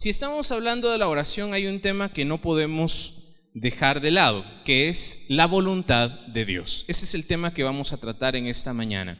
Si 0.00 0.08
estamos 0.08 0.50
hablando 0.50 0.88
de 0.88 0.96
la 0.96 1.08
oración, 1.08 1.52
hay 1.52 1.66
un 1.66 1.78
tema 1.78 2.10
que 2.10 2.24
no 2.24 2.40
podemos 2.40 3.16
dejar 3.52 4.00
de 4.00 4.10
lado, 4.10 4.46
que 4.64 4.88
es 4.88 5.26
la 5.28 5.46
voluntad 5.46 6.08
de 6.08 6.46
Dios. 6.46 6.86
Ese 6.88 7.04
es 7.04 7.14
el 7.14 7.26
tema 7.26 7.52
que 7.52 7.64
vamos 7.64 7.92
a 7.92 7.98
tratar 7.98 8.34
en 8.34 8.46
esta 8.46 8.72
mañana. 8.72 9.18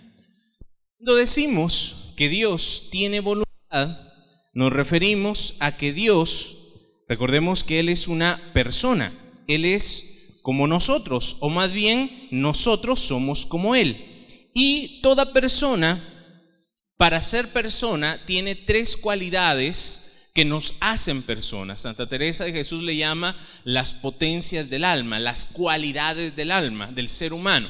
Cuando 0.97 1.17
decimos 1.17 2.15
que 2.17 2.31
Dios 2.31 2.89
tiene 2.91 3.21
voluntad, 3.21 4.01
nos 4.55 4.73
referimos 4.73 5.55
a 5.61 5.77
que 5.77 5.93
Dios, 5.93 6.57
recordemos 7.07 7.63
que 7.63 7.81
Él 7.81 7.91
es 7.91 8.09
una 8.09 8.41
persona, 8.55 9.13
Él 9.49 9.67
es 9.67 10.39
como 10.41 10.67
nosotros, 10.67 11.37
o 11.41 11.51
más 11.51 11.75
bien 11.75 12.27
nosotros 12.31 13.01
somos 13.01 13.45
como 13.45 13.75
Él. 13.75 14.49
Y 14.55 15.03
toda 15.03 15.35
persona, 15.35 16.03
para 16.97 17.21
ser 17.21 17.53
persona, 17.53 18.19
tiene 18.25 18.55
tres 18.55 18.97
cualidades 18.97 20.00
que 20.35 20.45
nos 20.45 20.75
hacen 20.81 21.23
personas. 21.23 21.81
Santa 21.81 22.09
Teresa 22.09 22.45
de 22.45 22.53
Jesús 22.53 22.83
le 22.83 22.97
llama 22.97 23.37
las 23.65 23.93
potencias 23.93 24.71
del 24.71 24.85
alma, 24.85 25.19
las 25.19 25.47
cualidades 25.47 26.37
del 26.37 26.53
alma, 26.53 26.87
del 26.87 27.09
ser 27.09 27.33
humano. 27.33 27.69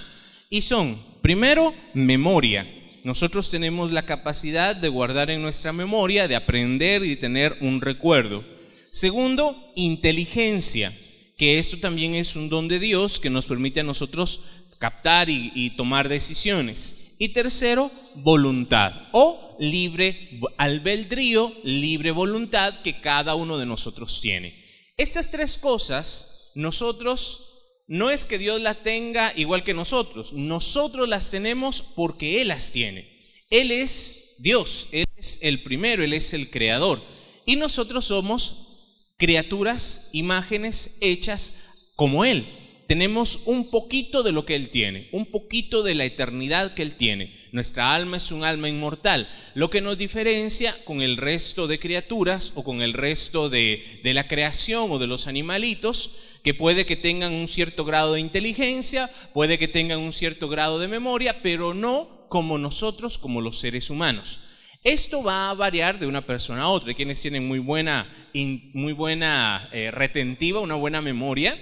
Y 0.48 0.62
son, 0.62 1.00
primero, 1.22 1.74
memoria. 1.94 2.66
Nosotros 3.02 3.50
tenemos 3.50 3.92
la 3.92 4.04
capacidad 4.04 4.76
de 4.76 4.88
guardar 4.88 5.30
en 5.30 5.40
nuestra 5.40 5.72
memoria, 5.72 6.28
de 6.28 6.36
aprender 6.36 7.04
y 7.04 7.16
tener 7.16 7.56
un 7.60 7.80
recuerdo. 7.80 8.44
Segundo, 8.90 9.72
inteligencia, 9.74 10.92
que 11.38 11.58
esto 11.58 11.78
también 11.78 12.14
es 12.14 12.36
un 12.36 12.50
don 12.50 12.68
de 12.68 12.78
Dios 12.78 13.18
que 13.20 13.30
nos 13.30 13.46
permite 13.46 13.80
a 13.80 13.84
nosotros 13.84 14.42
captar 14.78 15.30
y, 15.30 15.70
tomar 15.76 16.08
decisiones. 16.08 17.14
Y 17.18 17.28
tercero, 17.28 17.90
voluntad 18.16 18.92
o 19.12 19.49
libre 19.60 20.40
albedrío, 20.56 21.54
libre 21.62 22.10
voluntad 22.10 22.80
que 22.82 23.00
cada 23.00 23.36
uno 23.36 23.58
de 23.58 23.66
nosotros 23.66 24.20
tiene. 24.20 24.64
Estas 24.96 25.30
tres 25.30 25.56
cosas, 25.56 26.50
nosotros, 26.56 27.46
no 27.86 28.10
es 28.10 28.24
que 28.24 28.38
Dios 28.38 28.60
las 28.60 28.82
tenga 28.82 29.32
igual 29.36 29.62
que 29.62 29.74
nosotros, 29.74 30.32
nosotros 30.32 31.08
las 31.08 31.30
tenemos 31.30 31.82
porque 31.94 32.40
Él 32.40 32.48
las 32.48 32.72
tiene. 32.72 33.08
Él 33.50 33.70
es 33.70 34.34
Dios, 34.38 34.88
Él 34.90 35.06
es 35.16 35.38
el 35.42 35.62
primero, 35.62 36.02
Él 36.02 36.14
es 36.14 36.34
el 36.34 36.50
creador. 36.50 37.00
Y 37.46 37.54
nosotros 37.54 38.06
somos 38.06 38.80
criaturas, 39.16 40.08
imágenes 40.12 40.96
hechas 41.00 41.54
como 41.94 42.24
Él 42.24 42.46
tenemos 42.90 43.42
un 43.44 43.70
poquito 43.70 44.24
de 44.24 44.32
lo 44.32 44.44
que 44.44 44.56
Él 44.56 44.68
tiene, 44.68 45.08
un 45.12 45.26
poquito 45.26 45.84
de 45.84 45.94
la 45.94 46.04
eternidad 46.04 46.74
que 46.74 46.82
Él 46.82 46.96
tiene. 46.96 47.32
Nuestra 47.52 47.94
alma 47.94 48.16
es 48.16 48.30
un 48.30 48.44
alma 48.44 48.68
inmortal, 48.68 49.28
lo 49.54 49.70
que 49.70 49.80
nos 49.80 49.98
diferencia 49.98 50.76
con 50.84 51.02
el 51.02 51.16
resto 51.16 51.66
de 51.66 51.80
criaturas 51.80 52.52
o 52.54 52.62
con 52.62 52.80
el 52.80 52.92
resto 52.92 53.50
de, 53.50 54.00
la 54.04 54.28
creación 54.28 54.92
o 54.92 54.98
de 55.00 55.08
los 55.08 55.26
animalitos, 55.26 56.12
que 56.44 56.54
puede 56.54 56.86
que 56.86 56.96
tengan 56.96 57.32
un 57.32 57.48
cierto 57.48 57.84
grado 57.84 58.14
de 58.14 58.20
inteligencia, 58.20 59.10
puede 59.32 59.58
que 59.58 59.66
tengan 59.66 59.98
un 59.98 60.12
cierto 60.12 60.48
grado 60.48 60.78
de 60.78 60.86
memoria, 60.86 61.42
pero 61.42 61.74
no 61.74 62.26
como 62.28 62.56
nosotros, 62.56 63.18
como 63.18 63.40
los 63.40 63.58
seres 63.58 63.90
humanos. 63.90 64.40
Esto 64.84 65.22
va 65.22 65.50
a 65.50 65.54
variar 65.54 65.98
de 65.98 66.06
una 66.06 66.24
persona 66.24 66.62
a 66.62 66.68
otra. 66.68 66.90
Hay 66.90 66.94
quienes 66.94 67.20
tienen 67.20 67.46
muy 67.46 67.58
buena, 67.58 68.08
muy 68.32 68.92
buena 68.94 69.68
eh, 69.72 69.90
retentiva, 69.90 70.60
una 70.60 70.76
buena 70.76 71.02
memoria, 71.02 71.58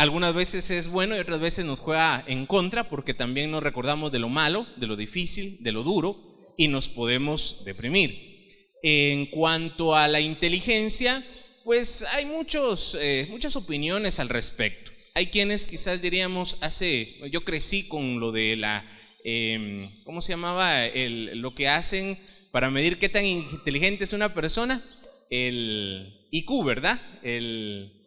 algunas 0.00 0.32
veces 0.32 0.70
es 0.70 0.88
bueno 0.88 1.14
y 1.14 1.18
otras 1.18 1.42
veces 1.42 1.66
nos 1.66 1.80
juega 1.80 2.24
en 2.26 2.46
contra 2.46 2.88
porque 2.88 3.12
también 3.12 3.50
nos 3.50 3.62
recordamos 3.62 4.10
de 4.10 4.18
lo 4.18 4.30
malo, 4.30 4.66
de 4.76 4.86
lo 4.86 4.96
difícil, 4.96 5.58
de 5.60 5.72
lo 5.72 5.82
duro 5.82 6.16
y 6.56 6.68
nos 6.68 6.88
podemos 6.88 7.62
deprimir. 7.66 8.64
En 8.82 9.26
cuanto 9.26 9.94
a 9.94 10.08
la 10.08 10.22
inteligencia, 10.22 11.22
pues 11.64 12.02
hay 12.14 12.24
muchos, 12.24 12.96
eh, 12.98 13.26
muchas 13.28 13.56
opiniones 13.56 14.20
al 14.20 14.30
respecto. 14.30 14.90
Hay 15.12 15.26
quienes 15.26 15.66
quizás 15.66 16.00
diríamos, 16.00 16.56
hace, 16.62 17.18
yo 17.30 17.44
crecí 17.44 17.86
con 17.86 18.20
lo 18.20 18.32
de 18.32 18.56
la, 18.56 18.82
em, 19.22 20.02
¿cómo 20.04 20.22
se 20.22 20.32
llamaba? 20.32 20.86
El, 20.86 21.42
lo 21.42 21.54
que 21.54 21.68
hacen 21.68 22.18
para 22.52 22.70
medir 22.70 22.98
qué 22.98 23.10
tan 23.10 23.26
inteligente 23.26 24.04
es 24.04 24.14
una 24.14 24.32
persona, 24.32 24.82
el 25.28 26.26
IQ, 26.30 26.64
¿verdad? 26.64 26.98
El, 27.22 27.99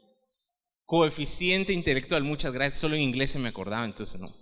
coeficiente 0.85 1.73
intelectual, 1.73 2.23
muchas 2.23 2.53
gracias, 2.53 2.79
solo 2.79 2.95
en 2.95 3.01
inglés 3.01 3.31
se 3.31 3.39
me 3.39 3.49
acordaba, 3.49 3.85
entonces 3.85 4.19
no. 4.19 4.33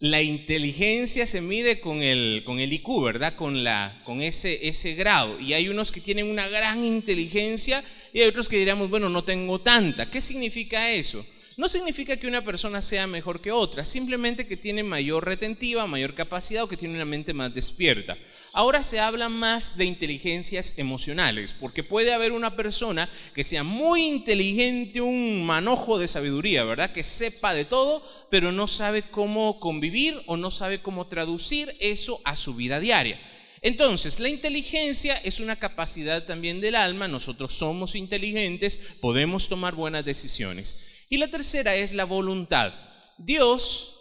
La 0.00 0.20
inteligencia 0.20 1.26
se 1.26 1.40
mide 1.40 1.78
con 1.78 2.02
el, 2.02 2.42
con 2.44 2.58
el 2.58 2.72
IQ, 2.72 3.04
¿verdad? 3.04 3.36
Con, 3.36 3.62
la, 3.62 4.02
con 4.04 4.20
ese, 4.20 4.66
ese 4.66 4.94
grado. 4.94 5.38
Y 5.38 5.52
hay 5.52 5.68
unos 5.68 5.92
que 5.92 6.00
tienen 6.00 6.26
una 6.26 6.48
gran 6.48 6.82
inteligencia 6.82 7.84
y 8.12 8.20
hay 8.20 8.28
otros 8.28 8.48
que 8.48 8.58
diríamos, 8.58 8.90
bueno, 8.90 9.08
no 9.08 9.22
tengo 9.22 9.60
tanta. 9.60 10.10
¿Qué 10.10 10.20
significa 10.20 10.90
eso? 10.90 11.24
No 11.56 11.68
significa 11.68 12.16
que 12.16 12.26
una 12.26 12.44
persona 12.44 12.82
sea 12.82 13.06
mejor 13.06 13.40
que 13.40 13.52
otra, 13.52 13.84
simplemente 13.84 14.48
que 14.48 14.56
tiene 14.56 14.82
mayor 14.82 15.24
retentiva, 15.24 15.86
mayor 15.86 16.14
capacidad 16.14 16.64
o 16.64 16.68
que 16.68 16.76
tiene 16.76 16.94
una 16.94 17.04
mente 17.04 17.34
más 17.34 17.54
despierta. 17.54 18.18
Ahora 18.54 18.82
se 18.82 19.00
habla 19.00 19.30
más 19.30 19.78
de 19.78 19.86
inteligencias 19.86 20.74
emocionales, 20.76 21.54
porque 21.54 21.82
puede 21.82 22.12
haber 22.12 22.32
una 22.32 22.54
persona 22.54 23.08
que 23.34 23.44
sea 23.44 23.62
muy 23.64 24.02
inteligente, 24.02 25.00
un 25.00 25.46
manojo 25.46 25.98
de 25.98 26.06
sabiduría, 26.06 26.62
¿verdad? 26.64 26.92
Que 26.92 27.02
sepa 27.02 27.54
de 27.54 27.64
todo, 27.64 28.06
pero 28.30 28.52
no 28.52 28.68
sabe 28.68 29.02
cómo 29.02 29.58
convivir 29.58 30.22
o 30.26 30.36
no 30.36 30.50
sabe 30.50 30.82
cómo 30.82 31.06
traducir 31.06 31.74
eso 31.80 32.20
a 32.24 32.36
su 32.36 32.54
vida 32.54 32.78
diaria. 32.78 33.18
Entonces, 33.62 34.20
la 34.20 34.28
inteligencia 34.28 35.14
es 35.14 35.40
una 35.40 35.56
capacidad 35.56 36.24
también 36.24 36.60
del 36.60 36.74
alma, 36.74 37.08
nosotros 37.08 37.54
somos 37.54 37.94
inteligentes, 37.94 38.78
podemos 39.00 39.48
tomar 39.48 39.74
buenas 39.74 40.04
decisiones. 40.04 40.78
Y 41.08 41.16
la 41.16 41.28
tercera 41.28 41.74
es 41.74 41.94
la 41.94 42.04
voluntad. 42.04 42.74
Dios 43.16 43.94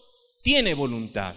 tiene 0.44 0.73
voluntad. 0.73 1.35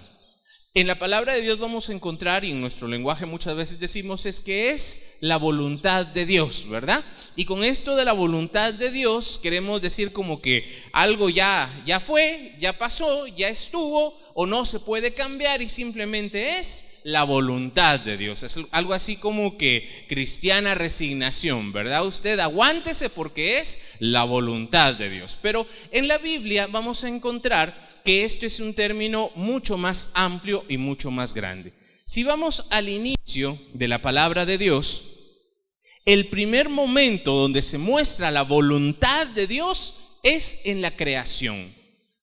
En 0.77 0.89
la 0.89 0.99
palabra 0.99 1.35
de 1.35 1.41
Dios 1.41 1.61
vamos 1.61 1.89
a 1.89 1.93
encontrar, 1.93 2.45
y 2.45 2.51
en 2.51 2.61
nuestro 2.61 2.89
lenguaje 2.89 3.27
muchas 3.27 3.55
veces 3.55 3.79
decimos, 3.79 4.27
es 4.27 4.41
que 4.41 4.71
es 4.71 5.15
la 5.21 5.37
voluntad 5.37 6.05
de 6.05 6.27
Dios, 6.27 6.69
¿verdad? 6.69 7.05
Y 7.37 7.45
con 7.45 7.63
esto 7.63 7.95
de 7.95 8.05
la 8.05 8.13
voluntad 8.13 8.75
de 8.75 8.91
Dios 8.91 9.39
queremos 9.41 9.81
decir 9.81 10.13
como 10.13 10.43
que 10.43 10.69
algo 10.91 11.31
ya, 11.31 11.71
ya 11.87 12.01
fue, 12.01 12.57
ya 12.59 12.77
pasó, 12.77 13.29
ya 13.29 13.51
estuvo, 13.51 14.19
o 14.35 14.47
no 14.47 14.65
se 14.65 14.81
puede 14.81 15.15
cambiar 15.15 15.63
y 15.63 15.69
simplemente 15.69 16.59
es 16.59 16.85
la 17.05 17.23
voluntad 17.23 18.01
de 18.01 18.17
Dios. 18.17 18.43
Es 18.43 18.59
algo 18.73 18.95
así 18.95 19.15
como 19.15 19.57
que 19.57 20.07
cristiana 20.09 20.75
resignación, 20.75 21.73
¿verdad? 21.73 22.05
Usted 22.05 22.41
aguántese 22.41 23.11
porque 23.11 23.59
es 23.59 23.81
la 24.01 24.25
voluntad 24.25 24.95
de 24.95 25.09
Dios. 25.09 25.39
Pero 25.41 25.69
en 25.93 26.09
la 26.09 26.19
Biblia 26.19 26.67
vamos 26.67 27.05
a 27.05 27.09
encontrar 27.09 27.94
que 28.05 28.25
esto 28.25 28.45
es 28.45 28.61
un 28.61 28.75
término 28.75 29.31
mucho 29.35 29.79
más 29.79 30.11
amplio 30.15 30.65
y 30.69 30.77
mucho 30.77 31.11
más 31.11 31.33
grande. 31.33 31.73
Si 32.05 32.23
vamos 32.23 32.67
al 32.71 32.91
inicio 32.91 33.59
de 33.73 33.89
la 33.89 34.03
palabra 34.03 34.45
de 34.45 34.59
Dios, 34.59 35.05
el 36.05 36.29
primer 36.29 36.69
momento 36.69 37.33
donde 37.33 37.63
se 37.63 37.79
muestra 37.79 38.31
la 38.31 38.43
voluntad 38.43 39.27
de 39.29 39.47
Dios 39.47 39.97
es 40.23 40.61
en 40.65 40.83
la 40.83 40.95
creación. 40.97 41.75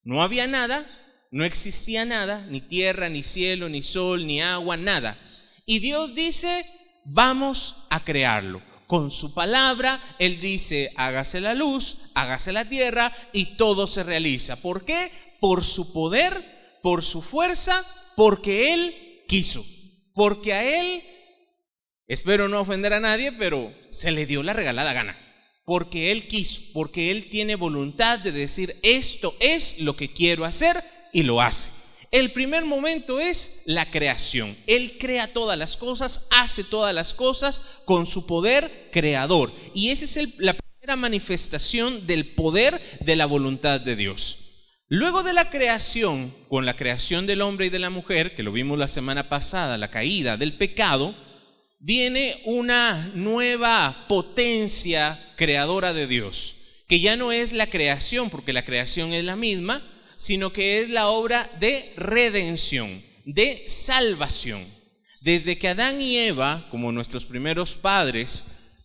No 0.04 0.22
había 0.22 0.46
nada, 0.46 0.86
no 1.32 1.44
existía 1.44 2.04
nada, 2.04 2.46
ni 2.48 2.60
tierra, 2.60 3.08
ni 3.08 3.24
cielo, 3.24 3.68
ni 3.68 3.82
sol, 3.82 4.24
ni 4.24 4.40
agua, 4.40 4.76
nada. 4.76 5.18
Y 5.66 5.80
Dios 5.80 6.14
dice, 6.14 6.64
vamos 7.04 7.74
a 7.90 8.04
crearlo. 8.04 8.62
Con 8.86 9.10
su 9.10 9.34
palabra, 9.34 10.00
Él 10.20 10.40
dice, 10.40 10.92
hágase 10.96 11.40
la 11.40 11.54
luz, 11.54 11.98
hágase 12.14 12.52
la 12.52 12.68
tierra, 12.68 13.12
y 13.32 13.56
todo 13.56 13.86
se 13.88 14.04
realiza. 14.04 14.56
¿Por 14.56 14.84
qué? 14.84 15.10
Por 15.42 15.64
su 15.64 15.92
poder, 15.92 16.78
por 16.84 17.02
su 17.02 17.20
fuerza, 17.20 17.84
porque 18.14 18.72
Él 18.72 19.24
quiso. 19.26 19.66
Porque 20.14 20.52
a 20.52 20.62
Él, 20.62 21.02
espero 22.06 22.46
no 22.46 22.60
ofender 22.60 22.92
a 22.92 23.00
nadie, 23.00 23.32
pero 23.32 23.74
se 23.90 24.12
le 24.12 24.24
dio 24.24 24.44
la 24.44 24.52
regalada 24.52 24.92
gana. 24.92 25.18
Porque 25.64 26.12
Él 26.12 26.28
quiso, 26.28 26.62
porque 26.72 27.10
Él 27.10 27.28
tiene 27.28 27.56
voluntad 27.56 28.20
de 28.20 28.30
decir, 28.30 28.78
esto 28.84 29.34
es 29.40 29.80
lo 29.80 29.96
que 29.96 30.12
quiero 30.12 30.44
hacer 30.44 30.84
y 31.12 31.24
lo 31.24 31.40
hace. 31.40 31.70
El 32.12 32.30
primer 32.30 32.64
momento 32.64 33.18
es 33.18 33.62
la 33.64 33.90
creación. 33.90 34.56
Él 34.68 34.96
crea 35.00 35.32
todas 35.32 35.58
las 35.58 35.76
cosas, 35.76 36.28
hace 36.30 36.62
todas 36.62 36.94
las 36.94 37.14
cosas 37.14 37.80
con 37.84 38.06
su 38.06 38.26
poder 38.26 38.90
creador. 38.92 39.52
Y 39.74 39.90
esa 39.90 40.04
es 40.04 40.38
la 40.38 40.54
primera 40.54 40.94
manifestación 40.94 42.06
del 42.06 42.26
poder 42.26 42.80
de 43.00 43.16
la 43.16 43.26
voluntad 43.26 43.80
de 43.80 43.96
Dios. 43.96 44.41
Luego 44.88 45.22
de 45.22 45.32
la 45.32 45.50
creación, 45.50 46.34
con 46.48 46.66
la 46.66 46.76
creación 46.76 47.26
del 47.26 47.40
hombre 47.40 47.66
y 47.66 47.70
de 47.70 47.78
la 47.78 47.90
mujer, 47.90 48.34
que 48.34 48.42
lo 48.42 48.52
vimos 48.52 48.78
la 48.78 48.88
semana 48.88 49.28
pasada, 49.28 49.78
la 49.78 49.90
caída 49.90 50.36
del 50.36 50.56
pecado, 50.56 51.14
viene 51.78 52.40
una 52.44 53.10
nueva 53.14 54.04
potencia 54.08 55.18
creadora 55.36 55.92
de 55.92 56.06
Dios, 56.06 56.56
que 56.88 57.00
ya 57.00 57.16
no 57.16 57.32
es 57.32 57.52
la 57.52 57.68
creación, 57.68 58.28
porque 58.28 58.52
la 58.52 58.64
creación 58.64 59.12
es 59.12 59.24
la 59.24 59.36
misma, 59.36 59.82
sino 60.16 60.52
que 60.52 60.80
es 60.80 60.90
la 60.90 61.08
obra 61.08 61.50
de 61.58 61.92
redención, 61.96 63.02
de 63.24 63.64
salvación. 63.66 64.66
Desde 65.22 65.56
que 65.56 65.68
Adán 65.68 66.02
y 66.02 66.18
Eva, 66.18 66.66
como 66.70 66.92
nuestros 66.92 67.24
primeros 67.24 67.74
padres, 67.76 68.44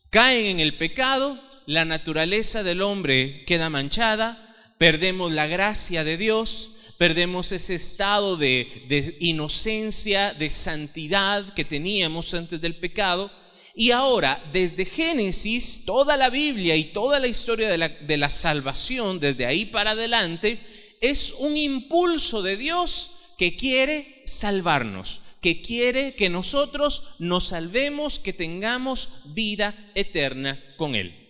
Caen 0.09 0.45
en 0.45 0.59
el 0.61 0.75
pecado, 0.75 1.37
la 1.65 1.83
naturaleza 1.83 2.63
del 2.63 2.81
hombre 2.81 3.43
queda 3.45 3.69
manchada, 3.69 4.46
perdemos 4.77 5.31
la 5.31 5.47
gracia 5.47 6.03
de 6.03 6.17
Dios, 6.17 6.71
perdemos 6.97 7.51
ese 7.51 7.75
estado 7.75 8.37
de, 8.37 9.17
inocencia, 9.19 10.33
de 10.33 10.49
santidad 10.49 11.53
que 11.53 11.65
teníamos 11.65 12.33
antes 12.33 12.61
del 12.61 12.75
pecado. 12.75 13.31
Y 13.75 13.91
ahora, 13.91 14.43
desde 14.53 14.85
Génesis, 14.85 15.83
toda 15.85 16.17
la 16.17 16.29
Biblia 16.29 16.75
y 16.75 16.85
toda 16.85 17.19
la 17.19 17.27
historia 17.27 17.69
de 17.69 18.17
la 18.17 18.29
salvación, 18.29 19.19
desde 19.19 19.45
ahí 19.45 19.65
para 19.65 19.91
adelante, 19.91 20.59
es 20.99 21.33
un 21.37 21.55
impulso 21.55 22.41
de 22.41 22.57
Dios 22.57 23.11
que 23.37 23.55
quiere 23.55 24.23
salvarnos, 24.25 25.21
que 25.41 25.61
quiere 25.61 26.15
que 26.15 26.29
nosotros 26.29 27.03
nos 27.19 27.49
salvemos, 27.49 28.17
que 28.17 28.33
tengamos 28.33 29.09
vida 29.25 29.75
eterna 29.93 30.59
con 30.75 30.95
Él. 30.95 31.26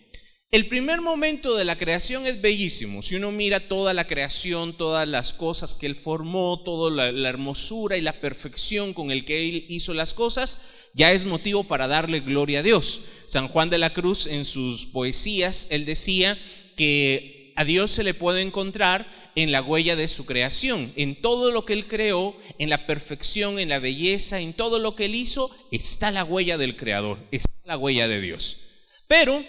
El 0.50 0.68
primer 0.68 1.02
momento 1.02 1.58
de 1.58 1.66
la 1.66 1.78
creación 1.78 2.26
es 2.26 2.40
bellísimo. 2.40 3.02
Si 3.02 3.16
uno 3.16 3.34
mira 3.34 3.60
toda 3.60 3.94
la 3.94 4.08
creación, 4.08 4.78
todas 4.78 5.06
las 5.06 5.34
cosas 5.34 5.76
que 5.76 5.88
Él 5.88 5.96
formó, 5.96 6.62
toda 6.64 7.12
la, 7.12 7.28
hermosura 7.28 7.98
y 7.98 8.02
la 8.02 8.22
perfección 8.22 8.94
con 8.94 9.12
el 9.12 9.26
que 9.26 9.50
Él 9.50 9.66
hizo 9.68 9.94
las 9.94 10.14
cosas, 10.14 10.62
ya 10.94 11.12
es 11.12 11.26
motivo 11.26 11.66
para 11.66 11.90
darle 11.90 12.22
gloria 12.22 12.60
a 12.60 12.64
Dios. 12.64 13.02
San 13.26 13.50
Juan 13.50 13.70
de 13.70 13.78
la 13.78 13.92
Cruz 13.92 14.26
en 14.26 14.46
sus 14.46 14.86
poesías, 14.86 15.68
él 15.70 15.84
decía 15.84 16.38
que 16.78 17.52
a 17.58 17.66
Dios 17.66 17.92
se 17.92 18.06
le 18.06 18.14
puede 18.14 18.42
encontrar 18.42 19.06
en 19.36 19.52
la 19.52 19.62
huella 19.62 19.98
de 19.98 20.08
su 20.08 20.26
creación, 20.26 20.94
en 20.96 21.22
todo 21.22 21.52
lo 21.52 21.66
que 21.66 21.74
Él 21.74 21.88
creó, 21.88 22.38
en 22.58 22.70
la 22.70 22.86
perfección, 22.86 23.60
en 23.60 23.68
la 23.68 23.80
belleza, 23.80 24.40
en 24.40 24.54
todo 24.54 24.80
lo 24.80 24.96
que 24.96 25.06
Él 25.06 25.16
hizo, 25.16 25.52
está 25.72 26.10
la 26.10 26.24
huella 26.24 26.58
del 26.58 26.78
Creador, 26.78 27.20
está 27.32 27.52
la 27.66 27.78
huella 27.78 28.08
de 28.08 28.22
Dios. 28.22 28.62
Pero 29.10 29.44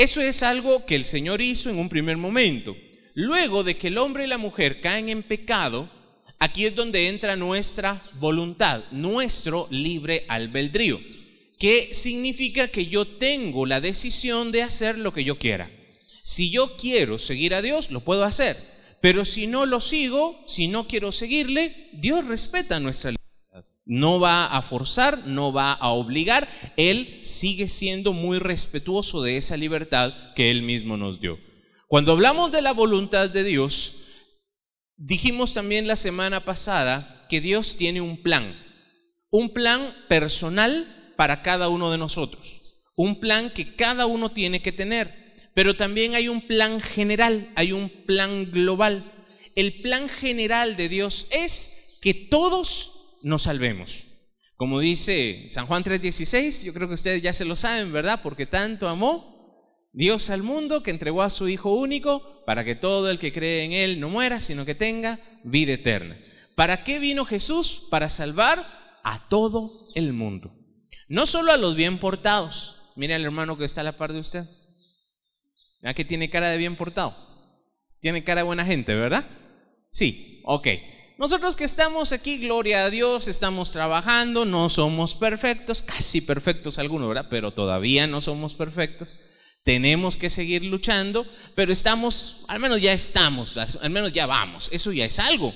eso 0.00 0.22
es 0.22 0.42
algo 0.42 0.86
que 0.86 0.94
el 0.94 1.04
Señor 1.04 1.42
hizo 1.42 1.68
en 1.68 1.78
un 1.78 1.90
primer 1.90 2.16
momento. 2.16 2.74
Luego 3.12 3.64
de 3.64 3.76
que 3.76 3.88
el 3.88 3.98
hombre 3.98 4.24
y 4.24 4.28
la 4.28 4.38
mujer 4.38 4.80
caen 4.80 5.10
en 5.10 5.22
pecado, 5.22 5.90
aquí 6.38 6.64
es 6.64 6.74
donde 6.74 7.08
entra 7.08 7.36
nuestra 7.36 8.02
voluntad, 8.14 8.82
nuestro 8.92 9.68
libre 9.70 10.24
albedrío, 10.26 10.98
que 11.58 11.90
significa 11.92 12.68
que 12.68 12.86
yo 12.86 13.06
tengo 13.06 13.66
la 13.66 13.82
decisión 13.82 14.52
de 14.52 14.62
hacer 14.62 14.96
lo 14.96 15.12
que 15.12 15.22
yo 15.22 15.38
quiera. 15.38 15.70
Si 16.22 16.50
yo 16.50 16.78
quiero 16.78 17.18
seguir 17.18 17.54
a 17.54 17.60
Dios, 17.60 17.90
lo 17.90 18.00
puedo 18.00 18.24
hacer. 18.24 18.56
Pero 19.02 19.26
si 19.26 19.46
no 19.46 19.66
lo 19.66 19.82
sigo, 19.82 20.42
si 20.46 20.66
no 20.68 20.88
quiero 20.88 21.12
seguirle, 21.12 21.90
Dios 21.92 22.24
respeta 22.24 22.80
nuestra 22.80 23.10
libertad. 23.10 23.29
No 23.92 24.20
va 24.20 24.46
a 24.46 24.62
forzar, 24.62 25.26
no 25.26 25.52
va 25.52 25.72
a 25.72 25.88
obligar. 25.88 26.48
Él 26.76 27.18
sigue 27.24 27.68
siendo 27.68 28.12
muy 28.12 28.38
respetuoso 28.38 29.20
de 29.20 29.36
esa 29.36 29.56
libertad 29.56 30.14
que 30.36 30.52
Él 30.52 30.62
mismo 30.62 30.96
nos 30.96 31.20
dio. 31.20 31.40
Cuando 31.88 32.12
hablamos 32.12 32.52
de 32.52 32.62
la 32.62 32.72
voluntad 32.72 33.28
de 33.30 33.42
Dios, 33.42 33.96
dijimos 34.96 35.54
también 35.54 35.88
la 35.88 35.96
semana 35.96 36.44
pasada 36.44 37.26
que 37.28 37.40
Dios 37.40 37.76
tiene 37.76 38.00
un 38.00 38.22
plan. 38.22 38.56
Un 39.28 39.52
plan 39.52 39.92
personal 40.08 41.12
para 41.16 41.42
cada 41.42 41.68
uno 41.68 41.90
de 41.90 41.98
nosotros. 41.98 42.60
Un 42.94 43.18
plan 43.18 43.50
que 43.50 43.74
cada 43.74 44.06
uno 44.06 44.30
tiene 44.30 44.62
que 44.62 44.70
tener. 44.70 45.34
Pero 45.52 45.74
también 45.74 46.14
hay 46.14 46.28
un 46.28 46.42
plan 46.42 46.80
general, 46.80 47.50
hay 47.56 47.72
un 47.72 47.88
plan 48.06 48.52
global. 48.52 49.26
El 49.56 49.82
plan 49.82 50.08
general 50.08 50.76
de 50.76 50.88
Dios 50.88 51.26
es 51.32 51.98
que 52.00 52.14
todos 52.14 52.89
nos 53.22 53.42
salvemos. 53.42 54.06
Como 54.56 54.80
dice 54.80 55.46
San 55.48 55.66
Juan 55.66 55.82
3:16, 55.82 56.64
yo 56.64 56.74
creo 56.74 56.88
que 56.88 56.94
ustedes 56.94 57.22
ya 57.22 57.32
se 57.32 57.44
lo 57.44 57.56
saben, 57.56 57.92
¿verdad? 57.92 58.20
Porque 58.22 58.46
tanto 58.46 58.88
amó 58.88 59.30
Dios 59.92 60.30
al 60.30 60.42
mundo 60.42 60.82
que 60.82 60.90
entregó 60.90 61.22
a 61.22 61.30
su 61.30 61.48
Hijo 61.48 61.72
único 61.72 62.44
para 62.44 62.64
que 62.64 62.74
todo 62.74 63.10
el 63.10 63.18
que 63.18 63.32
cree 63.32 63.64
en 63.64 63.72
Él 63.72 64.00
no 64.00 64.08
muera, 64.08 64.38
sino 64.40 64.64
que 64.64 64.74
tenga 64.74 65.18
vida 65.44 65.72
eterna. 65.72 66.18
¿Para 66.54 66.84
qué 66.84 66.98
vino 66.98 67.24
Jesús? 67.24 67.86
Para 67.90 68.08
salvar 68.08 68.66
a 69.02 69.26
todo 69.28 69.86
el 69.94 70.12
mundo. 70.12 70.54
No 71.08 71.26
solo 71.26 71.52
a 71.52 71.56
los 71.56 71.74
bien 71.74 71.98
portados. 71.98 72.76
Mire 72.96 73.14
al 73.14 73.24
hermano 73.24 73.56
que 73.56 73.64
está 73.64 73.80
a 73.80 73.84
la 73.84 73.96
par 73.96 74.12
de 74.12 74.20
usted. 74.20 74.44
¿Verdad 75.80 75.96
que 75.96 76.04
tiene 76.04 76.28
cara 76.28 76.50
de 76.50 76.58
bien 76.58 76.76
portado? 76.76 77.16
Tiene 78.00 78.24
cara 78.24 78.40
de 78.40 78.46
buena 78.46 78.64
gente, 78.64 78.94
¿verdad? 78.94 79.26
Sí, 79.90 80.42
ok. 80.44 80.68
Nosotros 81.20 81.54
que 81.54 81.64
estamos 81.64 82.12
aquí, 82.12 82.38
gloria 82.38 82.86
a 82.86 82.88
Dios, 82.88 83.28
estamos 83.28 83.72
trabajando, 83.72 84.46
no 84.46 84.70
somos 84.70 85.14
perfectos, 85.14 85.82
casi 85.82 86.22
perfectos 86.22 86.78
algunos, 86.78 87.08
¿verdad? 87.08 87.26
Pero 87.28 87.50
todavía 87.50 88.06
no 88.06 88.22
somos 88.22 88.54
perfectos. 88.54 89.16
Tenemos 89.62 90.16
que 90.16 90.30
seguir 90.30 90.64
luchando, 90.64 91.26
pero 91.54 91.74
estamos, 91.74 92.40
al 92.48 92.58
menos 92.58 92.80
ya 92.80 92.94
estamos, 92.94 93.58
al 93.58 93.90
menos 93.90 94.12
ya 94.12 94.24
vamos, 94.24 94.70
eso 94.72 94.92
ya 94.92 95.04
es 95.04 95.18
algo. 95.18 95.52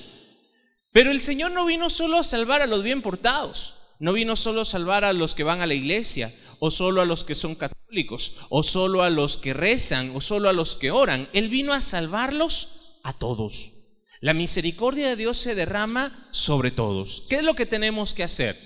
Pero 0.93 1.09
el 1.09 1.19
Señor 1.19 1.51
no 1.51 1.65
vino 1.65 1.89
solo 1.89 2.17
a 2.17 2.23
salvar 2.23 2.61
a 2.61 2.67
los 2.67 2.83
bien 2.83 3.01
portados, 3.01 3.73
no 3.97 4.13
vino 4.13 4.35
solo 4.35 4.61
a 4.61 4.65
salvar 4.65 5.03
a 5.03 5.13
los 5.13 5.33
que 5.33 5.43
van 5.43 5.61
a 5.61 5.65
la 5.65 5.73
iglesia, 5.73 6.31
o 6.59 6.69
solo 6.69 7.01
a 7.01 7.05
los 7.05 7.23
que 7.23 7.33
son 7.33 7.55
católicos, 7.55 8.35
o 8.49 8.61
solo 8.61 9.01
a 9.01 9.09
los 9.09 9.37
que 9.37 9.53
rezan, 9.53 10.11
o 10.15 10.21
solo 10.21 10.47
a 10.47 10.53
los 10.53 10.75
que 10.75 10.91
oran. 10.91 11.27
Él 11.33 11.49
vino 11.49 11.73
a 11.73 11.81
salvarlos 11.81 12.99
a 13.01 13.13
todos. 13.13 13.74
La 14.25 14.33
misericordia 14.33 15.09
de 15.09 15.15
Dios 15.17 15.37
se 15.37 15.53
derrama 15.53 16.27
sobre 16.31 16.71
todos. 16.71 17.27
¿Qué 17.29 17.35
es 17.35 17.43
lo 17.43 17.53
que 17.53 17.67
tenemos 17.67 18.15
que 18.15 18.23
hacer? 18.23 18.57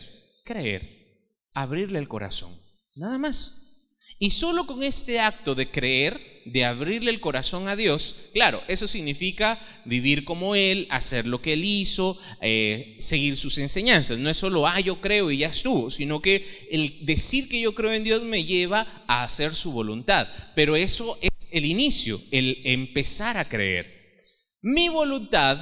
Creer, 0.46 1.36
abrirle 1.54 2.00
el 2.00 2.08
corazón, 2.08 2.58
nada 2.96 3.18
más. 3.18 3.92
Y 4.20 4.32
solo 4.32 4.66
con 4.66 4.84
este 4.84 5.20
acto 5.20 5.56
de 5.56 5.70
creer, 5.70 6.44
de 6.46 6.64
abrirle 6.64 7.12
el 7.12 7.20
corazón 7.20 7.68
a 7.68 7.76
Dios, 7.76 8.16
claro, 8.34 8.62
eso 8.70 8.88
significa 8.88 9.60
vivir 9.84 10.24
como 10.24 10.56
Él, 10.56 10.88
hacer 10.92 11.28
lo 11.28 11.42
que 11.42 11.52
Él 11.52 11.66
hizo, 11.66 12.18
eh, 12.40 12.96
seguir 13.02 13.36
sus 13.36 13.58
enseñanzas. 13.58 14.18
No 14.18 14.30
es 14.30 14.38
solo, 14.38 14.66
ah, 14.66 14.80
yo 14.80 15.02
creo 15.02 15.30
y 15.30 15.40
ya 15.40 15.50
estuvo, 15.50 15.92
sino 15.92 16.22
que 16.22 16.70
el 16.72 17.06
decir 17.06 17.50
que 17.50 17.60
yo 17.60 17.76
creo 17.76 17.92
en 17.92 18.06
Dios 18.06 18.24
me 18.24 18.46
lleva 18.46 19.04
a 19.08 19.26
hacer 19.26 19.54
su 19.54 19.74
voluntad. 19.74 20.26
Pero 20.56 20.78
eso 20.78 21.20
es 21.20 21.32
el 21.52 21.66
inicio, 21.66 22.22
el 22.32 22.62
empezar 22.64 23.36
a 23.36 23.50
creer. 23.50 23.99
Mi 24.62 24.90
voluntad 24.90 25.58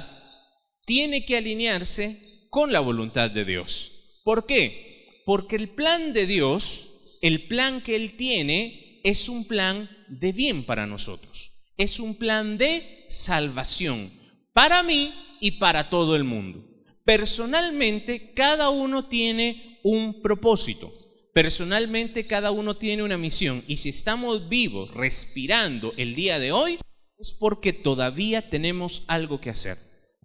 tiene 0.84 1.24
que 1.24 1.36
alinearse 1.36 2.46
con 2.50 2.72
la 2.72 2.80
voluntad 2.80 3.30
de 3.30 3.44
Dios. 3.44 3.92
¿Por 4.24 4.44
qué? 4.44 5.22
Porque 5.24 5.54
el 5.54 5.70
plan 5.70 6.12
de 6.12 6.26
Dios, 6.26 6.90
el 7.22 7.46
plan 7.46 7.80
que 7.80 7.94
Él 7.94 8.16
tiene, 8.16 9.00
es 9.04 9.28
un 9.28 9.46
plan 9.46 9.88
de 10.08 10.32
bien 10.32 10.64
para 10.64 10.86
nosotros. 10.86 11.52
Es 11.76 12.00
un 12.00 12.16
plan 12.16 12.58
de 12.58 13.04
salvación 13.08 14.10
para 14.52 14.82
mí 14.82 15.14
y 15.40 15.52
para 15.52 15.90
todo 15.90 16.16
el 16.16 16.24
mundo. 16.24 16.64
Personalmente, 17.04 18.32
cada 18.34 18.70
uno 18.70 19.06
tiene 19.06 19.78
un 19.84 20.20
propósito. 20.20 20.92
Personalmente, 21.32 22.26
cada 22.26 22.50
uno 22.50 22.76
tiene 22.76 23.04
una 23.04 23.16
misión. 23.16 23.62
Y 23.68 23.76
si 23.76 23.90
estamos 23.90 24.48
vivos, 24.48 24.92
respirando 24.92 25.94
el 25.96 26.16
día 26.16 26.40
de 26.40 26.50
hoy, 26.50 26.78
es 27.18 27.32
porque 27.32 27.72
todavía 27.72 28.48
tenemos 28.48 29.02
algo 29.08 29.40
que 29.40 29.50
hacer. 29.50 29.76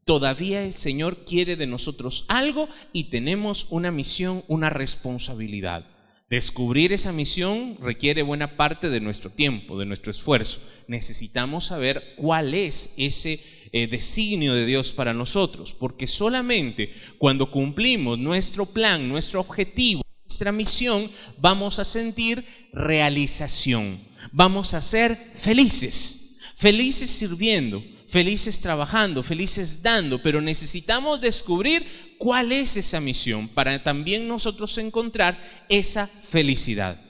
Todavía 0.06 0.64
el 0.64 0.74
Señor 0.74 1.26
quiere 1.26 1.56
de 1.56 1.66
nosotros 1.66 2.26
algo 2.28 2.70
y 2.92 3.06
tenemos 3.06 3.68
una 3.70 3.92
misión, 3.92 4.44
una 4.48 4.70
responsabilidad. 4.70 5.88
Descubrir 6.30 6.94
esa 6.94 7.12
misión 7.12 7.78
requiere 7.80 8.22
buena 8.22 8.58
parte 8.58 8.90
de 8.90 9.02
nuestro 9.02 9.32
tiempo, 9.32 9.80
de 9.80 9.86
nuestro 9.86 10.12
esfuerzo. 10.12 10.62
Necesitamos 10.88 11.66
saber 11.66 12.16
cuál 12.18 12.54
es 12.54 12.94
ese 12.98 13.42
eh, 13.72 13.88
designio 13.88 14.54
de 14.54 14.66
Dios 14.66 14.94
para 14.94 15.14
nosotros, 15.14 15.74
porque 15.74 16.06
solamente 16.06 16.94
cuando 17.18 17.50
cumplimos 17.50 18.20
nuestro 18.20 18.68
plan, 18.68 19.10
nuestro 19.10 19.40
objetivo, 19.40 20.04
nuestra 20.26 20.52
misión, 20.52 21.10
vamos 21.40 21.80
a 21.80 21.84
sentir 21.84 22.44
realización, 22.72 24.00
vamos 24.32 24.74
a 24.74 24.82
ser 24.82 25.18
felices 25.36 26.23
felices 26.64 27.10
sirviendo, 27.10 27.84
felices 28.08 28.62
trabajando, 28.62 29.22
felices 29.22 29.84
dando, 29.84 30.22
pero 30.22 30.40
necesitamos 30.40 31.20
descubrir 31.20 32.16
cuál 32.18 32.54
es 32.54 32.78
esa 32.78 33.02
misión 33.02 33.50
para 33.50 33.84
también 33.84 34.30
nosotros 34.30 34.78
encontrar 34.78 35.38
esa 35.68 36.08
felicidad. 36.08 37.02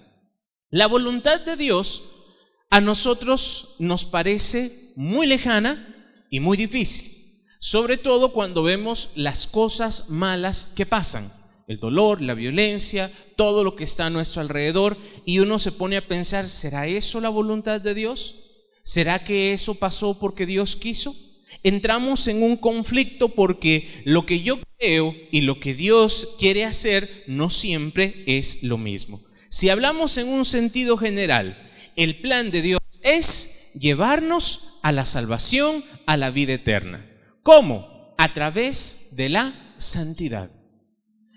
La 0.72 0.88
voluntad 0.88 1.40
de 1.42 1.56
Dios 1.56 2.02
a 2.72 2.82
nosotros 2.82 3.76
nos 3.78 4.06
parece 4.06 4.92
muy 4.96 5.28
lejana 5.28 6.26
y 6.32 6.40
muy 6.40 6.58
difícil, 6.58 7.46
sobre 7.60 7.98
todo 7.98 8.34
cuando 8.34 8.64
vemos 8.64 9.12
las 9.14 9.46
cosas 9.46 10.10
malas 10.10 10.72
que 10.76 10.88
pasan, 10.88 11.32
el 11.68 11.78
dolor, 11.78 12.24
la 12.24 12.34
violencia, 12.34 13.12
todo 13.36 13.64
lo 13.64 13.76
que 13.76 13.84
está 13.84 14.08
a 14.08 14.10
nuestro 14.10 14.42
alrededor, 14.42 14.98
y 15.26 15.38
uno 15.38 15.60
se 15.60 15.72
pone 15.72 15.96
a 15.96 16.08
pensar, 16.08 16.50
¿será 16.50 16.88
eso 16.88 17.22
la 17.22 17.30
voluntad 17.30 17.80
de 17.80 17.94
Dios? 17.94 18.43
¿Será 18.84 19.24
que 19.24 19.54
eso 19.54 19.76
pasó 19.76 20.20
porque 20.20 20.46
Dios 20.46 20.76
quiso? 20.76 21.16
Entramos 21.64 22.28
en 22.28 22.44
un 22.44 22.58
conflicto 22.58 23.30
porque 23.30 24.02
lo 24.04 24.26
que 24.26 24.42
yo 24.42 24.60
creo 24.78 25.16
y 25.32 25.42
lo 25.42 25.60
que 25.60 25.74
Dios 25.74 26.36
quiere 26.38 26.66
hacer 26.66 27.24
no 27.28 27.50
siempre 27.50 28.24
es 28.28 28.62
lo 28.64 28.78
mismo. 28.78 29.24
Si 29.50 29.70
hablamos 29.70 30.18
en 30.18 30.28
un 30.28 30.46
sentido 30.46 30.98
general, 30.98 31.72
el 31.96 32.20
plan 32.20 32.52
de 32.52 32.62
Dios 32.62 32.80
es 33.02 33.70
llevarnos 33.80 34.80
a 34.82 34.92
la 34.92 35.06
salvación, 35.06 35.86
a 36.06 36.18
la 36.18 36.32
vida 36.32 36.54
eterna. 36.54 37.10
¿Cómo? 37.44 38.14
A 38.18 38.34
través 38.34 39.08
de 39.12 39.30
la 39.30 39.76
santidad. 39.78 40.52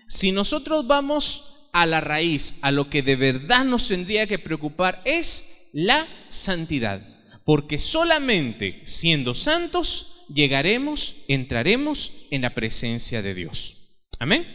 Si 0.07 0.31
nosotros 0.31 0.87
vamos 0.87 1.69
a 1.71 1.85
la 1.85 2.01
raíz, 2.01 2.55
a 2.61 2.71
lo 2.71 2.89
que 2.89 3.03
de 3.03 3.15
verdad 3.15 3.63
nos 3.63 3.87
tendría 3.87 4.27
que 4.27 4.39
preocupar 4.39 5.01
es 5.05 5.69
la 5.71 6.07
santidad. 6.29 7.16
Porque 7.47 7.79
solamente 7.79 8.81
siendo 8.83 9.33
santos 9.33 10.25
llegaremos, 10.27 11.15
entraremos 11.29 12.11
en 12.29 12.41
la 12.41 12.53
presencia 12.53 13.21
de 13.21 13.33
Dios. 13.33 13.77
Amén. 14.19 14.45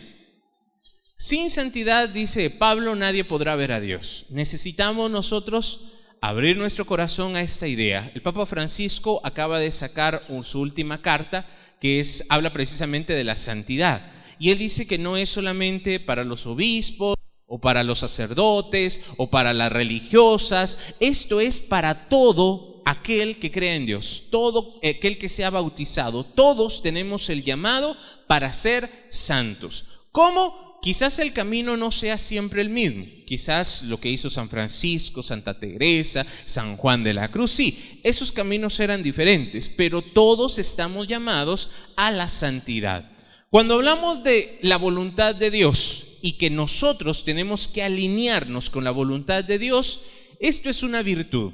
Sin 1.17 1.49
santidad, 1.49 2.11
dice 2.11 2.51
Pablo, 2.51 2.95
nadie 2.95 3.25
podrá 3.25 3.57
ver 3.57 3.73
a 3.73 3.81
Dios. 3.81 4.27
Necesitamos 4.29 5.11
nosotros 5.11 5.95
abrir 6.21 6.59
nuestro 6.59 6.85
corazón 6.85 7.35
a 7.35 7.41
esta 7.41 7.67
idea. 7.67 8.13
El 8.15 8.21
Papa 8.21 8.45
Francisco 8.45 9.23
acaba 9.25 9.59
de 9.59 9.73
sacar 9.73 10.27
su 10.45 10.61
última 10.61 11.01
carta 11.01 11.49
que 11.81 11.99
es, 11.99 12.27
habla 12.29 12.53
precisamente 12.53 13.15
de 13.15 13.25
la 13.25 13.37
santidad. 13.37 14.13
Y 14.39 14.51
él 14.51 14.59
dice 14.59 14.87
que 14.87 14.99
no 14.99 15.17
es 15.17 15.31
solamente 15.31 15.99
para 15.99 16.25
los 16.25 16.45
obispos 16.45 17.17
o 17.47 17.59
para 17.59 17.85
los 17.85 18.01
sacerdotes 18.01 19.01
o 19.17 19.31
para 19.31 19.55
las 19.55 19.73
religiosas, 19.73 20.95
esto 21.01 21.41
es 21.41 21.59
para 21.59 22.11
todo 22.11 22.72
aquel 22.85 23.39
que 23.39 23.51
cree 23.51 23.77
en 23.77 23.87
Dios, 23.87 24.25
todo 24.31 24.79
aquel 24.79 25.19
que 25.19 25.29
sea 25.29 25.51
bautizado. 25.51 26.25
Todos 26.25 26.83
tenemos 26.83 27.29
el 27.31 27.45
llamado 27.45 27.97
para 28.27 28.53
ser 28.53 29.07
santos. 29.09 29.87
¿Cómo? 30.11 30.73
quizás 30.83 31.21
el 31.21 31.33
camino 31.33 31.77
no 31.77 31.91
sea 31.91 32.19
siempre 32.19 32.61
el 32.61 32.69
mismo. 32.69 33.07
Quizás 33.25 33.85
lo 33.85 33.99
que 33.99 34.11
hizo 34.11 34.29
San 34.29 34.51
Francisco, 34.51 35.23
Santa 35.23 35.59
Teresa, 35.59 36.27
San 36.45 36.77
Juan 36.77 37.03
de 37.05 37.15
la 37.15 37.31
Cruz, 37.31 37.53
sí, 37.53 38.01
esos 38.03 38.31
caminos 38.33 38.79
eran 38.81 39.03
diferentes, 39.03 39.71
pero 39.71 40.03
todos 40.03 40.59
estamos 40.59 41.09
llamados 41.09 41.71
a 41.97 42.11
la 42.11 42.29
santidad. 42.29 43.11
Cuando 43.49 43.75
hablamos 43.75 44.23
de 44.25 44.59
la 44.63 44.77
voluntad 44.77 45.35
de 45.35 45.51
Dios 45.51 46.07
y 46.21 46.33
que 46.33 46.51
nosotros 46.51 47.25
tenemos 47.25 47.69
que 47.69 47.83
alinearnos 47.83 48.69
con 48.69 48.85
la 48.85 48.91
voluntad 48.91 49.45
de 49.45 49.59
Dios, 49.59 50.01
esto 50.41 50.69
es 50.69 50.83
una 50.83 51.03
virtud. 51.03 51.53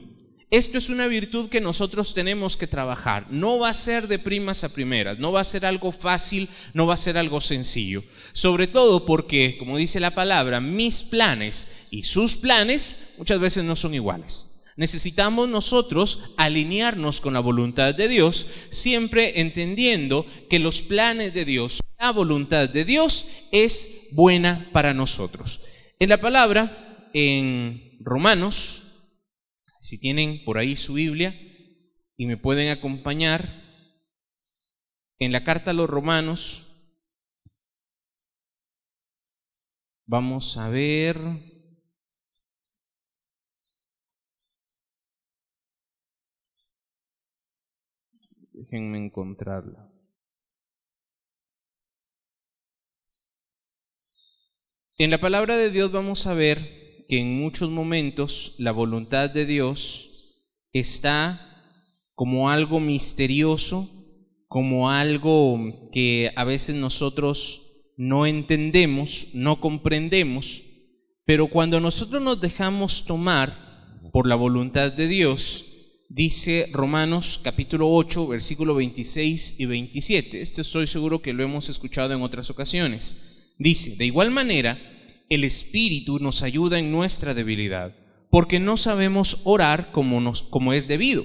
Esto 0.51 0.79
es 0.79 0.89
una 0.89 1.09
virtud 1.09 1.51
que 1.51 1.61
nosotros 1.61 2.15
tenemos 2.15 2.57
que 2.57 2.67
trabajar. 2.67 3.27
No 3.29 3.59
va 3.59 3.69
a 3.69 3.75
ser 3.75 4.09
de 4.09 4.19
primas 4.19 4.65
a 4.65 4.73
primeras, 4.73 5.19
no 5.19 5.31
va 5.31 5.43
a 5.43 5.45
ser 5.45 5.67
algo 5.67 5.93
fácil, 5.93 6.49
no 6.73 6.87
va 6.87 6.95
a 6.95 6.99
ser 6.99 7.19
algo 7.19 7.43
sencillo. 7.43 8.03
Sobre 8.33 8.67
todo 8.67 9.05
porque, 9.05 9.57
como 9.59 9.77
dice 9.77 10.01
la 10.01 10.13
palabra, 10.13 10.61
mis 10.61 11.03
planes 11.03 11.69
y 11.91 12.05
sus 12.05 12.35
planes 12.35 12.99
muchas 13.19 13.39
veces 13.41 13.65
no 13.65 13.77
son 13.77 13.93
iguales. 13.93 14.55
Necesitamos 14.77 15.51
nosotros 15.51 16.23
alinearnos 16.39 17.21
con 17.21 17.35
la 17.35 17.41
voluntad 17.41 17.95
de 17.95 18.09
Dios, 18.09 18.47
siempre 18.71 19.41
entendiendo 19.41 20.25
que 20.49 20.61
los 20.61 20.81
planes 20.81 21.35
de 21.35 21.45
Dios, 21.45 21.81
la 21.99 22.13
voluntad 22.13 22.71
de 22.71 22.87
Dios 22.87 23.27
es 23.53 23.91
buena 24.13 24.71
para 24.73 24.95
nosotros. 24.95 25.61
En 25.99 26.09
la 26.09 26.21
palabra, 26.21 27.11
en 27.13 27.99
Romanos 28.01 28.85
si 29.81 29.99
tienen 29.99 30.45
por 30.45 30.59
ahí 30.59 30.77
su 30.77 30.95
Biblia 30.95 31.37
y 32.17 32.27
me 32.27 32.37
pueden 32.37 32.71
acompañar 32.71 33.49
en 35.19 35.33
la 35.33 35.45
carta 35.45 35.71
a 35.73 35.75
los 35.75 35.89
romanos, 35.91 36.67
vamos 40.07 40.57
a 40.57 40.69
ver 40.69 41.19
Déjenme 48.59 48.99
encontrarla. 48.99 49.89
En 54.99 55.11
la 55.11 55.19
palabra 55.19 55.57
de 55.57 55.71
Dios 55.71 55.93
vamos 55.93 56.27
a 56.27 56.35
ver 56.35 56.78
que 57.09 57.19
en 57.19 57.41
muchos 57.41 57.71
momentos 57.71 58.55
la 58.59 58.71
voluntad 58.71 59.31
de 59.31 59.47
Dios 59.47 60.37
está 60.73 61.41
como 62.15 62.51
algo 62.51 62.81
misterioso, 62.81 63.89
como 64.47 64.91
algo 64.91 65.91
que 65.91 66.31
a 66.37 66.45
veces 66.45 66.75
nosotros 66.75 67.63
no 67.97 68.27
entendemos, 68.27 69.29
no 69.33 69.61
comprendemos, 69.61 70.63
pero 71.25 71.49
cuando 71.49 71.81
nosotros 71.81 72.23
nos 72.23 72.41
dejamos 72.41 73.07
tomar 73.07 74.01
por 74.13 74.27
la 74.27 74.35
voluntad 74.35 74.93
de 74.93 75.09
Dios, 75.09 75.67
dice 76.11 76.69
Romanos 76.73 77.41
capítulo 77.43 77.91
8, 77.91 78.29
versículo 78.29 78.75
26 78.75 79.57
y 79.59 79.67
27. 79.67 80.41
Este 80.43 80.61
estoy 80.61 80.87
seguro 80.87 81.23
que 81.23 81.33
lo 81.33 81.43
hemos 81.43 81.69
escuchado 81.71 82.13
en 82.15 82.23
otras 82.23 82.51
ocasiones. 82.51 83.55
Dice, 83.59 83.97
de 83.97 84.07
igual 84.07 84.31
manera, 84.31 84.79
el 85.29 85.45
Espíritu 85.45 86.19
nos 86.19 86.43
ayuda 86.43 86.79
en 86.79 86.91
nuestra 86.91 87.35
debilidad, 87.35 87.95
porque 88.31 88.61
no 88.61 88.77
sabemos 88.77 89.41
orar 89.45 89.93
como, 89.93 90.21
nos, 90.21 90.43
como 90.43 90.73
es 90.73 90.89
debido. 90.89 91.25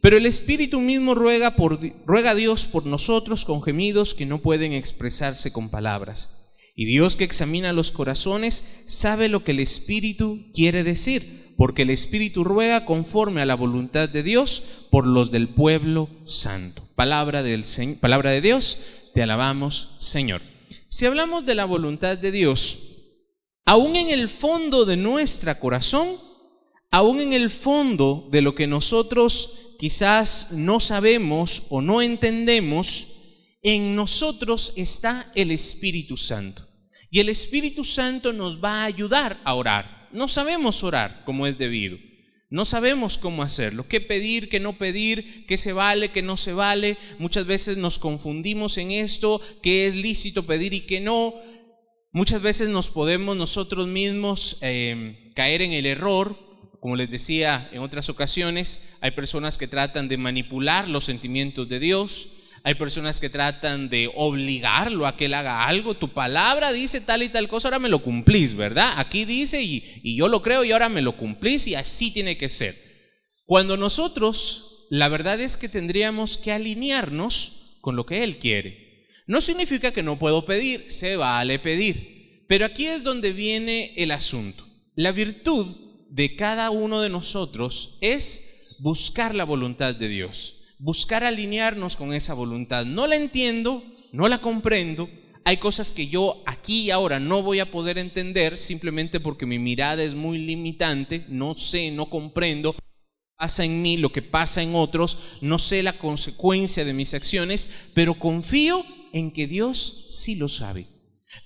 Pero 0.00 0.16
el 0.16 0.26
Espíritu 0.26 0.80
mismo 0.80 1.14
ruega, 1.14 1.54
por, 1.54 1.78
ruega 2.06 2.30
a 2.30 2.34
Dios 2.34 2.66
por 2.66 2.86
nosotros 2.86 3.44
con 3.44 3.62
gemidos 3.62 4.14
que 4.14 4.26
no 4.26 4.38
pueden 4.38 4.72
expresarse 4.72 5.52
con 5.52 5.70
palabras. 5.70 6.38
Y 6.74 6.86
Dios 6.86 7.16
que 7.16 7.24
examina 7.24 7.72
los 7.72 7.92
corazones 7.92 8.82
sabe 8.86 9.28
lo 9.28 9.44
que 9.44 9.52
el 9.52 9.60
Espíritu 9.60 10.50
quiere 10.54 10.82
decir, 10.82 11.54
porque 11.56 11.82
el 11.82 11.90
Espíritu 11.90 12.42
ruega 12.42 12.84
conforme 12.84 13.42
a 13.42 13.46
la 13.46 13.54
voluntad 13.54 14.08
de 14.08 14.22
Dios 14.22 14.64
por 14.90 15.06
los 15.06 15.30
del 15.30 15.48
pueblo 15.48 16.08
santo. 16.24 16.82
Palabra, 16.96 17.42
del, 17.42 17.64
palabra 18.00 18.30
de 18.30 18.40
Dios, 18.40 18.78
te 19.14 19.22
alabamos, 19.22 19.94
Señor. 19.98 20.40
Si 20.88 21.06
hablamos 21.06 21.46
de 21.46 21.54
la 21.54 21.64
voluntad 21.66 22.18
de 22.18 22.32
Dios, 22.32 22.91
aún 23.64 23.96
en 23.96 24.10
el 24.10 24.28
fondo 24.28 24.84
de 24.84 24.96
nuestra 24.96 25.58
corazón, 25.58 26.18
aún 26.90 27.20
en 27.20 27.32
el 27.32 27.50
fondo 27.50 28.28
de 28.30 28.42
lo 28.42 28.54
que 28.54 28.66
nosotros 28.66 29.74
quizás 29.78 30.52
no 30.52 30.80
sabemos 30.80 31.64
o 31.68 31.80
no 31.80 32.02
entendemos, 32.02 33.08
en 33.62 33.94
nosotros 33.94 34.72
está 34.76 35.30
el 35.34 35.50
Espíritu 35.50 36.16
Santo. 36.16 36.68
Y 37.10 37.20
el 37.20 37.28
Espíritu 37.28 37.84
Santo 37.84 38.32
nos 38.32 38.62
va 38.62 38.82
a 38.82 38.84
ayudar 38.86 39.40
a 39.44 39.54
orar. 39.54 40.08
No 40.12 40.28
sabemos 40.28 40.82
orar 40.82 41.24
como 41.24 41.46
es 41.46 41.58
debido. 41.58 41.98
No 42.52 42.66
sabemos 42.66 43.16
cómo 43.16 43.42
hacerlo, 43.42 43.88
qué 43.88 44.02
pedir, 44.02 44.50
qué 44.50 44.60
no 44.60 44.76
pedir, 44.76 45.46
qué 45.46 45.56
se 45.56 45.72
vale, 45.72 46.10
qué 46.10 46.20
no 46.20 46.36
se 46.36 46.52
vale. 46.52 46.98
Muchas 47.18 47.46
veces 47.46 47.78
nos 47.78 47.98
confundimos 47.98 48.76
en 48.76 48.90
esto, 48.90 49.40
qué 49.62 49.86
es 49.86 49.94
lícito 49.96 50.44
pedir 50.44 50.74
y 50.74 50.80
qué 50.80 51.00
no. 51.00 51.34
Muchas 52.14 52.42
veces 52.42 52.68
nos 52.68 52.90
podemos 52.90 53.38
nosotros 53.38 53.86
mismos 53.86 54.58
em, 54.60 55.32
caer 55.32 55.62
en 55.62 55.72
el 55.72 55.86
error, 55.86 56.38
como 56.78 56.94
les 56.94 57.10
decía 57.10 57.70
en 57.72 57.80
otras 57.80 58.10
ocasiones, 58.10 58.86
hay 59.00 59.12
personas 59.12 59.56
que 59.56 59.66
tratan 59.66 60.08
de 60.08 60.18
manipular 60.18 60.88
los 60.88 61.06
sentimientos 61.06 61.70
de 61.70 61.80
Dios, 61.80 62.28
hay 62.64 62.74
personas 62.74 63.18
que 63.18 63.30
tratan 63.30 63.88
de 63.88 64.10
obligarlo 64.14 65.06
a 65.06 65.16
que 65.16 65.24
él 65.24 65.32
haga 65.32 65.66
algo. 65.66 65.94
Tu 65.94 66.10
palabra 66.10 66.70
dice 66.74 67.00
tal 67.00 67.22
y 67.22 67.30
tal 67.30 67.48
cosa, 67.48 67.68
ahora 67.68 67.78
me 67.78 67.88
lo 67.88 68.02
cumplís, 68.02 68.54
¿verdad? 68.54 68.92
Aquí 68.98 69.24
dice 69.24 69.62
y, 69.62 69.82
y 70.02 70.14
yo 70.14 70.28
lo 70.28 70.42
creo 70.42 70.64
y 70.64 70.72
ahora 70.72 70.90
me 70.90 71.00
lo 71.00 71.16
cumplís 71.16 71.66
y 71.66 71.76
así 71.76 72.12
tiene 72.12 72.36
que 72.36 72.50
ser. 72.50 72.76
Cuando 73.46 73.78
nosotros, 73.78 74.86
la 74.90 75.08
verdad 75.08 75.40
es 75.40 75.56
que 75.56 75.70
tendríamos 75.70 76.36
que 76.36 76.52
alinearnos 76.52 77.78
con 77.80 77.96
lo 77.96 78.04
que 78.04 78.22
Él 78.22 78.38
quiere. 78.38 78.81
No 79.32 79.40
significa 79.40 79.92
que 79.92 80.02
no 80.02 80.18
puedo 80.18 80.44
pedir, 80.44 80.84
se 80.88 81.16
vale 81.16 81.58
pedir. 81.58 82.44
Pero 82.48 82.66
aquí 82.66 82.84
es 82.84 83.02
donde 83.02 83.32
viene 83.32 83.94
el 83.96 84.10
asunto. 84.10 84.66
La 84.94 85.10
virtud 85.10 85.74
de 86.10 86.36
cada 86.36 86.68
uno 86.68 87.00
de 87.00 87.08
nosotros 87.08 87.96
es 88.02 88.76
buscar 88.78 89.34
la 89.34 89.44
voluntad 89.44 89.94
de 89.94 90.08
Dios, 90.08 90.64
buscar 90.78 91.24
alinearnos 91.24 91.96
con 91.96 92.12
esa 92.12 92.34
voluntad. 92.34 92.84
No 92.84 93.06
la 93.06 93.16
entiendo, 93.16 93.82
no 94.12 94.28
la 94.28 94.42
comprendo. 94.42 95.08
Hay 95.46 95.56
cosas 95.56 95.92
que 95.92 96.08
yo 96.08 96.42
aquí 96.44 96.82
y 96.82 96.90
ahora 96.90 97.18
no 97.18 97.42
voy 97.42 97.60
a 97.60 97.70
poder 97.70 97.96
entender 97.96 98.58
simplemente 98.58 99.18
porque 99.18 99.46
mi 99.46 99.58
mirada 99.58 100.02
es 100.02 100.14
muy 100.14 100.36
limitante, 100.40 101.24
no 101.30 101.56
sé, 101.56 101.90
no 101.90 102.10
comprendo 102.10 102.76
pasa 103.42 103.64
en 103.64 103.82
mí, 103.82 103.96
lo 103.96 104.12
que 104.12 104.22
pasa 104.22 104.62
en 104.62 104.76
otros, 104.76 105.18
no 105.40 105.58
sé 105.58 105.82
la 105.82 105.98
consecuencia 105.98 106.84
de 106.84 106.92
mis 106.92 107.12
acciones, 107.12 107.68
pero 107.92 108.16
confío 108.16 108.86
en 109.12 109.32
que 109.32 109.48
Dios 109.48 110.06
sí 110.10 110.36
lo 110.36 110.48
sabe. 110.48 110.86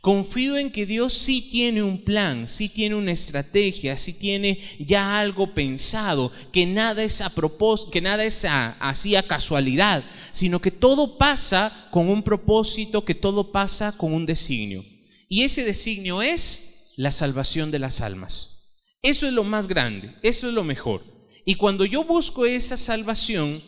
Confío 0.03 0.59
en 0.59 0.71
que 0.71 0.85
Dios 0.85 1.15
sí 1.15 1.49
tiene 1.51 1.83
un 1.83 2.05
plan, 2.05 2.49
sí 2.49 2.69
tiene 2.69 2.97
una 2.97 3.13
estrategia, 3.13 3.97
sí 3.97 4.13
tiene 4.13 4.61
ya 4.79 5.19
algo 5.19 5.55
pensado, 5.55 6.31
que 6.53 6.67
nada 6.67 7.03
es 7.03 7.23
a 7.23 7.31
propósito, 7.31 7.91
que 7.91 8.03
nada 8.03 8.25
es 8.25 8.45
así 8.47 9.17
a 9.17 9.23
casualidad, 9.23 10.05
sino 10.33 10.61
que 10.61 10.71
todo 10.71 11.17
pasa 11.17 11.89
con 11.91 12.11
un 12.11 12.23
propósito, 12.23 13.07
que 13.07 13.15
todo 13.15 13.53
pasa 13.53 13.97
con 13.97 14.13
un 14.13 14.27
designio. 14.27 14.85
Y 15.31 15.45
ese 15.45 15.65
designio 15.65 16.21
es 16.21 16.93
la 16.99 17.11
salvación 17.11 17.71
de 17.71 17.79
las 17.79 18.03
almas. 18.03 18.83
Eso 19.01 19.27
es 19.27 19.33
lo 19.33 19.45
más 19.45 19.67
grande, 19.67 20.15
eso 20.23 20.47
es 20.47 20.53
lo 20.53 20.63
mejor. 20.63 21.16
Y 21.49 21.55
cuando 21.55 21.85
yo 21.85 22.03
busco 22.03 22.45
esa 22.45 22.77
salvación, 22.77 23.63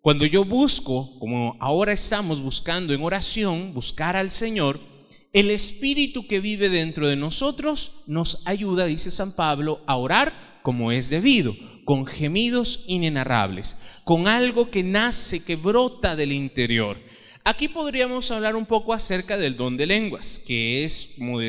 cuando 0.00 0.24
yo 0.24 0.44
busco, 0.44 1.18
como 1.18 1.56
ahora 1.58 1.92
estamos 1.92 2.40
buscando 2.40 2.94
en 2.94 3.02
oración, 3.02 3.74
buscar 3.74 4.14
al 4.14 4.30
Señor, 4.30 4.78
el 5.32 5.50
Espíritu 5.50 6.28
que 6.28 6.38
vive 6.38 6.68
dentro 6.68 7.08
de 7.08 7.16
nosotros 7.16 8.04
nos 8.06 8.46
ayuda, 8.46 8.86
dice 8.86 9.10
San 9.10 9.34
Pablo, 9.34 9.80
a 9.88 9.96
orar 9.96 10.60
como 10.62 10.92
es 10.92 11.10
debido, 11.10 11.56
con 11.84 12.06
gemidos 12.06 12.84
inenarrables, 12.86 13.78
con 14.04 14.28
algo 14.28 14.70
que 14.70 14.84
nace, 14.84 15.42
que 15.42 15.56
brota 15.56 16.14
del 16.14 16.30
interior. 16.30 16.98
Aquí 17.42 17.66
podríamos 17.66 18.30
hablar 18.30 18.54
un 18.54 18.64
poco 18.64 18.92
acerca 18.92 19.36
del 19.36 19.56
don 19.56 19.76
de 19.76 19.86
lenguas, 19.86 20.38
que 20.38 20.84
es, 20.84 21.14
como 21.18 21.40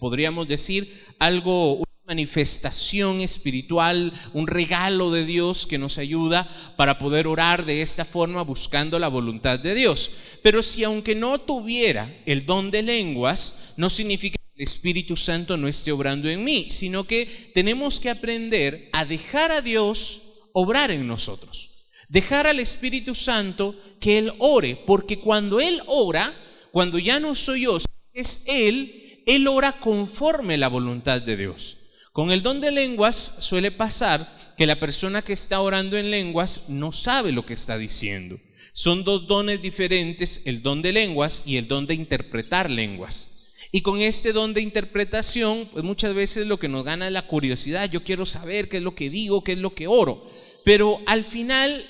podríamos 0.00 0.48
decir, 0.48 1.04
algo 1.18 1.82
manifestación 2.08 3.20
espiritual, 3.20 4.14
un 4.32 4.46
regalo 4.46 5.12
de 5.12 5.26
Dios 5.26 5.66
que 5.66 5.76
nos 5.76 5.98
ayuda 5.98 6.48
para 6.76 6.98
poder 6.98 7.26
orar 7.26 7.66
de 7.66 7.82
esta 7.82 8.06
forma 8.06 8.42
buscando 8.42 8.98
la 8.98 9.08
voluntad 9.08 9.58
de 9.58 9.74
Dios. 9.74 10.12
Pero 10.42 10.62
si 10.62 10.84
aunque 10.84 11.14
no 11.14 11.38
tuviera 11.38 12.10
el 12.24 12.46
don 12.46 12.70
de 12.70 12.82
lenguas, 12.82 13.74
no 13.76 13.90
significa 13.90 14.38
que 14.38 14.62
el 14.62 14.64
Espíritu 14.66 15.18
Santo 15.18 15.58
no 15.58 15.68
esté 15.68 15.92
obrando 15.92 16.30
en 16.30 16.42
mí, 16.42 16.68
sino 16.70 17.04
que 17.04 17.52
tenemos 17.54 18.00
que 18.00 18.08
aprender 18.08 18.88
a 18.92 19.04
dejar 19.04 19.52
a 19.52 19.60
Dios 19.60 20.22
obrar 20.54 20.90
en 20.90 21.06
nosotros. 21.06 21.90
Dejar 22.08 22.46
al 22.46 22.58
Espíritu 22.58 23.14
Santo 23.14 23.74
que 24.00 24.16
Él 24.16 24.32
ore, 24.38 24.76
porque 24.86 25.18
cuando 25.18 25.60
Él 25.60 25.82
ora, 25.86 26.34
cuando 26.72 26.98
ya 26.98 27.20
no 27.20 27.34
soy 27.34 27.64
yo, 27.64 27.76
es 28.14 28.44
Él, 28.46 29.22
Él 29.26 29.46
ora 29.46 29.78
conforme 29.78 30.56
la 30.56 30.68
voluntad 30.68 31.20
de 31.20 31.36
Dios. 31.36 31.77
Con 32.18 32.32
el 32.32 32.42
don 32.42 32.60
de 32.60 32.72
lenguas 32.72 33.34
suele 33.38 33.70
pasar 33.70 34.28
que 34.56 34.66
la 34.66 34.80
persona 34.80 35.22
que 35.22 35.32
está 35.32 35.60
orando 35.60 35.96
en 35.96 36.10
lenguas 36.10 36.64
no 36.66 36.90
sabe 36.90 37.30
lo 37.30 37.46
que 37.46 37.54
está 37.54 37.78
diciendo. 37.78 38.40
Son 38.72 39.04
dos 39.04 39.28
dones 39.28 39.62
diferentes, 39.62 40.42
el 40.44 40.60
don 40.60 40.82
de 40.82 40.92
lenguas 40.92 41.44
y 41.46 41.58
el 41.58 41.68
don 41.68 41.86
de 41.86 41.94
interpretar 41.94 42.70
lenguas. 42.70 43.46
Y 43.70 43.82
con 43.82 44.00
este 44.00 44.32
don 44.32 44.52
de 44.52 44.62
interpretación, 44.62 45.68
pues 45.72 45.84
muchas 45.84 46.12
veces 46.12 46.48
lo 46.48 46.58
que 46.58 46.66
nos 46.66 46.82
gana 46.82 47.06
es 47.06 47.12
la 47.12 47.28
curiosidad. 47.28 47.88
Yo 47.88 48.02
quiero 48.02 48.26
saber 48.26 48.68
qué 48.68 48.78
es 48.78 48.82
lo 48.82 48.96
que 48.96 49.10
digo, 49.10 49.44
qué 49.44 49.52
es 49.52 49.58
lo 49.58 49.72
que 49.76 49.86
oro. 49.86 50.28
Pero 50.64 51.00
al 51.06 51.22
final 51.22 51.88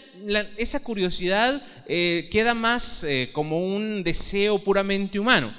esa 0.59 0.85
curiosidad 0.85 1.63
eh, 1.87 2.29
queda 2.31 2.53
más 2.53 3.03
eh, 3.03 3.31
como 3.33 3.61
un 3.61 4.03
deseo 4.03 4.59
puramente 4.59 5.19
humano. 5.19 5.55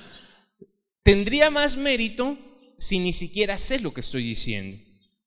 Tendría 1.01 1.49
más 1.49 1.75
mérito 1.75 2.37
si 2.79 2.97
ni 2.99 3.13
siquiera 3.13 3.57
sé 3.57 3.79
lo 3.79 3.93
que 3.93 4.01
estoy 4.01 4.23
diciendo? 4.23 4.77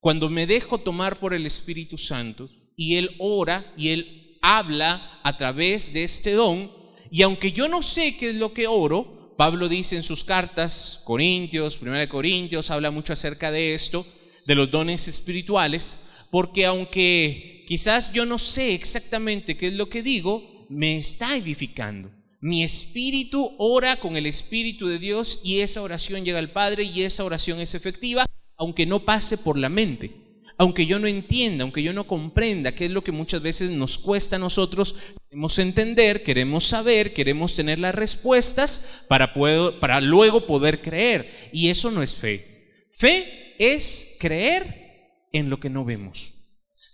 Cuando 0.00 0.28
me 0.28 0.46
dejo 0.46 0.78
tomar 0.78 1.20
por 1.20 1.34
el 1.34 1.46
Espíritu 1.46 1.96
Santo 1.96 2.50
y 2.76 2.96
Él 2.96 3.14
ora 3.18 3.72
y 3.76 3.90
Él 3.90 4.38
habla 4.42 5.20
a 5.22 5.36
través 5.36 5.92
de 5.92 6.02
este 6.02 6.32
don, 6.32 6.72
y 7.10 7.22
aunque 7.22 7.52
yo 7.52 7.68
no 7.68 7.82
sé 7.82 8.16
qué 8.16 8.30
es 8.30 8.34
lo 8.34 8.52
que 8.52 8.66
oro, 8.66 9.34
Pablo 9.36 9.68
dice 9.68 9.96
en 9.96 10.02
sus 10.02 10.24
cartas, 10.24 11.00
Corintios, 11.04 11.76
Primera 11.76 12.08
Corintios, 12.08 12.70
habla 12.70 12.90
mucho 12.90 13.12
acerca 13.12 13.52
de 13.52 13.74
esto, 13.74 14.06
de 14.46 14.54
los 14.54 14.70
dones 14.70 15.06
espirituales, 15.06 15.98
porque 16.30 16.64
aunque 16.64 17.64
quizás 17.68 18.12
yo 18.12 18.24
no 18.24 18.38
sé 18.38 18.74
exactamente 18.74 19.56
qué 19.56 19.68
es 19.68 19.74
lo 19.74 19.88
que 19.88 20.02
digo, 20.02 20.66
me 20.68 20.96
está 20.98 21.36
edificando. 21.36 22.10
Mi 22.44 22.64
espíritu 22.64 23.54
ora 23.56 24.00
con 24.00 24.16
el 24.16 24.26
Espíritu 24.26 24.88
de 24.88 24.98
Dios 24.98 25.40
y 25.44 25.60
esa 25.60 25.80
oración 25.80 26.24
llega 26.24 26.40
al 26.40 26.50
Padre 26.50 26.82
y 26.82 27.04
esa 27.04 27.24
oración 27.24 27.60
es 27.60 27.76
efectiva, 27.76 28.26
aunque 28.56 28.84
no 28.84 29.04
pase 29.04 29.38
por 29.38 29.56
la 29.56 29.68
mente, 29.68 30.10
aunque 30.58 30.86
yo 30.86 30.98
no 30.98 31.06
entienda, 31.06 31.62
aunque 31.62 31.84
yo 31.84 31.92
no 31.92 32.08
comprenda, 32.08 32.74
qué 32.74 32.86
es 32.86 32.90
lo 32.90 33.04
que 33.04 33.12
muchas 33.12 33.42
veces 33.42 33.70
nos 33.70 33.96
cuesta 33.96 34.34
a 34.34 34.38
nosotros. 34.40 34.96
Queremos 35.30 35.56
entender, 35.60 36.24
queremos 36.24 36.66
saber, 36.66 37.14
queremos 37.14 37.54
tener 37.54 37.78
las 37.78 37.94
respuestas 37.94 39.04
para, 39.06 39.32
para 39.78 40.00
luego 40.00 40.44
poder 40.44 40.82
creer. 40.82 41.50
Y 41.52 41.68
eso 41.68 41.92
no 41.92 42.02
es 42.02 42.16
fe. 42.16 42.88
Fe 42.92 43.54
es 43.60 44.16
creer 44.18 45.28
en 45.30 45.48
lo 45.48 45.60
que 45.60 45.70
no 45.70 45.84
vemos. 45.84 46.34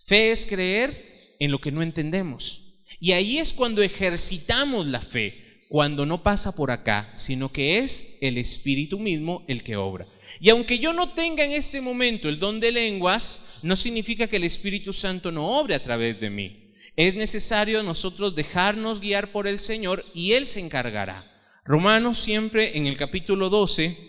Fe 0.07 0.31
es 0.31 0.47
creer 0.47 1.37
en 1.41 1.51
lo 1.51 1.59
que 1.59 1.73
no 1.73 1.81
entendemos. 1.81 2.68
Y 3.01 3.13
ahí 3.13 3.39
es 3.39 3.53
cuando 3.53 3.83
ejercitamos 3.83 4.87
la 4.87 5.01
fe, 5.01 5.65
cuando 5.69 6.07
no 6.07 6.23
pasa 6.23 6.55
por 6.55 6.71
acá, 6.71 7.13
sino 7.17 7.53
que 7.53 7.79
es 7.79 8.17
el 8.21 8.39
Espíritu 8.39 8.99
mismo 8.99 9.45
el 9.49 9.63
que 9.63 9.77
obra. 9.77 10.07
Y 10.41 10.51
aunque 10.51 10.79
yo 10.79 10.93
no 10.93 11.15
tenga 11.15 11.45
en 11.45 11.53
este 11.53 11.81
momento 11.81 12.29
el 12.29 12.39
don 12.39 12.61
de 12.61 12.73
lenguas, 12.73 13.43
no 13.63 13.77
significa 13.77 14.27
que 14.27 14.37
el 14.37 14.45
Espíritu 14.45 14.93
Santo 14.93 15.31
no 15.31 15.59
obre 15.59 15.75
a 15.75 15.83
través 15.83 16.21
de 16.21 16.31
mí. 16.31 16.75
Es 16.97 17.15
necesario 17.15 17.83
nosotros 17.83 18.35
dejarnos 18.35 19.01
guiar 19.01 19.31
por 19.31 19.47
el 19.47 19.59
Señor 19.59 20.05
y 20.15 20.33
Él 20.33 20.47
se 20.47 20.61
encargará. 20.61 21.25
Romanos 21.65 22.19
siempre 22.19 22.77
en 22.77 22.87
el 22.87 22.97
capítulo 22.97 23.51
12 23.51 24.09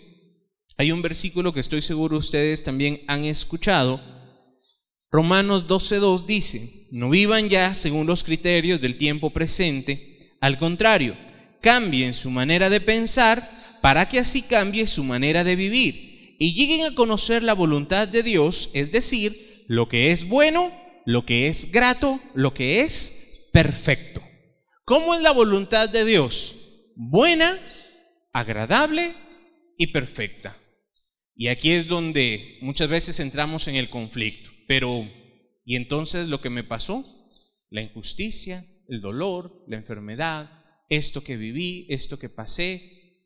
hay 0.80 0.92
un 0.92 1.02
versículo 1.02 1.52
que 1.52 1.60
estoy 1.60 1.82
seguro 1.82 2.16
ustedes 2.16 2.62
también 2.62 3.02
han 3.06 3.26
escuchado. 3.26 4.00
Romanos 5.10 5.66
12.2 5.66 6.24
dice, 6.26 6.86
no 6.90 7.10
vivan 7.10 7.48
ya 7.48 7.74
según 7.74 8.06
los 8.06 8.22
criterios 8.22 8.80
del 8.80 8.96
tiempo 8.96 9.30
presente, 9.30 10.36
al 10.40 10.58
contrario, 10.58 11.16
cambien 11.60 12.14
su 12.14 12.30
manera 12.30 12.70
de 12.70 12.80
pensar 12.80 13.48
para 13.82 14.08
que 14.08 14.18
así 14.18 14.42
cambie 14.42 14.86
su 14.86 15.02
manera 15.04 15.42
de 15.44 15.56
vivir 15.56 16.36
y 16.38 16.54
lleguen 16.54 16.86
a 16.86 16.94
conocer 16.94 17.42
la 17.42 17.54
voluntad 17.54 18.08
de 18.08 18.22
Dios, 18.22 18.70
es 18.72 18.92
decir, 18.92 19.64
lo 19.66 19.88
que 19.88 20.10
es 20.10 20.28
bueno, 20.28 20.72
lo 21.04 21.26
que 21.26 21.48
es 21.48 21.70
grato, 21.70 22.20
lo 22.34 22.54
que 22.54 22.80
es 22.80 23.48
perfecto. 23.52 24.22
¿Cómo 24.84 25.14
es 25.14 25.20
la 25.20 25.32
voluntad 25.32 25.88
de 25.88 26.04
Dios? 26.04 26.56
Buena, 26.96 27.58
agradable 28.32 29.12
y 29.76 29.88
perfecta. 29.88 30.56
Y 31.34 31.48
aquí 31.48 31.72
es 31.72 31.88
donde 31.88 32.58
muchas 32.60 32.88
veces 32.88 33.20
entramos 33.20 33.68
en 33.68 33.76
el 33.76 33.88
conflicto, 33.88 34.49
pero 34.70 35.04
y 35.64 35.74
entonces 35.74 36.28
lo 36.28 36.40
que 36.40 36.48
me 36.48 36.62
pasó, 36.62 37.04
la 37.70 37.82
injusticia, 37.82 38.64
el 38.86 39.00
dolor, 39.00 39.64
la 39.66 39.76
enfermedad, 39.76 40.48
esto 40.88 41.24
que 41.24 41.36
viví, 41.36 41.86
esto 41.88 42.20
que 42.20 42.28
pasé, 42.28 43.18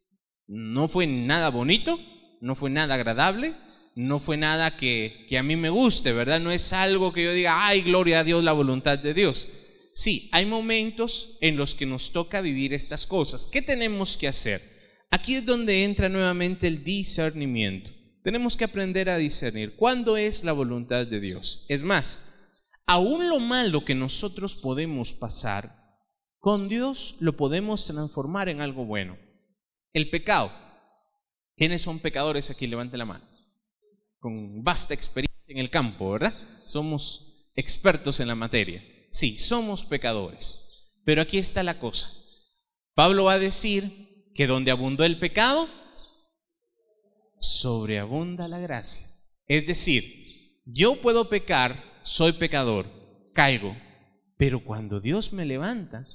no 0.46 0.88
fue 0.88 1.06
nada 1.06 1.50
bonito, 1.50 2.00
no 2.40 2.54
fue 2.54 2.70
nada 2.70 2.94
agradable, 2.94 3.52
no 3.94 4.20
fue 4.20 4.38
nada 4.38 4.78
que, 4.78 5.26
que, 5.28 5.36
a 5.36 5.42
mí 5.42 5.54
me 5.56 5.68
guste, 5.68 6.14
¿verdad? 6.14 6.40
No 6.40 6.50
es 6.50 6.72
algo 6.72 7.12
que 7.12 7.24
yo 7.24 7.34
diga, 7.34 7.66
ay, 7.66 7.82
gloria 7.82 8.20
a 8.20 8.24
Dios, 8.24 8.42
la 8.42 8.52
voluntad 8.52 8.98
de 8.98 9.12
Dios. 9.12 9.50
Sí, 9.94 10.30
hay 10.32 10.46
momentos 10.46 11.36
en 11.42 11.58
los 11.58 11.74
que 11.74 11.84
nos 11.84 12.10
toca 12.10 12.40
vivir 12.40 12.72
estas 12.72 13.06
cosas. 13.06 13.46
¿Qué 13.52 13.60
tenemos 13.60 14.16
que 14.16 14.28
hacer? 14.28 14.62
Aquí 15.10 15.34
es 15.34 15.44
donde 15.44 15.84
entra 15.84 16.08
nuevamente 16.08 16.68
el 16.68 16.82
discernimiento. 16.82 17.90
Tenemos 18.24 18.56
que 18.56 18.64
aprender 18.64 19.10
a 19.10 19.18
discernir 19.18 19.76
cuándo 19.76 20.16
es 20.16 20.44
la 20.44 20.52
voluntad 20.52 21.06
de 21.06 21.20
Dios. 21.20 21.66
Es 21.68 21.82
más, 21.82 22.22
aún 22.86 23.28
lo 23.28 23.38
malo 23.38 23.84
que 23.84 23.94
nosotros 23.94 24.56
podemos 24.56 25.12
pasar, 25.12 25.76
con 26.38 26.66
Dios 26.66 27.16
lo 27.20 27.36
podemos 27.36 27.86
transformar 27.86 28.48
en 28.48 28.62
algo 28.62 28.86
bueno. 28.86 29.18
El 29.92 30.08
pecado. 30.08 30.50
¿Quiénes 31.54 31.82
son 31.82 31.98
pecadores 31.98 32.50
aquí? 32.50 32.66
Levante 32.66 32.96
la 32.96 33.04
mano. 33.04 33.28
Con 34.18 34.64
vasta 34.64 34.94
experiencia 34.94 35.44
en 35.46 35.58
el 35.58 35.68
campo, 35.68 36.12
¿verdad? 36.12 36.34
Somos 36.64 37.50
expertos 37.54 38.20
en 38.20 38.28
la 38.28 38.34
materia. 38.34 38.82
Sí, 39.10 39.36
somos 39.36 39.84
pecadores. 39.84 40.90
Pero 41.04 41.20
aquí 41.20 41.36
está 41.36 41.62
la 41.62 41.78
cosa. 41.78 42.10
Pablo 42.94 43.24
va 43.24 43.34
a 43.34 43.38
decir 43.38 44.32
que 44.34 44.46
donde 44.46 44.70
abundó 44.70 45.04
el 45.04 45.18
pecado, 45.18 45.68
sobreabunda 47.38 48.48
la 48.48 48.58
gracia. 48.58 49.08
Es 49.46 49.66
decir, 49.66 50.60
yo 50.64 51.00
puedo 51.00 51.28
pecar 51.28 51.94
soy 52.02 52.32
pecador, 52.32 52.86
caigo, 53.32 53.76
pero 54.36 54.62
cuando 54.62 55.00
Dios 55.00 55.32
me 55.32 55.46
levanta, 55.46 56.06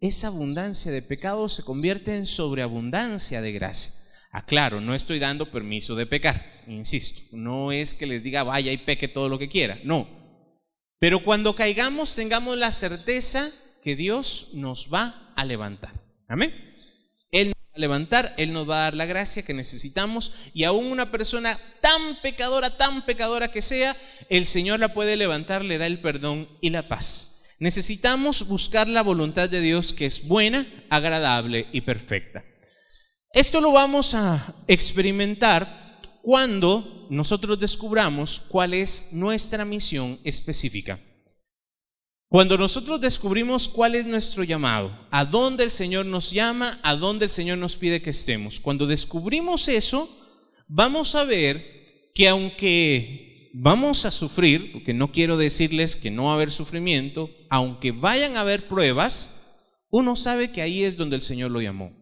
esa 0.00 0.28
abundancia 0.28 0.92
de 0.92 1.02
pecado 1.02 1.48
se 1.48 1.64
convierte 1.64 2.16
en 2.16 2.26
sobreabundancia 2.26 3.42
de 3.42 3.52
gracia. 3.52 3.94
Aclaro, 4.30 4.80
no 4.80 4.94
estoy 4.94 5.18
dando 5.18 5.50
permiso 5.50 5.94
de 5.94 6.06
pecar, 6.06 6.62
insisto, 6.66 7.36
no 7.36 7.72
es 7.72 7.94
que 7.94 8.06
les 8.06 8.22
diga 8.22 8.44
vaya 8.44 8.72
y 8.72 8.78
peque 8.78 9.08
todo 9.08 9.28
lo 9.28 9.38
que 9.38 9.48
quiera, 9.48 9.78
no. 9.84 10.08
Pero 10.98 11.24
cuando 11.24 11.54
caigamos 11.54 12.14
tengamos 12.14 12.56
la 12.56 12.70
certeza 12.70 13.50
que 13.82 13.96
Dios 13.96 14.50
nos 14.54 14.88
va 14.92 15.32
a 15.34 15.44
levantar. 15.44 15.92
Amén 16.28 16.72
levantar, 17.74 18.34
Él 18.36 18.52
nos 18.52 18.68
va 18.68 18.76
a 18.76 18.82
dar 18.84 18.94
la 18.94 19.06
gracia 19.06 19.44
que 19.44 19.54
necesitamos 19.54 20.32
y 20.52 20.64
aún 20.64 20.86
una 20.86 21.10
persona 21.10 21.58
tan 21.80 22.16
pecadora, 22.22 22.76
tan 22.76 23.04
pecadora 23.04 23.50
que 23.50 23.62
sea, 23.62 23.96
el 24.28 24.46
Señor 24.46 24.80
la 24.80 24.94
puede 24.94 25.16
levantar, 25.16 25.64
le 25.64 25.78
da 25.78 25.86
el 25.86 26.00
perdón 26.00 26.48
y 26.60 26.70
la 26.70 26.88
paz. 26.88 27.40
Necesitamos 27.58 28.46
buscar 28.46 28.88
la 28.88 29.02
voluntad 29.02 29.48
de 29.48 29.60
Dios 29.60 29.92
que 29.92 30.06
es 30.06 30.26
buena, 30.26 30.66
agradable 30.90 31.68
y 31.72 31.82
perfecta. 31.82 32.44
Esto 33.32 33.60
lo 33.60 33.72
vamos 33.72 34.14
a 34.14 34.56
experimentar 34.66 36.00
cuando 36.22 37.06
nosotros 37.08 37.58
descubramos 37.58 38.42
cuál 38.48 38.74
es 38.74 39.08
nuestra 39.12 39.64
misión 39.64 40.18
específica. 40.24 40.98
Cuando 42.32 42.56
nosotros 42.56 42.98
descubrimos 42.98 43.68
cuál 43.68 43.94
es 43.94 44.06
nuestro 44.06 44.42
llamado, 44.42 45.06
a 45.10 45.26
dónde 45.26 45.64
el 45.64 45.70
Señor 45.70 46.06
nos 46.06 46.30
llama, 46.30 46.80
a 46.82 46.96
dónde 46.96 47.26
el 47.26 47.30
Señor 47.30 47.58
nos 47.58 47.76
pide 47.76 48.00
que 48.00 48.08
estemos, 48.08 48.58
cuando 48.58 48.86
descubrimos 48.86 49.68
eso, 49.68 50.08
vamos 50.66 51.14
a 51.14 51.24
ver 51.24 52.10
que 52.14 52.28
aunque 52.28 53.50
vamos 53.52 54.06
a 54.06 54.10
sufrir, 54.10 54.72
porque 54.72 54.94
no 54.94 55.12
quiero 55.12 55.36
decirles 55.36 55.94
que 55.94 56.10
no 56.10 56.24
va 56.24 56.30
a 56.30 56.34
haber 56.36 56.50
sufrimiento, 56.50 57.28
aunque 57.50 57.92
vayan 57.92 58.38
a 58.38 58.40
haber 58.40 58.66
pruebas, 58.66 59.38
uno 59.90 60.16
sabe 60.16 60.52
que 60.52 60.62
ahí 60.62 60.84
es 60.84 60.96
donde 60.96 61.16
el 61.16 61.22
Señor 61.22 61.50
lo 61.50 61.60
llamó. 61.60 61.92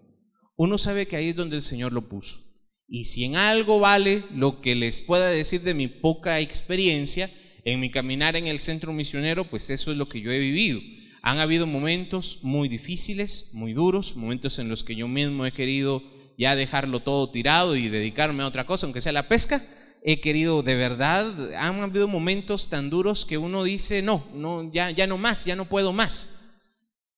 Uno 0.57 0.79
sabe 0.79 1.07
que 1.07 1.17
ahí 1.17 1.31
es 1.31 1.37
donde 1.37 1.57
el 1.57 1.63
Señor 1.63 1.91
lo 1.91 2.09
puso. 2.09 2.39
Y 2.87 3.07
si 3.07 3.25
en 3.25 3.35
algo 3.35 3.81
vale 3.81 4.23
lo 4.33 4.61
que 4.61 4.77
les 4.77 5.01
pueda 5.01 5.29
decir 5.29 5.63
de 5.63 5.75
mi 5.75 5.89
poca 5.89 6.39
experiencia, 6.39 7.33
en 7.65 7.81
mi 7.81 7.91
caminar 7.91 8.37
en 8.37 8.47
el 8.47 8.59
centro 8.59 8.93
misionero, 8.93 9.45
pues 9.45 9.71
eso 9.71 9.91
es 9.91 9.97
lo 9.97 10.09
que 10.09 10.21
yo 10.21 10.31
he 10.31 10.39
vivido. 10.39 10.81
Han 11.23 11.39
habido 11.39 11.67
momentos 11.67 12.39
muy 12.43 12.69
difíciles, 12.69 13.51
muy 13.53 13.73
duros, 13.73 14.17
momentos 14.17 14.59
en 14.59 14.69
los 14.69 14.85
que 14.85 14.97
yo 14.97 15.07
mismo 15.07 15.45
he 15.45 15.53
querido 15.53 16.03
ya 16.39 16.57
dejarlo 16.57 17.01
todo 17.01 17.31
tirado 17.31 17.77
y 17.77 17.89
dedicarme 17.91 18.43
a 18.43 18.47
otra 18.47 18.67
cosa, 18.67 18.87
aunque 18.87 19.03
sea 19.03 19.13
la 19.13 19.29
pesca. 19.29 19.63
He 20.03 20.21
querido 20.21 20.63
de 20.63 20.75
verdad, 20.77 21.55
han 21.55 21.83
habido 21.83 22.09
momentos 22.09 22.71
tan 22.71 22.89
duros 22.89 23.27
que 23.27 23.37
uno 23.37 23.65
dice, 23.65 24.01
no, 24.01 24.27
no 24.35 24.71
ya, 24.73 24.91
ya 24.91 25.07
no 25.07 25.19
más, 25.19 25.45
ya 25.45 25.57
no 25.57 25.67
puedo 25.67 25.93
más. 25.93 26.39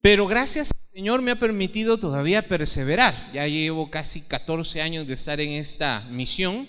Pero 0.01 0.27
gracias 0.27 0.73
al 0.73 0.97
Señor 0.97 1.23
me 1.23 1.31
ha 1.31 1.39
permitido 1.39 1.97
todavía 1.99 2.49
perseverar. 2.49 3.15
Ya 3.33 3.47
llevo 3.47 3.89
casi 3.89 4.23
14 4.23 4.83
años 4.83 5.07
de 5.07 5.15
estar 5.15 5.41
en 5.41 5.51
esta 5.51 6.01
misión 6.11 6.67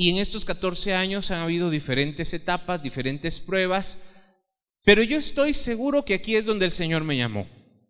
y 0.00 0.08
en 0.08 0.16
estos 0.16 0.46
14 0.46 0.94
años 0.94 1.30
han 1.30 1.40
habido 1.40 1.68
diferentes 1.68 2.32
etapas, 2.32 2.82
diferentes 2.82 3.38
pruebas, 3.38 3.98
pero 4.82 5.02
yo 5.02 5.18
estoy 5.18 5.52
seguro 5.52 6.06
que 6.06 6.14
aquí 6.14 6.36
es 6.36 6.46
donde 6.46 6.64
el 6.64 6.70
Señor 6.70 7.04
me 7.04 7.18
llamó. 7.18 7.46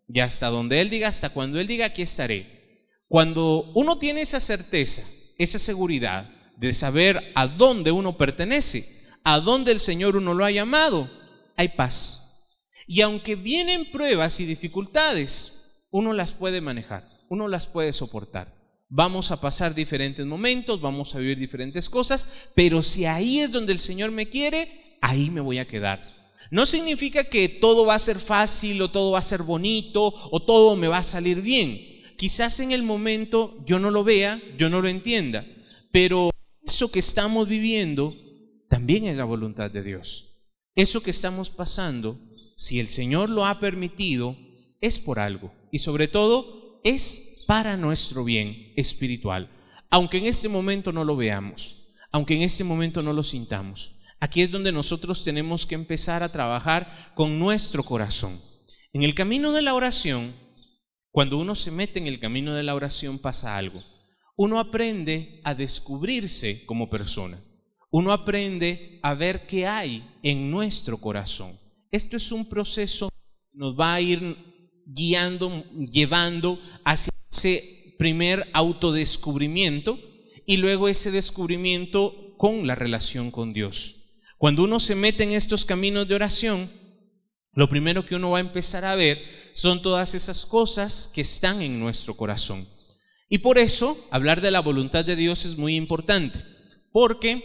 Y 0.09 0.19
hasta 0.19 0.47
donde 0.47 0.81
Él 0.81 0.89
diga, 0.89 1.07
hasta 1.07 1.29
cuando 1.29 1.57
Él 1.57 1.67
diga, 1.67 1.85
aquí 1.85 2.01
estaré. 2.01 2.89
Cuando 3.07 3.71
uno 3.75 3.97
tiene 3.97 4.23
esa 4.23 4.41
certeza, 4.41 5.03
esa 5.37 5.57
seguridad 5.57 6.29
de 6.57 6.73
saber 6.73 7.31
a 7.33 7.47
dónde 7.47 7.91
uno 7.93 8.17
pertenece, 8.17 9.07
a 9.23 9.39
dónde 9.39 9.71
el 9.71 9.79
Señor 9.79 10.17
uno 10.17 10.33
lo 10.33 10.43
ha 10.43 10.51
llamado, 10.51 11.09
hay 11.55 11.69
paz. 11.69 12.59
Y 12.87 12.99
aunque 12.99 13.35
vienen 13.35 13.89
pruebas 13.89 14.37
y 14.41 14.45
dificultades, 14.45 15.79
uno 15.91 16.11
las 16.11 16.33
puede 16.33 16.59
manejar, 16.59 17.07
uno 17.29 17.47
las 17.47 17.67
puede 17.67 17.93
soportar. 17.93 18.60
Vamos 18.93 19.31
a 19.31 19.39
pasar 19.39 19.73
diferentes 19.73 20.25
momentos, 20.25 20.81
vamos 20.81 21.15
a 21.15 21.19
vivir 21.19 21.39
diferentes 21.39 21.89
cosas, 21.89 22.49
pero 22.53 22.83
si 22.83 23.05
ahí 23.05 23.39
es 23.39 23.49
donde 23.49 23.71
el 23.71 23.79
Señor 23.79 24.11
me 24.11 24.27
quiere, 24.27 24.97
ahí 24.99 25.29
me 25.29 25.39
voy 25.39 25.59
a 25.59 25.67
quedar. 25.67 26.01
No 26.51 26.65
significa 26.65 27.23
que 27.23 27.47
todo 27.47 27.85
va 27.85 27.95
a 27.95 27.99
ser 27.99 28.19
fácil 28.19 28.81
o 28.81 28.91
todo 28.91 29.11
va 29.11 29.19
a 29.19 29.21
ser 29.21 29.43
bonito 29.43 30.13
o 30.29 30.41
todo 30.41 30.75
me 30.75 30.89
va 30.89 30.97
a 30.97 31.03
salir 31.03 31.41
bien. 31.41 31.79
Quizás 32.17 32.59
en 32.59 32.73
el 32.73 32.83
momento 32.83 33.63
yo 33.65 33.79
no 33.79 33.91
lo 33.91 34.03
vea, 34.03 34.41
yo 34.57 34.69
no 34.69 34.81
lo 34.81 34.89
entienda, 34.89 35.45
pero 35.93 36.29
eso 36.61 36.91
que 36.91 36.99
estamos 36.99 37.47
viviendo 37.47 38.13
también 38.67 39.05
es 39.05 39.15
la 39.15 39.23
voluntad 39.23 39.71
de 39.71 39.83
Dios. 39.83 40.41
Eso 40.75 41.01
que 41.01 41.11
estamos 41.11 41.49
pasando, 41.49 42.19
si 42.57 42.81
el 42.81 42.89
Señor 42.89 43.29
lo 43.29 43.45
ha 43.45 43.61
permitido, 43.61 44.35
es 44.81 44.99
por 44.99 45.17
algo 45.17 45.53
y 45.71 45.79
sobre 45.79 46.09
todo 46.09 46.81
es 46.83 47.30
para 47.51 47.75
nuestro 47.75 48.23
bien 48.23 48.71
espiritual, 48.77 49.49
aunque 49.89 50.19
en 50.19 50.25
este 50.25 50.47
momento 50.47 50.93
no 50.93 51.03
lo 51.03 51.17
veamos, 51.17 51.85
aunque 52.09 52.33
en 52.33 52.43
este 52.43 52.63
momento 52.63 53.03
no 53.03 53.11
lo 53.11 53.23
sintamos. 53.23 53.91
Aquí 54.21 54.41
es 54.41 54.51
donde 54.51 54.71
nosotros 54.71 55.25
tenemos 55.25 55.65
que 55.65 55.75
empezar 55.75 56.23
a 56.23 56.31
trabajar 56.31 57.11
con 57.13 57.37
nuestro 57.37 57.83
corazón. 57.83 58.39
En 58.93 59.03
el 59.03 59.13
camino 59.13 59.51
de 59.51 59.63
la 59.63 59.73
oración, 59.73 60.33
cuando 61.11 61.37
uno 61.37 61.53
se 61.53 61.71
mete 61.71 61.99
en 61.99 62.07
el 62.07 62.21
camino 62.21 62.53
de 62.53 62.63
la 62.63 62.73
oración 62.73 63.19
pasa 63.19 63.57
algo. 63.57 63.83
Uno 64.37 64.57
aprende 64.57 65.41
a 65.43 65.53
descubrirse 65.53 66.65
como 66.65 66.89
persona. 66.89 67.43
Uno 67.91 68.13
aprende 68.13 69.01
a 69.03 69.13
ver 69.13 69.45
qué 69.45 69.67
hay 69.67 70.09
en 70.23 70.49
nuestro 70.49 70.99
corazón. 70.99 71.59
Esto 71.91 72.15
es 72.15 72.31
un 72.31 72.45
proceso 72.47 73.09
que 73.09 73.57
nos 73.57 73.77
va 73.77 73.95
a 73.95 73.99
ir 73.99 74.50
guiando, 74.85 75.63
llevando 75.73 76.59
hacia 76.83 77.13
ese 77.29 77.95
primer 77.97 78.49
autodescubrimiento 78.53 79.99
y 80.45 80.57
luego 80.57 80.87
ese 80.87 81.11
descubrimiento 81.11 82.35
con 82.37 82.65
la 82.65 82.75
relación 82.75 83.31
con 83.31 83.53
Dios. 83.53 83.95
Cuando 84.37 84.63
uno 84.63 84.79
se 84.79 84.95
mete 84.95 85.23
en 85.23 85.33
estos 85.33 85.65
caminos 85.65 86.07
de 86.07 86.15
oración, 86.15 86.69
lo 87.53 87.69
primero 87.69 88.05
que 88.05 88.15
uno 88.15 88.31
va 88.31 88.39
a 88.39 88.41
empezar 88.41 88.85
a 88.85 88.95
ver 88.95 89.21
son 89.53 89.81
todas 89.81 90.15
esas 90.15 90.45
cosas 90.45 91.11
que 91.13 91.21
están 91.21 91.61
en 91.61 91.79
nuestro 91.79 92.15
corazón. 92.15 92.67
Y 93.29 93.37
por 93.37 93.57
eso 93.57 93.97
hablar 94.09 94.41
de 94.41 94.51
la 94.51 94.61
voluntad 94.61 95.05
de 95.05 95.15
Dios 95.15 95.45
es 95.45 95.57
muy 95.57 95.75
importante, 95.75 96.39
porque 96.91 97.43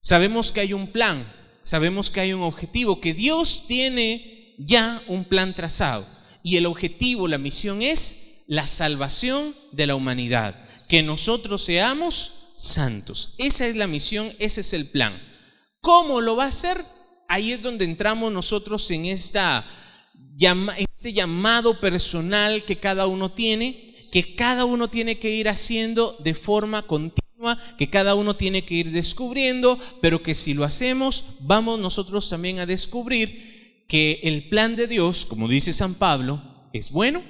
sabemos 0.00 0.52
que 0.52 0.60
hay 0.60 0.72
un 0.72 0.92
plan, 0.92 1.30
sabemos 1.62 2.10
que 2.10 2.20
hay 2.20 2.32
un 2.32 2.42
objetivo, 2.42 3.00
que 3.00 3.12
Dios 3.12 3.64
tiene 3.66 4.54
ya 4.58 5.02
un 5.08 5.24
plan 5.24 5.54
trazado. 5.54 6.06
Y 6.46 6.58
el 6.58 6.66
objetivo, 6.66 7.26
la 7.26 7.38
misión 7.38 7.82
es 7.82 8.44
la 8.46 8.68
salvación 8.68 9.56
de 9.72 9.88
la 9.88 9.96
humanidad, 9.96 10.54
que 10.88 11.02
nosotros 11.02 11.64
seamos 11.64 12.52
santos. 12.54 13.34
Esa 13.36 13.66
es 13.66 13.74
la 13.74 13.88
misión, 13.88 14.32
ese 14.38 14.60
es 14.60 14.72
el 14.72 14.86
plan. 14.86 15.20
¿Cómo 15.80 16.20
lo 16.20 16.36
va 16.36 16.44
a 16.44 16.50
hacer? 16.50 16.84
Ahí 17.28 17.50
es 17.50 17.60
donde 17.60 17.84
entramos 17.84 18.32
nosotros 18.32 18.88
en, 18.92 19.06
esta, 19.06 19.66
este 20.78 21.12
llamado 21.12 21.80
personal 21.80 22.64
que 22.64 22.76
cada 22.76 23.08
uno 23.08 23.32
tiene, 23.32 23.96
que 24.12 24.36
cada 24.36 24.66
uno 24.66 24.88
tiene 24.88 25.18
que 25.18 25.32
ir 25.32 25.48
haciendo 25.48 26.16
de 26.20 26.34
forma 26.36 26.82
continua, 26.82 27.58
que 27.76 27.90
cada 27.90 28.14
uno 28.14 28.36
tiene 28.36 28.64
que 28.64 28.76
ir 28.76 28.92
descubriendo, 28.92 29.80
pero 30.00 30.22
que 30.22 30.36
si 30.36 30.54
lo 30.54 30.62
hacemos, 30.62 31.24
vamos 31.40 31.80
nosotros 31.80 32.30
también 32.30 32.60
a 32.60 32.66
descubrir 32.66 33.55
que 33.88 34.20
el 34.24 34.48
plan 34.48 34.76
de 34.76 34.86
Dios, 34.86 35.26
como 35.26 35.48
dice 35.48 35.72
San 35.72 35.94
Pablo, 35.94 36.42
es 36.72 36.90
bueno, 36.90 37.22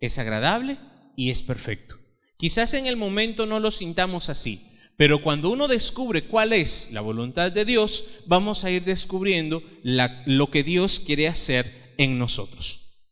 es 0.00 0.18
agradable 0.18 0.78
y 1.16 1.30
es 1.30 1.42
perfecto. 1.42 1.96
Quizás 2.36 2.74
en 2.74 2.86
el 2.86 2.96
momento 2.96 3.46
no 3.46 3.60
lo 3.60 3.70
sintamos 3.70 4.28
así, 4.28 4.68
pero 4.96 5.22
cuando 5.22 5.50
uno 5.50 5.68
descubre 5.68 6.22
cuál 6.22 6.52
es 6.52 6.90
la 6.92 7.00
voluntad 7.00 7.52
de 7.52 7.64
Dios, 7.64 8.04
vamos 8.26 8.64
a 8.64 8.70
ir 8.70 8.84
descubriendo 8.84 9.62
lo 9.82 10.50
que 10.50 10.62
Dios 10.62 11.00
quiere 11.00 11.28
hacer 11.28 11.94
en 11.98 12.18
nosotros. 12.18 13.04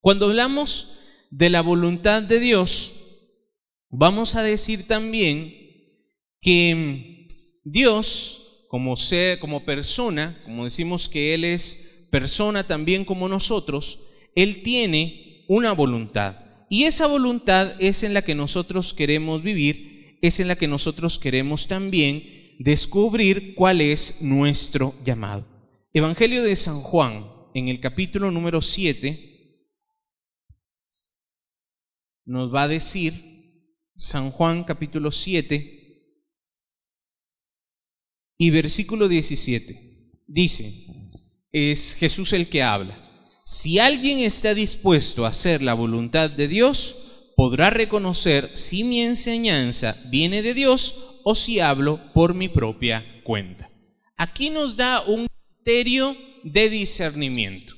Cuando 0.00 0.26
hablamos 0.26 0.98
de 1.30 1.50
la 1.50 1.60
voluntad 1.60 2.22
de 2.22 2.40
Dios, 2.40 2.92
vamos 3.90 4.34
a 4.34 4.42
decir 4.42 4.86
también 4.86 5.54
que 6.40 7.28
Dios, 7.64 8.64
como 8.68 8.96
ser, 8.96 9.38
como 9.38 9.64
persona, 9.64 10.38
como 10.44 10.64
decimos 10.64 11.08
que 11.08 11.34
Él 11.34 11.44
es 11.44 11.89
persona 12.10 12.66
también 12.66 13.04
como 13.04 13.28
nosotros, 13.28 14.00
Él 14.34 14.62
tiene 14.62 15.44
una 15.48 15.72
voluntad. 15.72 16.36
Y 16.68 16.84
esa 16.84 17.06
voluntad 17.06 17.74
es 17.80 18.02
en 18.04 18.14
la 18.14 18.22
que 18.22 18.34
nosotros 18.34 18.94
queremos 18.94 19.42
vivir, 19.42 20.18
es 20.22 20.38
en 20.38 20.48
la 20.48 20.56
que 20.56 20.68
nosotros 20.68 21.18
queremos 21.18 21.66
también 21.66 22.56
descubrir 22.60 23.54
cuál 23.54 23.80
es 23.80 24.20
nuestro 24.20 24.94
llamado. 25.04 25.46
Evangelio 25.92 26.44
de 26.44 26.54
San 26.54 26.82
Juan, 26.82 27.26
en 27.54 27.68
el 27.68 27.80
capítulo 27.80 28.30
número 28.30 28.62
7, 28.62 29.30
nos 32.26 32.54
va 32.54 32.62
a 32.62 32.68
decir, 32.68 33.30
San 33.96 34.30
Juan 34.30 34.62
capítulo 34.62 35.10
7 35.10 35.78
y 38.38 38.50
versículo 38.50 39.08
17, 39.08 40.22
dice, 40.28 40.99
es 41.52 41.94
Jesús 41.94 42.32
el 42.32 42.48
que 42.48 42.62
habla. 42.62 42.98
Si 43.44 43.78
alguien 43.78 44.18
está 44.18 44.54
dispuesto 44.54 45.24
a 45.24 45.30
hacer 45.30 45.62
la 45.62 45.74
voluntad 45.74 46.30
de 46.30 46.48
Dios, 46.48 46.96
podrá 47.36 47.70
reconocer 47.70 48.50
si 48.54 48.84
mi 48.84 49.00
enseñanza 49.00 49.96
viene 50.06 50.42
de 50.42 50.54
Dios 50.54 50.96
o 51.24 51.34
si 51.34 51.60
hablo 51.60 52.00
por 52.12 52.34
mi 52.34 52.48
propia 52.48 53.04
cuenta. 53.24 53.70
Aquí 54.16 54.50
nos 54.50 54.76
da 54.76 55.02
un 55.02 55.26
criterio 55.56 56.16
de 56.44 56.68
discernimiento. 56.68 57.74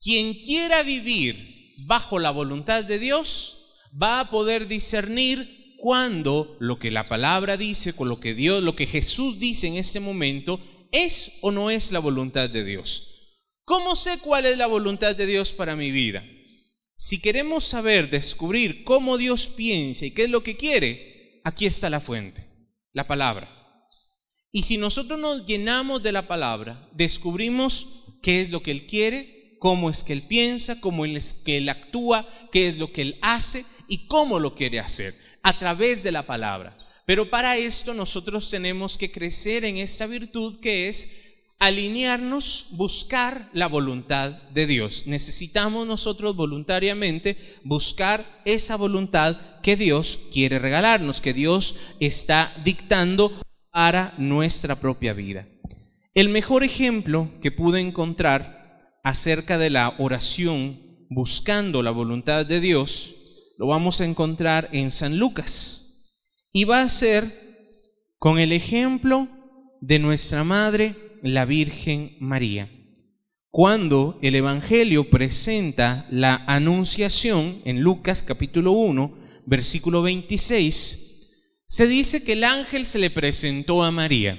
Quien 0.00 0.34
quiera 0.34 0.82
vivir 0.82 1.74
bajo 1.86 2.18
la 2.18 2.30
voluntad 2.30 2.84
de 2.84 2.98
Dios 2.98 3.66
va 4.00 4.20
a 4.20 4.30
poder 4.30 4.66
discernir 4.66 5.76
cuando 5.78 6.56
lo 6.60 6.78
que 6.78 6.90
la 6.90 7.08
palabra 7.08 7.56
dice, 7.56 7.94
con 7.94 8.08
lo 8.08 8.20
que 8.20 8.34
Dios, 8.34 8.62
lo 8.62 8.76
que 8.76 8.86
Jesús 8.86 9.38
dice 9.38 9.66
en 9.66 9.76
este 9.76 10.00
momento, 10.00 10.60
es 10.92 11.38
o 11.40 11.50
no 11.50 11.70
es 11.70 11.92
la 11.92 11.98
voluntad 11.98 12.50
de 12.50 12.64
Dios. 12.64 13.36
¿Cómo 13.64 13.94
sé 13.94 14.18
cuál 14.18 14.46
es 14.46 14.58
la 14.58 14.66
voluntad 14.66 15.14
de 15.14 15.26
Dios 15.26 15.52
para 15.52 15.76
mi 15.76 15.90
vida? 15.90 16.24
Si 16.96 17.20
queremos 17.20 17.64
saber, 17.64 18.10
descubrir 18.10 18.84
cómo 18.84 19.16
Dios 19.16 19.46
piensa 19.46 20.04
y 20.04 20.10
qué 20.10 20.24
es 20.24 20.30
lo 20.30 20.42
que 20.42 20.56
quiere, 20.56 21.40
aquí 21.44 21.66
está 21.66 21.88
la 21.88 22.00
fuente. 22.00 22.46
La 22.92 23.06
palabra. 23.06 23.48
Y 24.52 24.64
si 24.64 24.76
nosotros 24.76 25.18
nos 25.18 25.46
llenamos 25.46 26.02
de 26.02 26.12
la 26.12 26.26
palabra, 26.26 26.88
descubrimos 26.92 27.86
qué 28.22 28.40
es 28.40 28.50
lo 28.50 28.62
que 28.62 28.72
Él 28.72 28.86
quiere, 28.86 29.56
cómo 29.60 29.88
es 29.88 30.02
que 30.02 30.12
Él 30.12 30.22
piensa, 30.22 30.80
cómo 30.80 31.06
es 31.06 31.32
que 31.32 31.58
Él 31.58 31.68
actúa, 31.68 32.28
qué 32.50 32.66
es 32.66 32.76
lo 32.76 32.92
que 32.92 33.02
Él 33.02 33.18
hace 33.22 33.64
y 33.86 34.06
cómo 34.06 34.40
lo 34.40 34.54
quiere 34.56 34.80
hacer, 34.80 35.14
a 35.42 35.56
través 35.58 36.02
de 36.02 36.12
la 36.12 36.26
palabra. 36.26 36.76
Pero 37.10 37.28
para 37.28 37.56
esto 37.56 37.92
nosotros 37.92 38.50
tenemos 38.50 38.96
que 38.96 39.10
crecer 39.10 39.64
en 39.64 39.78
esta 39.78 40.06
virtud 40.06 40.60
que 40.60 40.86
es 40.86 41.10
alinearnos, 41.58 42.68
buscar 42.70 43.50
la 43.52 43.66
voluntad 43.66 44.30
de 44.54 44.68
Dios. 44.68 45.08
Necesitamos 45.08 45.88
nosotros 45.88 46.36
voluntariamente 46.36 47.36
buscar 47.64 48.24
esa 48.44 48.76
voluntad 48.76 49.36
que 49.60 49.74
Dios 49.74 50.20
quiere 50.32 50.60
regalarnos, 50.60 51.20
que 51.20 51.32
Dios 51.32 51.74
está 51.98 52.54
dictando 52.62 53.32
para 53.72 54.14
nuestra 54.16 54.76
propia 54.76 55.12
vida. 55.12 55.48
El 56.14 56.28
mejor 56.28 56.62
ejemplo 56.62 57.28
que 57.42 57.50
pude 57.50 57.80
encontrar 57.80 58.78
acerca 59.02 59.58
de 59.58 59.70
la 59.70 59.96
oración 59.98 60.80
buscando 61.10 61.82
la 61.82 61.90
voluntad 61.90 62.46
de 62.46 62.60
Dios, 62.60 63.16
lo 63.58 63.66
vamos 63.66 64.00
a 64.00 64.04
encontrar 64.04 64.68
en 64.70 64.92
San 64.92 65.18
Lucas. 65.18 65.88
Y 66.52 66.64
va 66.64 66.82
a 66.82 66.88
ser 66.88 67.30
con 68.18 68.38
el 68.38 68.52
ejemplo 68.52 69.28
de 69.80 69.98
nuestra 69.98 70.42
Madre 70.42 70.96
la 71.22 71.44
Virgen 71.44 72.16
María. 72.18 72.68
Cuando 73.50 74.18
el 74.22 74.34
Evangelio 74.34 75.10
presenta 75.10 76.06
la 76.10 76.44
anunciación 76.46 77.62
en 77.64 77.80
Lucas 77.80 78.22
capítulo 78.22 78.72
1, 78.72 79.18
versículo 79.46 80.02
26, 80.02 81.36
se 81.66 81.86
dice 81.86 82.24
que 82.24 82.32
el 82.32 82.44
ángel 82.44 82.84
se 82.84 82.98
le 82.98 83.10
presentó 83.10 83.84
a 83.84 83.92
María. 83.92 84.36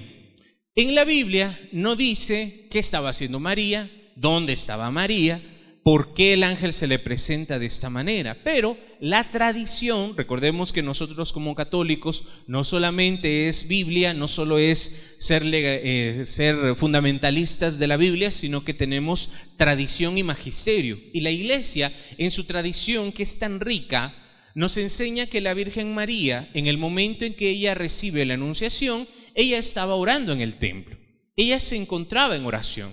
En 0.76 0.96
la 0.96 1.06
Biblia 1.06 1.60
no 1.72 1.96
dice 1.96 2.68
qué 2.70 2.80
estaba 2.80 3.10
haciendo 3.10 3.40
María, 3.40 3.90
dónde 4.18 4.54
estaba 4.54 4.92
María, 4.92 5.42
por 5.84 6.14
qué 6.14 6.34
el 6.34 6.44
ángel 6.44 6.74
se 6.74 6.88
le 6.88 7.00
presenta 7.00 7.58
de 7.58 7.66
esta 7.66 7.90
manera. 7.90 8.38
Pero 8.44 8.78
la 9.00 9.32
tradición, 9.32 10.16
recordemos 10.16 10.74
que 10.74 10.84
nosotros 10.84 11.34
como 11.34 11.56
católicos 11.56 12.26
no 12.46 12.64
solamente 12.64 13.48
es 13.48 13.68
Biblia, 13.68 14.14
no 14.14 14.28
solo 14.28 14.60
es 14.60 15.16
ser, 15.18 15.44
eh, 15.46 16.24
ser 16.26 16.76
fundamentalistas 16.76 17.80
de 17.80 17.88
la 17.88 17.98
Biblia, 17.98 18.30
sino 18.30 18.64
que 18.64 18.76
tenemos 18.76 19.32
tradición 19.58 20.18
y 20.18 20.24
magisterio. 20.24 21.00
Y 21.14 21.22
la 21.22 21.32
iglesia, 21.32 21.92
en 22.18 22.30
su 22.30 22.44
tradición 22.44 23.12
que 23.12 23.24
es 23.24 23.40
tan 23.40 23.60
rica, 23.60 24.14
nos 24.54 24.78
enseña 24.78 25.26
que 25.26 25.42
la 25.42 25.54
Virgen 25.54 25.94
María, 25.96 26.50
en 26.54 26.68
el 26.68 26.78
momento 26.78 27.26
en 27.26 27.34
que 27.34 27.50
ella 27.50 27.74
recibe 27.74 28.26
la 28.26 28.36
anunciación, 28.36 29.08
ella 29.34 29.58
estaba 29.58 29.96
orando 29.96 30.34
en 30.34 30.42
el 30.42 30.60
templo. 30.60 30.98
Ella 31.36 31.60
se 31.60 31.78
encontraba 31.78 32.36
en 32.36 32.46
oración. 32.46 32.92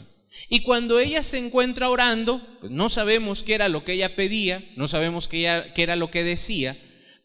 Y 0.49 0.61
cuando 0.61 0.99
ella 0.99 1.23
se 1.23 1.39
encuentra 1.39 1.91
orando, 1.91 2.41
pues 2.61 2.73
no 2.73 2.89
sabemos 2.89 3.43
qué 3.43 3.55
era 3.55 3.69
lo 3.69 3.85
que 3.85 3.93
ella 3.93 4.17
pedía, 4.17 4.65
no 4.77 4.89
sabemos 4.89 5.29
qué, 5.29 5.73
era 5.77 5.97
lo 5.97 6.11
que 6.11 6.25
decía, 6.25 6.77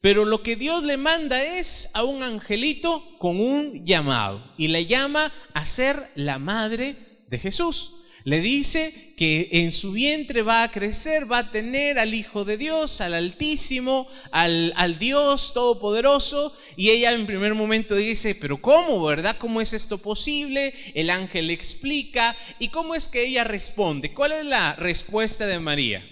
pero 0.01 0.25
lo 0.25 0.43
que 0.43 0.55
Dios 0.55 0.83
le 0.83 0.97
manda 0.97 1.41
es 1.43 1.89
a 1.93 2.03
un 2.03 2.23
angelito 2.23 3.17
con 3.19 3.39
un 3.39 3.85
llamado 3.85 4.53
y 4.57 4.67
le 4.67 4.85
llama 4.85 5.31
a 5.53 5.65
ser 5.65 5.97
la 6.15 6.39
madre 6.39 6.95
de 7.29 7.39
Jesús. 7.39 7.93
Le 8.25 8.39
dice 8.39 9.13
que 9.17 9.49
en 9.51 9.73
su 9.73 9.91
vientre 9.91 10.43
va 10.43 10.63
a 10.63 10.71
crecer, 10.71 11.29
va 11.29 11.39
a 11.39 11.51
tener 11.51 11.99
al 11.99 12.13
Hijo 12.13 12.45
de 12.45 12.57
Dios, 12.57 13.01
al 13.01 13.13
Altísimo, 13.13 14.07
al, 14.31 14.97
Dios 14.97 15.53
Todopoderoso. 15.53 16.55
Y 16.77 16.91
ella 16.91 17.11
en 17.11 17.25
primer 17.25 17.53
momento 17.53 17.95
dice, 17.95 18.33
pero 18.35 18.61
¿cómo, 18.61 19.03
verdad? 19.03 19.35
¿Cómo 19.37 19.59
es 19.59 19.73
esto 19.73 19.97
posible? 19.97 20.73
El 20.93 21.09
ángel 21.09 21.47
le 21.47 21.53
explica. 21.53 22.35
¿Y 22.59 22.69
cómo 22.69 22.95
es 22.95 23.09
que 23.09 23.25
ella 23.25 23.43
responde? 23.43 24.13
¿Cuál 24.13 24.31
es 24.31 24.45
la 24.45 24.75
respuesta 24.75 25.45
de 25.45 25.59
María? 25.59 26.09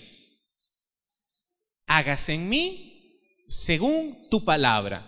Hágase 1.88 2.34
en 2.34 2.50
mí 2.50 3.19
según 3.47 4.28
tu 4.30 4.43
palabra. 4.43 5.08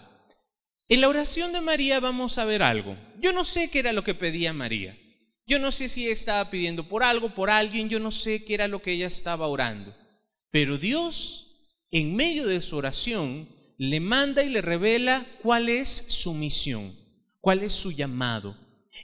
En 0.87 1.01
la 1.01 1.09
oración 1.09 1.51
de 1.51 1.59
María 1.59 1.99
vamos 1.99 2.37
a 2.37 2.45
ver 2.45 2.63
algo. 2.63 2.97
Yo 3.19 3.33
no 3.33 3.43
sé 3.43 3.69
qué 3.69 3.79
era 3.79 3.91
lo 3.91 4.03
que 4.05 4.13
pedía 4.13 4.53
María. 4.53 4.97
Yo 5.45 5.59
no 5.59 5.71
sé 5.71 5.89
si 5.89 6.07
estaba 6.07 6.49
pidiendo 6.49 6.87
por 6.87 7.03
algo, 7.03 7.29
por 7.35 7.49
alguien, 7.49 7.89
yo 7.89 7.99
no 7.99 8.11
sé 8.11 8.45
qué 8.45 8.53
era 8.53 8.67
lo 8.67 8.81
que 8.81 8.93
ella 8.93 9.07
estaba 9.07 9.47
orando. 9.47 9.93
Pero 10.51 10.77
Dios, 10.77 11.55
en 11.91 12.15
medio 12.15 12.47
de 12.47 12.61
su 12.61 12.77
oración, 12.77 13.49
le 13.77 13.99
manda 13.99 14.43
y 14.43 14.49
le 14.49 14.61
revela 14.61 15.25
cuál 15.41 15.67
es 15.67 15.89
su 15.89 16.33
misión, 16.33 16.95
cuál 17.41 17.63
es 17.63 17.73
su 17.73 17.91
llamado. 17.91 18.57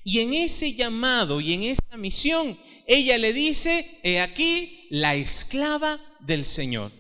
Y 0.04 0.20
en 0.20 0.34
ese 0.34 0.74
llamado 0.74 1.42
y 1.42 1.54
en 1.54 1.64
esa 1.64 1.98
misión, 1.98 2.58
ella 2.88 3.18
le 3.18 3.34
dice, 3.34 4.00
he 4.04 4.22
aquí 4.22 4.88
la 4.90 5.16
esclava 5.16 6.00
del 6.20 6.46
Señor. 6.46 6.92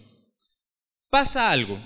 Pasa 1.09 1.51
algo. 1.51 1.79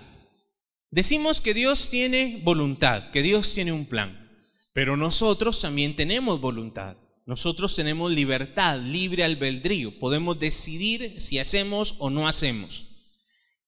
Decimos 0.90 1.42
que 1.42 1.54
Dios 1.54 1.90
tiene 1.90 2.42
voluntad, 2.44 3.12
que 3.12 3.22
Dios 3.22 3.54
tiene 3.54 3.72
un 3.72 3.86
plan, 3.86 4.32
pero 4.74 4.98
nosotros 4.98 5.60
también 5.60 5.96
tenemos 5.96 6.40
voluntad. 6.40 6.98
Nosotros 7.26 7.76
tenemos 7.76 8.12
libertad, 8.12 8.80
libre 8.80 9.24
albedrío. 9.24 9.98
Podemos 9.98 10.40
decidir 10.40 11.22
si 11.22 11.40
hacemos 11.40 11.96
o 12.00 12.10
no 12.10 12.28
hacemos. 12.28 12.86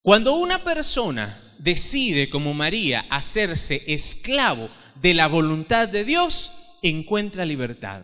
Cuando 0.02 0.34
una 0.34 0.64
persona 0.64 1.56
decide, 1.58 2.30
como 2.30 2.54
María, 2.54 3.06
hacerse 3.10 3.82
esclavo 3.88 4.70
de 5.02 5.14
la 5.14 5.28
voluntad 5.28 5.88
de 5.88 6.04
Dios, 6.04 6.52
encuentra 6.82 7.46
libertad. 7.46 8.04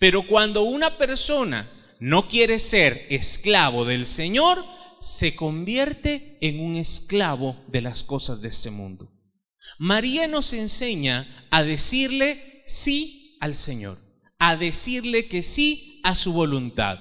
Pero 0.00 0.26
cuando 0.26 0.64
una 0.64 0.98
persona 0.98 1.70
no 2.00 2.28
quiere 2.28 2.58
ser 2.58 3.06
esclavo 3.08 3.84
del 3.84 4.04
Señor, 4.04 4.64
se 5.00 5.36
convierte 5.36 6.38
en 6.40 6.58
un 6.58 6.74
esclavo 6.74 7.56
de 7.68 7.82
las 7.82 8.02
cosas 8.02 8.42
de 8.42 8.48
este 8.48 8.70
mundo. 8.70 9.12
María 9.78 10.26
nos 10.26 10.52
enseña 10.52 11.46
a 11.50 11.62
decirle 11.62 12.64
sí 12.66 13.36
al 13.40 13.54
Señor 13.54 14.01
a 14.44 14.56
decirle 14.56 15.28
que 15.28 15.44
sí 15.44 16.00
a 16.02 16.16
su 16.16 16.32
voluntad. 16.32 16.98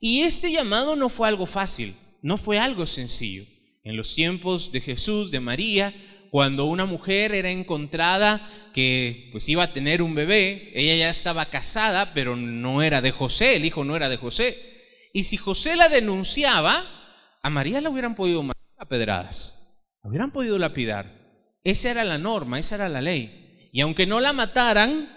Y 0.00 0.20
este 0.20 0.52
llamado 0.52 0.96
no 0.96 1.08
fue 1.08 1.26
algo 1.26 1.46
fácil, 1.46 1.94
no 2.20 2.36
fue 2.36 2.58
algo 2.58 2.86
sencillo. 2.86 3.44
En 3.84 3.96
los 3.96 4.14
tiempos 4.14 4.70
de 4.70 4.82
Jesús, 4.82 5.30
de 5.30 5.40
María, 5.40 5.94
cuando 6.30 6.66
una 6.66 6.84
mujer 6.84 7.34
era 7.34 7.50
encontrada 7.50 8.38
que 8.74 9.30
pues 9.32 9.48
iba 9.48 9.62
a 9.62 9.72
tener 9.72 10.02
un 10.02 10.14
bebé, 10.14 10.72
ella 10.74 10.94
ya 10.94 11.08
estaba 11.08 11.46
casada, 11.46 12.12
pero 12.12 12.36
no 12.36 12.82
era 12.82 13.00
de 13.00 13.12
José, 13.12 13.56
el 13.56 13.64
hijo 13.64 13.82
no 13.82 13.96
era 13.96 14.10
de 14.10 14.18
José. 14.18 14.54
Y 15.14 15.24
si 15.24 15.38
José 15.38 15.76
la 15.76 15.88
denunciaba, 15.88 16.84
a 17.42 17.48
María 17.48 17.80
la 17.80 17.88
hubieran 17.88 18.14
podido 18.14 18.42
matar 18.42 18.62
a 18.76 18.88
pedradas, 18.88 19.88
hubieran 20.02 20.32
podido 20.32 20.58
lapidar. 20.58 21.10
Esa 21.64 21.92
era 21.92 22.04
la 22.04 22.18
norma, 22.18 22.58
esa 22.58 22.74
era 22.74 22.90
la 22.90 23.00
ley. 23.00 23.70
Y 23.72 23.80
aunque 23.80 24.06
no 24.06 24.20
la 24.20 24.34
mataran, 24.34 25.13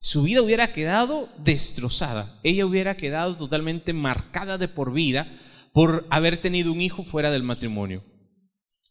su 0.00 0.22
vida 0.22 0.42
hubiera 0.42 0.72
quedado 0.72 1.28
destrozada. 1.38 2.38
Ella 2.42 2.66
hubiera 2.66 2.96
quedado 2.96 3.36
totalmente 3.36 3.92
marcada 3.92 4.58
de 4.58 4.68
por 4.68 4.92
vida 4.92 5.26
por 5.72 6.06
haber 6.10 6.40
tenido 6.40 6.72
un 6.72 6.80
hijo 6.80 7.04
fuera 7.04 7.30
del 7.30 7.42
matrimonio. 7.42 8.04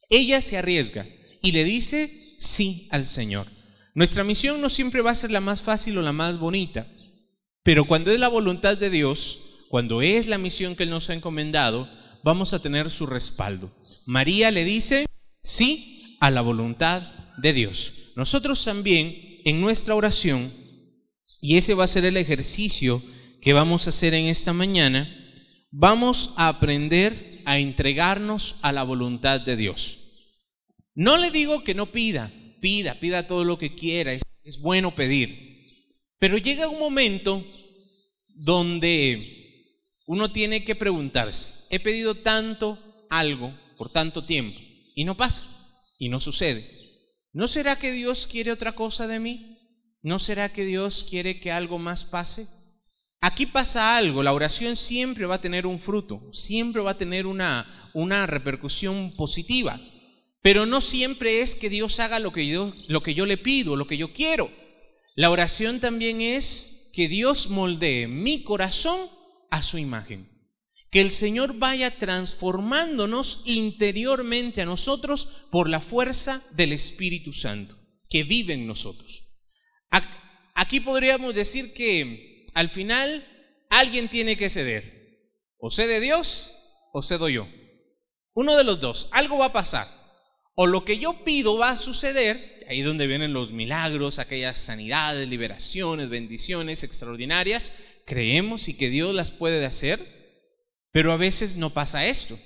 Ella 0.09 0.41
se 0.41 0.57
arriesga 0.57 1.05
y 1.41 1.51
le 1.51 1.63
dice 1.63 2.35
sí 2.37 2.87
al 2.91 3.05
Señor. 3.05 3.47
Nuestra 3.93 4.23
misión 4.23 4.61
no 4.61 4.69
siempre 4.69 5.01
va 5.01 5.11
a 5.11 5.15
ser 5.15 5.31
la 5.31 5.41
más 5.41 5.61
fácil 5.61 5.97
o 5.97 6.01
la 6.01 6.13
más 6.13 6.37
bonita, 6.37 6.87
pero 7.63 7.85
cuando 7.85 8.11
es 8.11 8.19
la 8.19 8.27
voluntad 8.27 8.77
de 8.77 8.89
Dios, 8.89 9.39
cuando 9.69 10.01
es 10.01 10.27
la 10.27 10.37
misión 10.37 10.75
que 10.75 10.83
Él 10.83 10.89
nos 10.89 11.09
ha 11.09 11.13
encomendado, 11.13 11.89
vamos 12.23 12.53
a 12.53 12.61
tener 12.61 12.89
su 12.89 13.05
respaldo. 13.05 13.75
María 14.05 14.51
le 14.51 14.63
dice 14.63 15.05
sí 15.41 16.17
a 16.19 16.29
la 16.31 16.41
voluntad 16.41 17.01
de 17.37 17.53
Dios. 17.53 17.93
Nosotros 18.15 18.63
también 18.63 19.41
en 19.45 19.61
nuestra 19.61 19.95
oración 19.95 20.53
y 21.41 21.57
ese 21.57 21.73
va 21.73 21.83
a 21.83 21.87
ser 21.87 22.05
el 22.05 22.17
ejercicio 22.17 23.01
que 23.41 23.53
vamos 23.53 23.85
a 23.85 23.89
hacer 23.89 24.13
en 24.13 24.25
esta 24.25 24.53
mañana. 24.53 25.13
Vamos 25.71 26.33
a 26.35 26.47
aprender 26.47 27.41
a 27.45 27.59
entregarnos 27.59 28.55
a 28.61 28.71
la 28.71 28.83
voluntad 28.83 29.41
de 29.41 29.55
Dios. 29.55 29.99
No 30.95 31.17
le 31.17 31.31
digo 31.31 31.63
que 31.63 31.75
no 31.75 31.91
pida, 31.91 32.31
pida, 32.61 32.95
pida 32.95 33.27
todo 33.27 33.43
lo 33.43 33.57
que 33.59 33.75
quiera, 33.75 34.13
es, 34.13 34.21
es 34.43 34.59
bueno 34.59 34.95
pedir. 34.95 35.47
Pero 36.19 36.37
llega 36.37 36.69
un 36.69 36.79
momento 36.79 37.45
donde 38.35 39.37
uno 40.07 40.31
tiene 40.31 40.63
que 40.63 40.75
preguntarse, 40.75 41.65
he 41.69 41.79
pedido 41.79 42.15
tanto 42.15 42.79
algo 43.09 43.53
por 43.77 43.91
tanto 43.91 44.25
tiempo 44.25 44.59
y 44.95 45.03
no 45.03 45.15
pasa 45.15 45.47
y 45.99 46.09
no 46.09 46.19
sucede. 46.19 46.77
¿No 47.33 47.47
será 47.47 47.77
que 47.77 47.91
Dios 47.91 48.25
quiere 48.25 48.51
otra 48.51 48.73
cosa 48.73 49.07
de 49.07 49.19
mí? 49.19 49.56
¿No 50.01 50.19
será 50.19 50.53
que 50.53 50.65
Dios 50.65 51.05
quiere 51.09 51.39
que 51.39 51.51
algo 51.51 51.79
más 51.79 52.05
pase? 52.05 52.47
Aquí 53.19 53.47
pasa 53.47 53.97
algo, 53.97 54.21
la 54.21 54.33
oración 54.33 54.75
siempre 54.75 55.25
va 55.25 55.35
a 55.35 55.41
tener 55.41 55.65
un 55.65 55.79
fruto, 55.79 56.29
siempre 56.33 56.81
va 56.81 56.91
a 56.91 56.97
tener 56.97 57.25
una, 57.25 57.89
una 57.93 58.27
repercusión 58.27 59.15
positiva, 59.15 59.81
pero 60.43 60.67
no 60.67 60.81
siempre 60.81 61.41
es 61.41 61.55
que 61.55 61.69
Dios 61.69 61.99
haga 61.99 62.19
lo 62.19 62.31
que 62.31 62.47
yo, 62.47 62.73
lo 62.87 63.01
que 63.01 63.15
yo 63.15 63.25
le 63.25 63.37
pido, 63.37 63.75
lo 63.75 63.87
que 63.87 63.97
yo 63.97 64.13
quiero. 64.13 64.51
La 65.15 65.31
oración 65.31 65.79
también 65.79 66.21
es 66.21 66.91
que 66.93 67.07
Dios 67.07 67.49
moldee 67.49 68.07
mi 68.07 68.43
corazón 68.43 69.09
a 69.49 69.63
su 69.63 69.79
imagen. 69.79 70.31
Que 70.91 71.01
el 71.01 71.11
Señor 71.11 71.57
vaya 71.57 71.97
transformándonos 71.97 73.41
interiormente 73.45 74.61
a 74.61 74.65
nosotros 74.65 75.27
por 75.51 75.69
la 75.69 75.81
fuerza 75.81 76.43
del 76.51 76.71
Espíritu 76.71 77.33
Santo 77.33 77.75
que 78.09 78.23
vive 78.23 78.53
en 78.53 78.67
nosotros. 78.67 79.26
Aquí 80.59 80.79
podríamos 80.79 81.35
decir 81.35 81.73
que 81.73 82.45
al 82.55 82.69
final 82.69 83.25
alguien 83.69 84.09
tiene 84.09 84.37
que 84.37 84.49
ceder. 84.49 84.97
O 85.59 85.69
cede 85.69 85.99
Dios 85.99 86.55
o 86.93 87.01
cedo 87.01 87.29
yo. 87.29 87.47
Uno 88.33 88.55
de 88.55 88.63
los 88.63 88.79
dos. 88.81 89.07
Algo 89.11 89.37
va 89.37 89.45
a 89.45 89.53
pasar. 89.53 89.87
O 90.55 90.65
lo 90.65 90.83
que 90.83 90.97
yo 90.97 91.23
pido 91.23 91.57
va 91.57 91.69
a 91.69 91.77
suceder, 91.77 92.65
ahí 92.67 92.81
donde 92.81 93.05
vienen 93.05 93.33
los 93.33 93.51
milagros, 93.51 94.17
aquellas 94.17 94.59
sanidades, 94.59 95.27
liberaciones, 95.27 96.09
bendiciones 96.09 96.83
extraordinarias, 96.83 97.73
creemos 98.07 98.67
y 98.67 98.73
que 98.73 98.89
Dios 98.89 99.13
las 99.13 99.29
puede 99.29 99.63
hacer, 99.63 99.99
pero 100.91 101.11
a 101.11 101.17
veces 101.17 101.57
no 101.57 101.69
pasa 101.69 102.07
esto. 102.07 102.39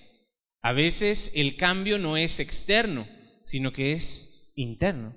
A 0.61 0.73
veces 0.73 1.31
el 1.35 1.55
cambio 1.55 1.97
no 1.97 2.17
es 2.17 2.41
externo, 2.41 3.07
sino 3.45 3.71
que 3.71 3.93
es 3.93 4.51
interno. 4.55 5.15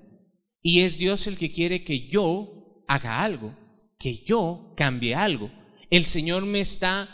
Y 0.67 0.79
es 0.79 0.97
Dios 0.97 1.27
el 1.27 1.37
que 1.37 1.51
quiere 1.51 1.83
que 1.83 2.07
yo 2.07 2.83
haga 2.87 3.21
algo, 3.21 3.55
que 3.99 4.23
yo 4.25 4.73
cambie 4.75 5.13
algo. 5.13 5.51
El 5.91 6.05
Señor 6.05 6.43
me 6.43 6.59
está 6.59 7.07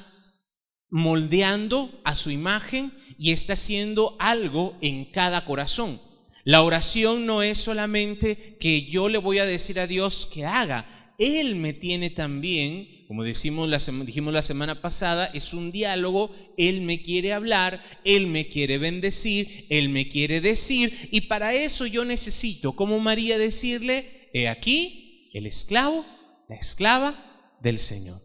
moldeando 0.90 2.00
a 2.06 2.16
su 2.16 2.32
imagen 2.32 2.94
y 3.18 3.34
está 3.34 3.52
haciendo 3.52 4.16
algo 4.20 4.78
en 4.80 5.04
cada 5.04 5.44
corazón. 5.44 6.00
La 6.46 6.62
oración 6.62 7.26
no 7.26 7.44
es 7.44 7.58
solamente 7.58 8.56
que 8.58 8.86
yo 8.86 9.10
le 9.10 9.18
voy 9.18 9.40
a 9.40 9.46
decir 9.46 9.82
a 9.82 9.88
Dios 9.88 10.26
que 10.26 10.46
haga. 10.46 11.14
Él 11.20 11.58
me 11.58 11.74
tiene 11.74 12.10
también 12.10 13.01
como 13.12 13.26
decimos 13.26 13.68
la, 13.68 13.80
dijimos 14.06 14.34
la 14.34 14.42
semana 14.42 14.82
pasada, 14.82 15.30
es 15.34 15.54
un 15.54 15.74
diálogo, 15.74 16.34
Él 16.56 16.80
me 16.80 17.02
quiere 17.02 17.34
hablar, 17.34 17.84
Él 18.06 18.28
me 18.28 18.48
quiere 18.48 18.78
bendecir, 18.78 19.66
Él 19.68 19.90
me 19.90 20.08
quiere 20.08 20.40
decir, 20.40 21.10
y 21.12 21.20
para 21.20 21.54
eso 21.54 21.86
yo 21.86 22.06
necesito, 22.06 22.72
como 22.72 23.00
María, 23.00 23.38
decirle, 23.38 24.30
he 24.32 24.48
aquí 24.48 25.30
el 25.34 25.46
esclavo, 25.46 26.06
la 26.48 26.56
esclava 26.56 27.60
del 27.62 27.80
Señor. 27.80 28.22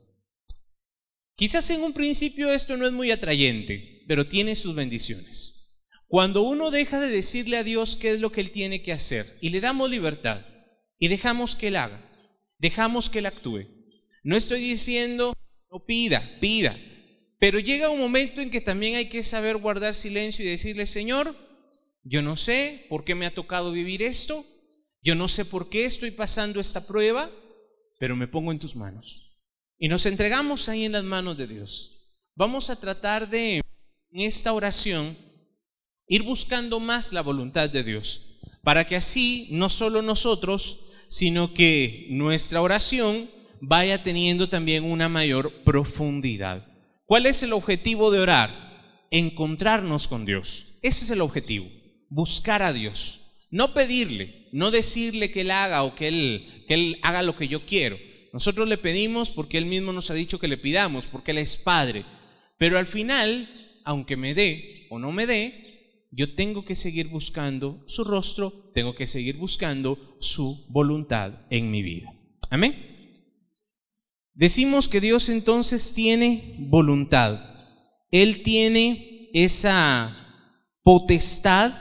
Quizás 1.34 1.68
en 1.70 1.82
un 1.82 1.92
principio 1.92 2.52
esto 2.52 2.76
no 2.76 2.86
es 2.86 2.92
muy 2.92 3.10
atrayente, 3.10 4.04
pero 4.06 4.28
tiene 4.28 4.54
sus 4.54 4.76
bendiciones. 4.76 5.80
Cuando 6.06 6.42
uno 6.42 6.70
deja 6.70 7.00
de 7.00 7.08
decirle 7.08 7.56
a 7.56 7.64
Dios 7.64 7.96
qué 7.96 8.12
es 8.12 8.20
lo 8.20 8.30
que 8.30 8.40
Él 8.40 8.52
tiene 8.52 8.84
que 8.84 8.92
hacer 8.92 9.36
y 9.40 9.50
le 9.50 9.60
damos 9.60 9.90
libertad 9.90 10.46
y 10.96 11.08
dejamos 11.08 11.56
que 11.56 11.66
Él 11.66 11.74
haga, 11.74 12.08
dejamos 12.60 13.10
que 13.10 13.18
Él 13.18 13.26
actúe, 13.26 13.75
no 14.26 14.36
estoy 14.36 14.60
diciendo 14.60 15.34
no 15.70 15.86
pida, 15.86 16.20
pida. 16.40 16.76
Pero 17.38 17.60
llega 17.60 17.90
un 17.90 18.00
momento 18.00 18.40
en 18.40 18.50
que 18.50 18.60
también 18.60 18.96
hay 18.96 19.08
que 19.08 19.22
saber 19.22 19.56
guardar 19.56 19.94
silencio 19.94 20.44
y 20.44 20.48
decirle, 20.48 20.86
Señor, 20.86 21.36
yo 22.02 22.22
no 22.22 22.36
sé 22.36 22.86
por 22.88 23.04
qué 23.04 23.14
me 23.14 23.26
ha 23.26 23.34
tocado 23.34 23.70
vivir 23.70 24.02
esto, 24.02 24.44
yo 25.00 25.14
no 25.14 25.28
sé 25.28 25.44
por 25.44 25.68
qué 25.68 25.84
estoy 25.84 26.10
pasando 26.10 26.58
esta 26.58 26.88
prueba, 26.88 27.30
pero 28.00 28.16
me 28.16 28.26
pongo 28.26 28.50
en 28.50 28.58
tus 28.58 28.74
manos. 28.74 29.38
Y 29.78 29.86
nos 29.86 30.06
entregamos 30.06 30.68
ahí 30.68 30.84
en 30.84 30.92
las 30.92 31.04
manos 31.04 31.38
de 31.38 31.46
Dios. 31.46 32.18
Vamos 32.34 32.68
a 32.68 32.80
tratar 32.80 33.30
de, 33.30 33.58
en 34.10 34.20
esta 34.20 34.52
oración, 34.52 35.16
ir 36.08 36.24
buscando 36.24 36.80
más 36.80 37.12
la 37.12 37.22
voluntad 37.22 37.70
de 37.70 37.84
Dios, 37.84 38.40
para 38.64 38.88
que 38.88 38.96
así 38.96 39.46
no 39.52 39.68
solo 39.68 40.02
nosotros, 40.02 40.80
sino 41.06 41.54
que 41.54 42.08
nuestra 42.10 42.60
oración 42.60 43.35
vaya 43.66 44.02
teniendo 44.02 44.48
también 44.48 44.84
una 44.84 45.08
mayor 45.08 45.52
profundidad. 45.64 46.66
¿Cuál 47.04 47.26
es 47.26 47.42
el 47.42 47.52
objetivo 47.52 48.10
de 48.10 48.20
orar? 48.20 49.06
Encontrarnos 49.10 50.08
con 50.08 50.24
Dios. 50.24 50.78
Ese 50.82 51.04
es 51.04 51.10
el 51.10 51.20
objetivo, 51.20 51.68
buscar 52.08 52.62
a 52.62 52.72
Dios. 52.72 53.22
No 53.50 53.74
pedirle, 53.74 54.48
no 54.52 54.70
decirle 54.70 55.30
que 55.30 55.40
Él 55.40 55.50
haga 55.50 55.82
o 55.82 55.94
que 55.94 56.08
Él, 56.08 56.64
que 56.68 56.74
Él 56.74 56.98
haga 57.02 57.22
lo 57.22 57.36
que 57.36 57.48
yo 57.48 57.66
quiero. 57.66 57.98
Nosotros 58.32 58.68
le 58.68 58.78
pedimos 58.78 59.30
porque 59.30 59.58
Él 59.58 59.66
mismo 59.66 59.92
nos 59.92 60.10
ha 60.10 60.14
dicho 60.14 60.38
que 60.38 60.48
le 60.48 60.58
pidamos, 60.58 61.06
porque 61.08 61.32
Él 61.32 61.38
es 61.38 61.56
Padre. 61.56 62.04
Pero 62.58 62.78
al 62.78 62.86
final, 62.86 63.48
aunque 63.84 64.16
me 64.16 64.34
dé 64.34 64.86
o 64.90 64.98
no 64.98 65.10
me 65.10 65.26
dé, 65.26 66.06
yo 66.12 66.34
tengo 66.34 66.64
que 66.64 66.76
seguir 66.76 67.08
buscando 67.08 67.82
su 67.86 68.04
rostro, 68.04 68.70
tengo 68.74 68.94
que 68.94 69.06
seguir 69.06 69.36
buscando 69.36 70.16
su 70.20 70.66
voluntad 70.68 71.46
en 71.50 71.70
mi 71.70 71.82
vida. 71.82 72.12
Amén. 72.50 72.95
Decimos 74.36 74.90
que 74.90 75.00
Dios 75.00 75.30
entonces 75.30 75.94
tiene 75.94 76.56
voluntad. 76.58 77.40
Él 78.10 78.42
tiene 78.42 79.30
esa 79.32 80.14
potestad 80.82 81.72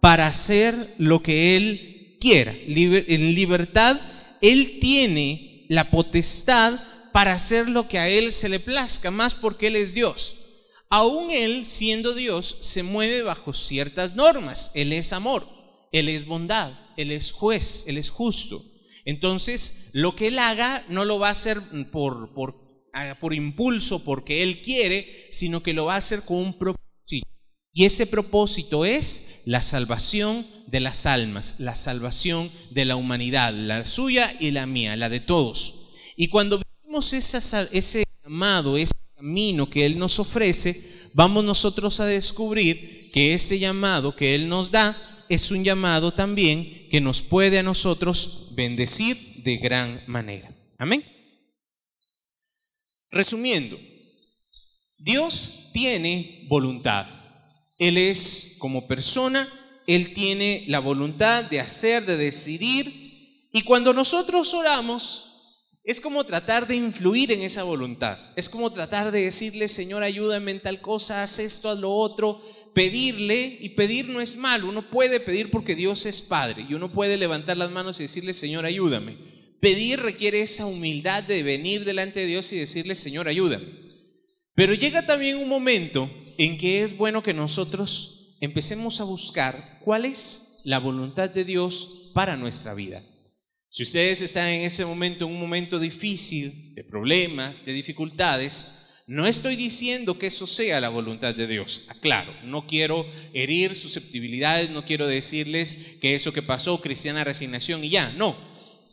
para 0.00 0.26
hacer 0.26 0.96
lo 0.98 1.22
que 1.22 1.56
Él 1.56 2.18
quiera. 2.20 2.52
En 2.66 3.34
libertad, 3.36 4.00
Él 4.40 4.80
tiene 4.80 5.64
la 5.68 5.92
potestad 5.92 6.80
para 7.12 7.34
hacer 7.34 7.68
lo 7.68 7.86
que 7.86 8.00
a 8.00 8.08
Él 8.08 8.32
se 8.32 8.48
le 8.48 8.58
plazca, 8.58 9.12
más 9.12 9.36
porque 9.36 9.68
Él 9.68 9.76
es 9.76 9.94
Dios. 9.94 10.36
Aún 10.90 11.30
Él, 11.30 11.66
siendo 11.66 12.14
Dios, 12.14 12.56
se 12.60 12.82
mueve 12.82 13.22
bajo 13.22 13.52
ciertas 13.52 14.16
normas. 14.16 14.72
Él 14.74 14.92
es 14.92 15.12
amor, 15.12 15.46
Él 15.92 16.08
es 16.08 16.26
bondad, 16.26 16.72
Él 16.96 17.12
es 17.12 17.30
juez, 17.30 17.84
Él 17.86 17.96
es 17.96 18.10
justo. 18.10 18.71
Entonces, 19.04 19.90
lo 19.92 20.14
que 20.14 20.28
Él 20.28 20.38
haga 20.38 20.84
no 20.88 21.04
lo 21.04 21.18
va 21.18 21.28
a 21.28 21.32
hacer 21.32 21.60
por, 21.90 22.32
por, 22.34 22.88
ah, 22.92 23.16
por 23.20 23.34
impulso, 23.34 24.04
porque 24.04 24.42
Él 24.42 24.62
quiere, 24.62 25.28
sino 25.32 25.62
que 25.62 25.72
lo 25.72 25.86
va 25.86 25.94
a 25.94 25.98
hacer 25.98 26.22
con 26.22 26.38
un 26.38 26.58
propósito. 26.58 26.82
Y 27.72 27.84
ese 27.84 28.06
propósito 28.06 28.84
es 28.84 29.40
la 29.44 29.62
salvación 29.62 30.46
de 30.66 30.80
las 30.80 31.06
almas, 31.06 31.56
la 31.58 31.74
salvación 31.74 32.50
de 32.70 32.84
la 32.84 32.96
humanidad, 32.96 33.52
la 33.52 33.86
suya 33.86 34.34
y 34.38 34.50
la 34.50 34.66
mía, 34.66 34.96
la 34.96 35.08
de 35.08 35.20
todos. 35.20 35.88
Y 36.16 36.28
cuando 36.28 36.60
vemos 36.84 37.12
ese 37.12 38.04
llamado, 38.22 38.76
ese 38.76 38.92
camino 39.16 39.68
que 39.70 39.86
Él 39.86 39.98
nos 39.98 40.18
ofrece, 40.18 41.08
vamos 41.14 41.44
nosotros 41.44 41.98
a 42.00 42.06
descubrir 42.06 43.10
que 43.12 43.34
ese 43.34 43.58
llamado 43.58 44.16
que 44.16 44.34
Él 44.34 44.48
nos 44.48 44.70
da 44.70 45.11
es 45.34 45.50
un 45.50 45.64
llamado 45.64 46.12
también 46.12 46.88
que 46.90 47.00
nos 47.00 47.22
puede 47.22 47.58
a 47.58 47.62
nosotros 47.62 48.48
bendecir 48.52 49.42
de 49.42 49.56
gran 49.56 50.02
manera. 50.06 50.54
Amén. 50.78 51.04
Resumiendo, 53.10 53.78
Dios 54.98 55.70
tiene 55.72 56.46
voluntad. 56.48 57.06
Él 57.78 57.98
es 57.98 58.56
como 58.58 58.86
persona, 58.86 59.48
Él 59.86 60.12
tiene 60.12 60.64
la 60.68 60.80
voluntad 60.80 61.44
de 61.44 61.60
hacer, 61.60 62.04
de 62.04 62.16
decidir. 62.16 63.48
Y 63.52 63.62
cuando 63.62 63.92
nosotros 63.92 64.52
oramos, 64.54 65.32
es 65.84 66.00
como 66.00 66.24
tratar 66.24 66.66
de 66.66 66.76
influir 66.76 67.32
en 67.32 67.42
esa 67.42 67.64
voluntad. 67.64 68.18
Es 68.36 68.48
como 68.48 68.70
tratar 68.70 69.10
de 69.10 69.22
decirle, 69.22 69.66
Señor, 69.66 70.02
ayúdame 70.02 70.52
en 70.52 70.60
tal 70.60 70.80
cosa, 70.80 71.22
haz 71.22 71.38
esto, 71.40 71.68
haz 71.68 71.78
lo 71.78 71.92
otro. 71.92 72.40
Pedirle, 72.74 73.58
y 73.60 73.70
pedir 73.70 74.08
no 74.08 74.20
es 74.20 74.36
malo. 74.36 74.68
Uno 74.68 74.82
puede 74.82 75.20
pedir 75.20 75.50
porque 75.50 75.74
Dios 75.74 76.06
es 76.06 76.22
Padre. 76.22 76.66
Y 76.68 76.74
uno 76.74 76.92
puede 76.92 77.16
levantar 77.16 77.56
las 77.56 77.70
manos 77.70 78.00
y 78.00 78.04
decirle, 78.04 78.34
Señor, 78.34 78.64
ayúdame. 78.64 79.16
Pedir 79.60 80.00
requiere 80.00 80.40
esa 80.40 80.66
humildad 80.66 81.22
de 81.22 81.42
venir 81.42 81.84
delante 81.84 82.20
de 82.20 82.26
Dios 82.26 82.52
y 82.52 82.56
decirle, 82.56 82.94
Señor, 82.94 83.28
ayúdame. 83.28 83.66
Pero 84.54 84.74
llega 84.74 85.06
también 85.06 85.36
un 85.36 85.48
momento 85.48 86.10
en 86.38 86.58
que 86.58 86.82
es 86.82 86.96
bueno 86.96 87.22
que 87.22 87.34
nosotros 87.34 88.36
empecemos 88.40 89.00
a 89.00 89.04
buscar 89.04 89.78
cuál 89.84 90.04
es 90.04 90.60
la 90.64 90.78
voluntad 90.78 91.30
de 91.30 91.44
Dios 91.44 92.10
para 92.14 92.36
nuestra 92.36 92.74
vida. 92.74 93.02
Si 93.68 93.84
ustedes 93.84 94.20
están 94.20 94.48
en 94.48 94.62
ese 94.62 94.84
momento, 94.84 95.24
en 95.24 95.32
un 95.32 95.40
momento 95.40 95.78
difícil, 95.78 96.74
de 96.74 96.84
problemas, 96.84 97.64
de 97.64 97.72
dificultades, 97.72 98.81
no 99.06 99.26
estoy 99.26 99.56
diciendo 99.56 100.18
que 100.18 100.28
eso 100.28 100.46
sea 100.46 100.80
la 100.80 100.88
voluntad 100.88 101.34
de 101.34 101.46
Dios. 101.46 101.82
Aclaro, 101.88 102.34
no 102.44 102.66
quiero 102.66 103.06
herir 103.32 103.76
susceptibilidades, 103.76 104.70
no 104.70 104.84
quiero 104.84 105.06
decirles 105.06 105.96
que 106.00 106.14
eso 106.14 106.32
que 106.32 106.42
pasó, 106.42 106.80
cristiana 106.80 107.24
resignación 107.24 107.82
y 107.84 107.90
ya, 107.90 108.12
no. 108.12 108.36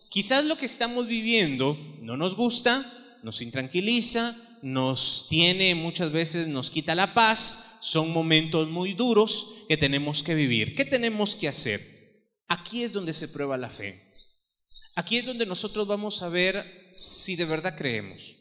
Quizás 0.10 0.45
lo 0.45 0.57
que 0.57 0.66
estamos 0.66 1.07
viviendo 1.07 1.78
no 2.01 2.18
nos 2.18 2.36
gusta, 2.36 3.20
nos 3.22 3.41
intranquiliza, 3.41 4.36
nos 4.62 5.28
tiene 5.30 5.76
muchas 5.76 6.12
veces, 6.12 6.47
nos 6.47 6.72
quita 6.72 6.95
la 6.95 7.14
paz, 7.14 7.78
son 7.80 8.12
momentos 8.12 8.68
muy 8.70 8.93
duros 8.93 9.66
que 9.68 9.78
tenemos 9.78 10.24
que 10.24 10.36
vivir. 10.36 10.76
¿Qué 10.76 10.86
tenemos 10.86 11.36
que 11.36 11.47
hacer? 11.47 11.99
Aquí 12.47 12.84
es 12.84 12.91
donde 12.91 13.14
se 13.14 13.28
prueba 13.28 13.57
la 13.57 13.70
fe. 13.70 14.10
Aquí 14.95 15.18
es 15.18 15.26
donde 15.26 15.45
nosotros 15.45 15.88
vamos 15.88 16.24
a 16.24 16.30
ver 16.30 16.91
si 16.95 17.36
de 17.36 17.45
verdad 17.45 17.78
creemos. 17.78 18.39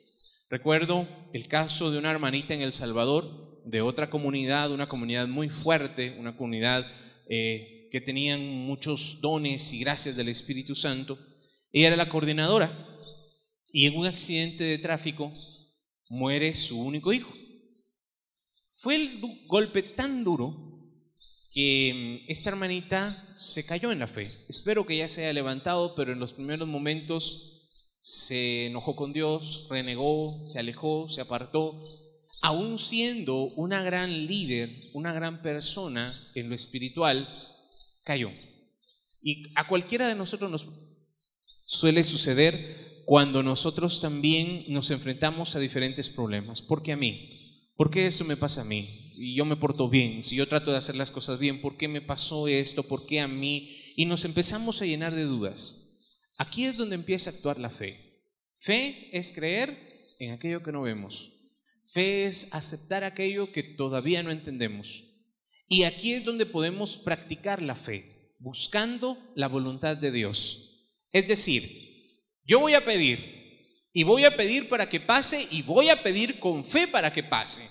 Recuerdo 0.51 1.07
el 1.35 1.47
caso 1.47 1.91
de 1.91 1.99
una 1.99 2.11
hermanita 2.11 2.55
en 2.55 2.63
El 2.63 2.73
Salvador, 2.73 3.61
de 3.67 3.83
otra 3.83 4.09
comunidad, 4.09 4.73
una 4.73 4.89
comunidad 4.89 5.29
muy 5.29 5.51
fuerte, 5.51 6.17
una 6.19 6.35
comunidad 6.37 6.91
eh, 7.29 7.89
que 7.91 8.01
tenían 8.01 8.41
muchos 8.41 9.21
dones 9.21 9.71
y 9.75 9.81
gracias 9.81 10.17
del 10.17 10.29
Espíritu 10.29 10.75
Santo. 10.75 11.19
Ella 11.71 11.89
era 11.89 11.97
la 11.97 12.09
coordinadora 12.09 12.73
y 13.71 13.87
en 13.87 13.97
un 13.97 14.07
accidente 14.07 14.65
de 14.65 14.79
tráfico 14.79 15.31
muere 16.09 16.55
su 16.55 16.81
único 16.81 17.13
hijo. 17.13 17.31
Fue 18.73 18.97
el 18.97 19.21
golpe 19.47 19.83
tan 19.83 20.25
duro 20.25 20.69
que 21.51 22.23
mm, 22.25 22.31
esta 22.31 22.51
hermanita 22.51 23.35
se 23.39 23.67
cayó 23.67 23.93
en 23.93 23.99
la 23.99 24.07
fe. 24.07 24.33
Espero 24.49 24.87
que 24.87 24.97
ya 24.97 25.11
se 25.11 25.23
haya 25.23 25.33
levantado, 25.35 25.95
pero 25.95 26.13
en 26.13 26.21
los 26.21 26.33
primeros 26.33 26.67
momentos 26.67 27.48
se 28.01 28.67
enojó 28.67 28.97
con 28.97 29.13
Dios, 29.13 29.67
renegó, 29.69 30.47
se 30.47 30.59
alejó, 30.59 31.09
se 31.09 31.21
apartó, 31.21 31.81
aún 32.41 32.79
siendo 32.79 33.45
una 33.57 33.83
gran 33.83 34.27
líder, 34.27 34.71
una 34.95 35.13
gran 35.13 35.43
persona 35.43 36.31
en 36.35 36.49
lo 36.49 36.55
espiritual, 36.55 37.29
cayó. 38.05 38.31
Y 39.23 39.53
a 39.57 39.67
cualquiera 39.67 40.09
de 40.09 40.15
nosotros 40.15 40.51
nos 40.51 40.67
suele 41.65 42.05
suceder 42.05 43.03
cuando 43.05 43.43
nosotros 43.43 44.01
también 44.01 44.65
nos 44.69 44.91
enfrentamos 44.91 45.57
a 45.57 45.61
diferentes 45.61 46.11
problemas. 46.11 46.63
¿Por 46.63 46.83
qué 46.83 46.93
a 46.93 46.97
mí? 46.97 47.71
¿Por 47.77 47.91
qué 47.91 48.07
esto 48.07 48.25
me 48.25 48.37
pasa 48.37 48.63
a 48.63 48.65
mí? 48.65 49.13
Y 49.17 49.35
yo 49.35 49.45
me 49.45 49.57
porto 49.57 49.89
bien, 49.89 50.23
si 50.23 50.37
yo 50.37 50.47
trato 50.47 50.71
de 50.71 50.77
hacer 50.77 50.95
las 50.95 51.11
cosas 51.11 51.39
bien, 51.39 51.61
¿por 51.61 51.77
qué 51.77 51.89
me 51.89 52.01
pasó 52.01 52.47
esto? 52.49 52.83
¿Por 52.85 53.07
qué 53.07 53.21
a 53.21 53.29
mí? 53.29 53.77
Y 53.97 54.05
nos 54.05 54.25
empezamos 54.25 54.81
a 54.81 54.87
llenar 54.87 55.15
de 55.15 55.25
dudas. 55.25 55.88
Aquí 56.39 56.67
es 56.67 56.77
donde 56.77 56.95
empieza 56.95 57.31
a 57.31 57.33
actuar 57.35 57.59
la 57.59 57.69
fe. 57.69 58.23
Fe 58.57 59.11
es 59.13 59.33
creer 59.33 60.15
en 60.21 60.31
aquello 60.31 60.63
que 60.63 60.71
no 60.71 60.83
vemos. 60.83 61.33
Fe 61.85 62.25
es 62.25 62.49
aceptar 62.53 63.03
aquello 63.03 63.51
que 63.53 63.65
todavía 63.65 64.23
no 64.23 64.31
entendemos. 64.31 65.05
Y 65.67 65.83
aquí 65.83 66.13
es 66.13 66.25
donde 66.25 66.47
podemos 66.47 66.97
practicar 66.97 67.61
la 67.61 67.75
fe, 67.75 68.37
buscando 68.39 69.19
la 69.35 69.49
voluntad 69.49 69.97
de 69.97 70.13
Dios. 70.13 70.93
Es 71.11 71.27
decir, 71.27 72.23
yo 72.45 72.61
voy 72.61 72.75
a 72.75 72.85
pedir 72.85 73.89
y 73.93 74.05
voy 74.05 74.25
a 74.25 74.37
pedir 74.37 74.69
para 74.69 74.89
que 74.89 75.01
pase 75.01 75.49
y 75.51 75.63
voy 75.63 75.89
a 75.89 76.01
pedir 76.01 76.39
con 76.39 76.65
fe 76.65 76.87
para 76.87 77.13
que 77.13 77.25
pase. 77.25 77.69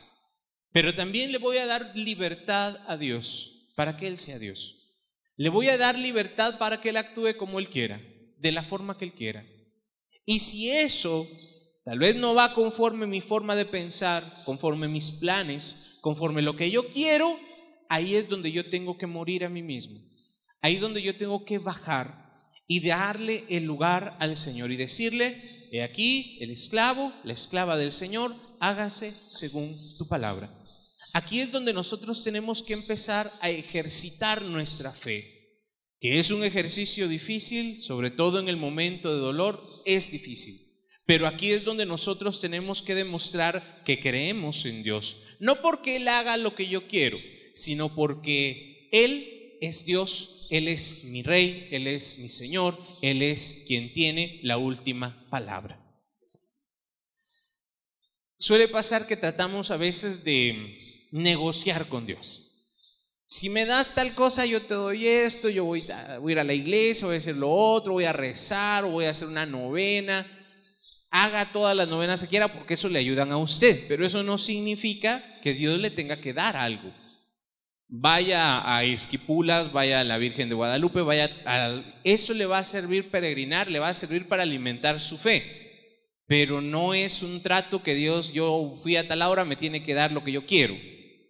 Pero 0.73 0.93
también 0.93 1.31
le 1.31 1.37
voy 1.37 1.57
a 1.57 1.65
dar 1.65 1.95
libertad 1.95 2.79
a 2.85 2.97
Dios 2.97 3.71
para 3.77 3.95
que 3.95 4.07
Él 4.07 4.17
sea 4.17 4.39
Dios. 4.39 4.91
Le 5.37 5.47
voy 5.47 5.69
a 5.69 5.77
dar 5.77 5.97
libertad 5.97 6.57
para 6.57 6.81
que 6.81 6.89
Él 6.89 6.97
actúe 6.97 7.37
como 7.37 7.59
Él 7.59 7.69
quiera 7.69 8.01
de 8.39 8.51
la 8.51 8.63
forma 8.63 8.97
que 8.97 9.05
Él 9.05 9.13
quiera. 9.13 9.45
Y 10.25 10.39
si 10.39 10.69
eso 10.69 11.27
tal 11.85 11.99
vez 11.99 12.15
no 12.15 12.35
va 12.35 12.53
conforme 12.53 13.07
mi 13.07 13.21
forma 13.21 13.55
de 13.55 13.65
pensar, 13.65 14.43
conforme 14.45 14.87
mis 14.87 15.11
planes, 15.11 15.97
conforme 16.01 16.41
lo 16.41 16.55
que 16.55 16.69
yo 16.69 16.89
quiero, 16.89 17.39
ahí 17.89 18.15
es 18.15 18.27
donde 18.27 18.51
yo 18.51 18.69
tengo 18.69 18.97
que 18.97 19.07
morir 19.07 19.45
a 19.45 19.49
mí 19.49 19.63
mismo. 19.63 19.99
Ahí 20.61 20.75
es 20.75 20.81
donde 20.81 21.01
yo 21.01 21.15
tengo 21.15 21.45
que 21.45 21.59
bajar 21.59 22.27
y 22.67 22.85
darle 22.85 23.45
el 23.49 23.63
lugar 23.63 24.17
al 24.19 24.35
Señor 24.35 24.71
y 24.71 24.75
decirle, 24.75 25.69
he 25.71 25.81
aquí 25.81 26.37
el 26.41 26.51
esclavo, 26.51 27.13
la 27.23 27.33
esclava 27.33 27.77
del 27.77 27.91
Señor, 27.91 28.35
hágase 28.59 29.13
según 29.27 29.77
tu 29.97 30.07
palabra. 30.07 30.53
Aquí 31.13 31.39
es 31.39 31.51
donde 31.51 31.73
nosotros 31.73 32.23
tenemos 32.23 32.61
que 32.61 32.73
empezar 32.73 33.31
a 33.39 33.49
ejercitar 33.49 34.41
nuestra 34.41 34.91
fe 34.91 35.36
que 35.99 36.19
es 36.19 36.29
un 36.29 36.43
ejercicio 36.43 37.07
difícil, 37.07 37.79
sobre 37.79 38.11
todo 38.11 38.39
en 38.39 38.49
el 38.49 38.57
momento 38.57 39.13
de 39.13 39.19
dolor, 39.19 39.63
es 39.85 40.11
difícil. 40.11 40.61
Pero 41.05 41.25
aquí 41.25 41.51
es 41.51 41.63
donde 41.63 41.85
nosotros 41.85 42.39
tenemos 42.39 42.83
que 42.83 42.93
demostrar 42.93 43.83
que 43.85 43.99
creemos 43.99 44.65
en 44.65 44.83
Dios. 44.83 45.17
No 45.39 45.61
porque 45.61 45.95
Él 45.95 46.07
haga 46.07 46.37
lo 46.37 46.53
que 46.53 46.67
yo 46.67 46.87
quiero, 46.87 47.17
sino 47.55 47.93
porque 47.95 48.89
Él 48.91 49.57
es 49.61 49.85
Dios, 49.85 50.47
Él 50.51 50.67
es 50.67 51.05
mi 51.05 51.23
Rey, 51.23 51.67
Él 51.71 51.87
es 51.87 52.19
mi 52.19 52.29
Señor, 52.29 52.77
Él 53.01 53.21
es 53.21 53.63
quien 53.65 53.93
tiene 53.93 54.39
la 54.43 54.57
última 54.57 55.27
palabra. 55.29 55.83
Suele 58.37 58.67
pasar 58.67 59.07
que 59.07 59.17
tratamos 59.17 59.71
a 59.71 59.77
veces 59.77 60.23
de 60.23 61.07
negociar 61.11 61.87
con 61.87 62.05
Dios 62.05 62.46
si 63.29 63.49
me 63.49 63.65
das 63.65 63.93
tal 63.93 64.15
cosa, 64.15 64.45
yo 64.45 64.61
te 64.61 64.73
doy 64.73 65.05
esto, 65.05 65.49
yo 65.49 65.65
voy 65.65 65.85
a, 65.91 66.17
ir 66.25 66.39
a 66.39 66.45
la 66.45 66.53
iglesia, 66.53 67.07
voy 67.07 67.17
a 67.17 67.19
hacer 67.19 67.35
lo 67.35 67.51
otro, 67.51 67.93
voy 67.93 68.05
a 68.05 68.13
rezar, 68.13 68.85
voy 68.85 69.03
a 69.03 69.09
hacer 69.09 69.27
una 69.27 69.45
novena. 69.45 70.25
Haga 71.09 71.51
todas 71.51 71.75
las 71.75 71.89
novenas 71.89 72.21
que 72.21 72.27
quiera 72.27 72.47
porque 72.47 72.75
eso 72.75 72.87
le 72.87 72.99
ayudan 72.99 73.33
a 73.33 73.37
usted, 73.37 73.85
pero 73.89 74.05
eso 74.05 74.23
no 74.23 74.37
significa 74.37 75.21
que 75.41 75.53
Dios 75.53 75.77
le 75.77 75.91
tenga 75.91 76.21
que 76.21 76.33
dar 76.33 76.55
algo. 76.55 76.93
Vaya 77.89 78.73
a 78.73 78.83
Esquipulas, 78.85 79.73
vaya 79.73 79.99
a 79.99 80.03
la 80.05 80.17
Virgen 80.17 80.47
de 80.47 80.55
Guadalupe, 80.55 81.01
vaya 81.01 81.29
a, 81.45 81.81
eso 82.05 82.33
le 82.33 82.45
va 82.45 82.59
a 82.59 82.63
servir 82.63 83.11
peregrinar, 83.11 83.69
le 83.69 83.79
va 83.79 83.89
a 83.89 83.93
servir 83.93 84.29
para 84.29 84.43
alimentar 84.43 85.01
su 85.01 85.17
fe. 85.17 85.65
Pero 86.27 86.61
no 86.61 86.93
es 86.93 87.23
un 87.23 87.41
trato 87.41 87.83
que 87.83 87.95
Dios, 87.95 88.31
yo 88.31 88.73
fui 88.73 88.95
a 88.95 89.07
tal 89.07 89.21
hora, 89.21 89.43
me 89.43 89.55
tiene 89.57 89.83
que 89.83 89.93
dar 89.93 90.13
lo 90.13 90.23
que 90.23 90.31
yo 90.31 90.45
quiero 90.45 90.75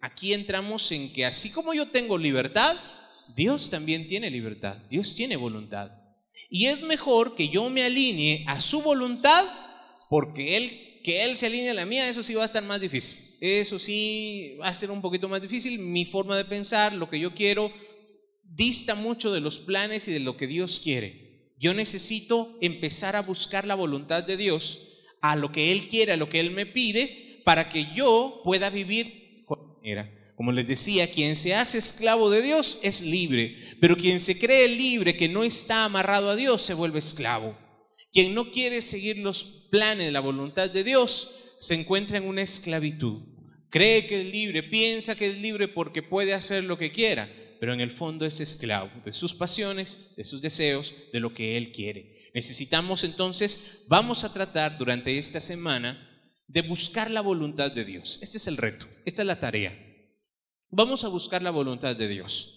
aquí 0.00 0.32
entramos 0.32 0.90
en 0.92 1.12
que 1.12 1.24
así 1.24 1.50
como 1.50 1.74
yo 1.74 1.88
tengo 1.88 2.18
libertad, 2.18 2.76
Dios 3.34 3.70
también 3.70 4.06
tiene 4.08 4.30
libertad, 4.30 4.76
Dios 4.88 5.14
tiene 5.14 5.36
voluntad. 5.36 5.90
Y 6.50 6.66
es 6.66 6.82
mejor 6.82 7.34
que 7.34 7.48
yo 7.48 7.68
me 7.70 7.82
alinee 7.82 8.44
a 8.46 8.60
su 8.60 8.82
voluntad, 8.82 9.44
porque 10.08 10.56
él, 10.56 11.00
que 11.04 11.24
Él 11.24 11.36
se 11.36 11.46
alinee 11.46 11.70
a 11.70 11.74
la 11.74 11.86
mía, 11.86 12.08
eso 12.08 12.22
sí 12.22 12.34
va 12.34 12.42
a 12.42 12.46
estar 12.46 12.62
más 12.62 12.80
difícil. 12.80 13.24
Eso 13.40 13.78
sí 13.78 14.56
va 14.60 14.68
a 14.68 14.72
ser 14.72 14.90
un 14.90 15.02
poquito 15.02 15.28
más 15.28 15.42
difícil. 15.42 15.78
Mi 15.78 16.04
forma 16.04 16.36
de 16.36 16.44
pensar, 16.44 16.92
lo 16.92 17.08
que 17.08 17.20
yo 17.20 17.34
quiero, 17.34 17.72
dista 18.42 18.94
mucho 18.94 19.32
de 19.32 19.40
los 19.40 19.58
planes 19.58 20.08
y 20.08 20.12
de 20.12 20.20
lo 20.20 20.36
que 20.36 20.46
Dios 20.46 20.80
quiere. 20.80 21.52
Yo 21.58 21.74
necesito 21.74 22.56
empezar 22.60 23.16
a 23.16 23.22
buscar 23.22 23.66
la 23.66 23.74
voluntad 23.74 24.24
de 24.24 24.36
Dios, 24.36 24.88
a 25.20 25.36
lo 25.36 25.52
que 25.52 25.72
Él 25.72 25.88
quiere, 25.88 26.12
a 26.12 26.16
lo 26.16 26.28
que 26.28 26.40
Él 26.40 26.50
me 26.50 26.66
pide, 26.66 27.42
para 27.44 27.68
que 27.68 27.86
yo 27.94 28.40
pueda 28.44 28.70
vivir 28.70 29.17
como 30.38 30.52
les 30.52 30.68
decía, 30.68 31.10
quien 31.10 31.34
se 31.34 31.54
hace 31.54 31.78
esclavo 31.78 32.30
de 32.30 32.42
Dios 32.42 32.78
es 32.82 33.02
libre, 33.02 33.56
pero 33.80 33.96
quien 33.96 34.20
se 34.20 34.38
cree 34.38 34.68
libre, 34.68 35.16
que 35.16 35.28
no 35.28 35.42
está 35.42 35.84
amarrado 35.84 36.30
a 36.30 36.36
Dios, 36.36 36.62
se 36.62 36.74
vuelve 36.74 37.00
esclavo. 37.00 37.58
Quien 38.12 38.34
no 38.34 38.52
quiere 38.52 38.80
seguir 38.80 39.18
los 39.18 39.66
planes 39.70 40.06
de 40.06 40.12
la 40.12 40.20
voluntad 40.20 40.70
de 40.70 40.84
Dios, 40.84 41.56
se 41.58 41.74
encuentra 41.74 42.18
en 42.18 42.24
una 42.24 42.42
esclavitud. 42.42 43.22
Cree 43.70 44.06
que 44.06 44.20
es 44.20 44.32
libre, 44.32 44.62
piensa 44.62 45.16
que 45.16 45.26
es 45.26 45.38
libre 45.38 45.66
porque 45.66 46.02
puede 46.02 46.32
hacer 46.34 46.64
lo 46.64 46.78
que 46.78 46.92
quiera, 46.92 47.28
pero 47.60 47.74
en 47.74 47.80
el 47.80 47.90
fondo 47.90 48.24
es 48.24 48.40
esclavo 48.40 48.90
de 49.04 49.12
sus 49.12 49.34
pasiones, 49.34 50.14
de 50.16 50.24
sus 50.24 50.40
deseos, 50.40 50.94
de 51.12 51.20
lo 51.20 51.34
que 51.34 51.56
él 51.56 51.72
quiere. 51.72 52.30
Necesitamos 52.32 53.04
entonces, 53.04 53.80
vamos 53.88 54.22
a 54.22 54.32
tratar 54.32 54.78
durante 54.78 55.18
esta 55.18 55.40
semana 55.40 56.07
de 56.48 56.62
buscar 56.62 57.10
la 57.10 57.20
voluntad 57.20 57.70
de 57.70 57.84
Dios. 57.84 58.18
Este 58.22 58.38
es 58.38 58.46
el 58.46 58.56
reto, 58.56 58.86
esta 59.04 59.22
es 59.22 59.26
la 59.26 59.38
tarea. 59.38 59.78
Vamos 60.70 61.04
a 61.04 61.08
buscar 61.08 61.42
la 61.42 61.50
voluntad 61.50 61.94
de 61.94 62.08
Dios. 62.08 62.54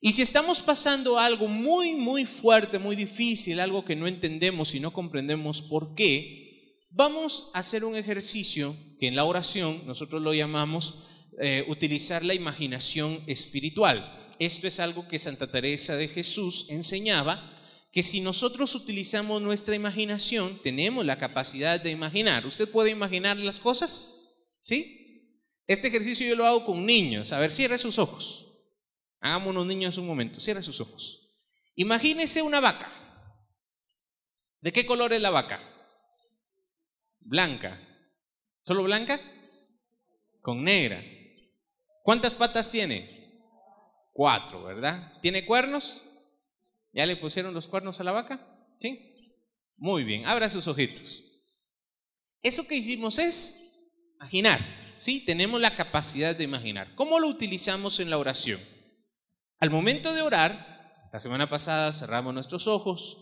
Y 0.00 0.12
si 0.12 0.22
estamos 0.22 0.60
pasando 0.60 1.18
algo 1.18 1.48
muy, 1.48 1.94
muy 1.94 2.24
fuerte, 2.24 2.78
muy 2.78 2.94
difícil, 2.94 3.58
algo 3.58 3.84
que 3.84 3.96
no 3.96 4.06
entendemos 4.06 4.74
y 4.74 4.80
no 4.80 4.92
comprendemos 4.92 5.62
por 5.62 5.94
qué, 5.94 6.76
vamos 6.90 7.50
a 7.54 7.60
hacer 7.60 7.84
un 7.84 7.96
ejercicio 7.96 8.76
que 9.00 9.08
en 9.08 9.16
la 9.16 9.24
oración 9.24 9.82
nosotros 9.86 10.22
lo 10.22 10.34
llamamos 10.34 11.00
eh, 11.40 11.64
utilizar 11.68 12.24
la 12.24 12.34
imaginación 12.34 13.22
espiritual. 13.26 14.34
Esto 14.38 14.68
es 14.68 14.78
algo 14.78 15.08
que 15.08 15.18
Santa 15.18 15.50
Teresa 15.50 15.96
de 15.96 16.06
Jesús 16.06 16.66
enseñaba 16.68 17.57
que 17.90 18.02
si 18.02 18.20
nosotros 18.20 18.74
utilizamos 18.74 19.40
nuestra 19.40 19.74
imaginación, 19.74 20.60
tenemos 20.62 21.04
la 21.04 21.18
capacidad 21.18 21.80
de 21.80 21.90
imaginar. 21.90 22.46
¿Usted 22.46 22.68
puede 22.70 22.90
imaginar 22.90 23.36
las 23.36 23.60
cosas? 23.60 24.14
¿Sí? 24.60 24.98
Este 25.66 25.88
ejercicio 25.88 26.26
yo 26.26 26.36
lo 26.36 26.46
hago 26.46 26.64
con 26.64 26.84
niños. 26.84 27.32
A 27.32 27.38
ver, 27.38 27.50
cierre 27.50 27.78
sus 27.78 27.98
ojos. 27.98 28.46
Hagámonos 29.20 29.66
niños 29.66 29.98
un 29.98 30.06
momento. 30.06 30.40
Cierre 30.40 30.62
sus 30.62 30.80
ojos. 30.80 31.30
Imagínese 31.74 32.42
una 32.42 32.60
vaca. 32.60 32.92
¿De 34.60 34.72
qué 34.72 34.84
color 34.84 35.12
es 35.12 35.22
la 35.22 35.30
vaca? 35.30 35.60
Blanca. 37.20 37.80
¿Solo 38.62 38.82
blanca? 38.82 39.20
Con 40.42 40.64
negra. 40.64 41.02
¿Cuántas 42.02 42.34
patas 42.34 42.70
tiene? 42.70 43.42
Cuatro, 44.12 44.64
¿verdad? 44.64 45.20
¿Tiene 45.20 45.46
cuernos? 45.46 46.02
¿Ya 46.92 47.06
le 47.06 47.16
pusieron 47.16 47.54
los 47.54 47.68
cuernos 47.68 48.00
a 48.00 48.04
la 48.04 48.12
vaca? 48.12 48.46
¿Sí? 48.78 49.34
Muy 49.76 50.04
bien, 50.04 50.26
abra 50.26 50.50
sus 50.50 50.66
ojitos. 50.66 51.24
Eso 52.42 52.66
que 52.66 52.76
hicimos 52.76 53.18
es 53.18 53.60
imaginar, 54.16 54.60
¿sí? 54.98 55.24
Tenemos 55.24 55.60
la 55.60 55.74
capacidad 55.74 56.34
de 56.34 56.44
imaginar. 56.44 56.94
¿Cómo 56.94 57.20
lo 57.20 57.28
utilizamos 57.28 58.00
en 58.00 58.10
la 58.10 58.18
oración? 58.18 58.60
Al 59.60 59.70
momento 59.70 60.12
de 60.12 60.22
orar, 60.22 61.08
la 61.12 61.20
semana 61.20 61.48
pasada 61.48 61.92
cerramos 61.92 62.34
nuestros 62.34 62.66
ojos, 62.66 63.18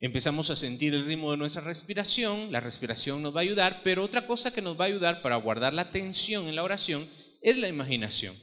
empezamos 0.00 0.50
a 0.50 0.56
sentir 0.56 0.94
el 0.94 1.06
ritmo 1.06 1.30
de 1.30 1.38
nuestra 1.38 1.62
respiración, 1.62 2.52
la 2.52 2.60
respiración 2.60 3.22
nos 3.22 3.34
va 3.34 3.40
a 3.40 3.42
ayudar, 3.42 3.80
pero 3.84 4.04
otra 4.04 4.26
cosa 4.26 4.52
que 4.52 4.62
nos 4.62 4.78
va 4.78 4.84
a 4.84 4.88
ayudar 4.88 5.22
para 5.22 5.36
guardar 5.36 5.72
la 5.72 5.82
atención 5.82 6.48
en 6.48 6.56
la 6.56 6.62
oración 6.62 7.08
es 7.42 7.56
la 7.58 7.68
imaginación. 7.68 8.36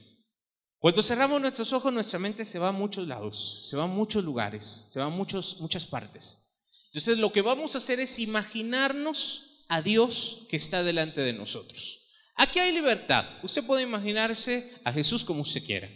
Cuando 0.86 1.02
cerramos 1.02 1.40
nuestros 1.40 1.72
ojos, 1.72 1.92
nuestra 1.92 2.20
mente 2.20 2.44
se 2.44 2.60
va 2.60 2.68
a 2.68 2.72
muchos 2.72 3.08
lados, 3.08 3.66
se 3.68 3.76
va 3.76 3.82
a 3.82 3.88
muchos 3.88 4.22
lugares, 4.22 4.86
se 4.88 5.00
va 5.00 5.06
a 5.06 5.08
muchos, 5.08 5.58
muchas 5.58 5.84
partes. 5.84 6.46
Entonces 6.92 7.18
lo 7.18 7.32
que 7.32 7.42
vamos 7.42 7.74
a 7.74 7.78
hacer 7.78 7.98
es 7.98 8.20
imaginarnos 8.20 9.64
a 9.66 9.82
Dios 9.82 10.46
que 10.48 10.56
está 10.56 10.84
delante 10.84 11.22
de 11.22 11.32
nosotros. 11.32 12.06
Aquí 12.36 12.60
hay 12.60 12.72
libertad. 12.72 13.26
Usted 13.42 13.66
puede 13.66 13.82
imaginarse 13.82 14.72
a 14.84 14.92
Jesús 14.92 15.24
como 15.24 15.40
usted 15.40 15.64
quiera. 15.64 15.88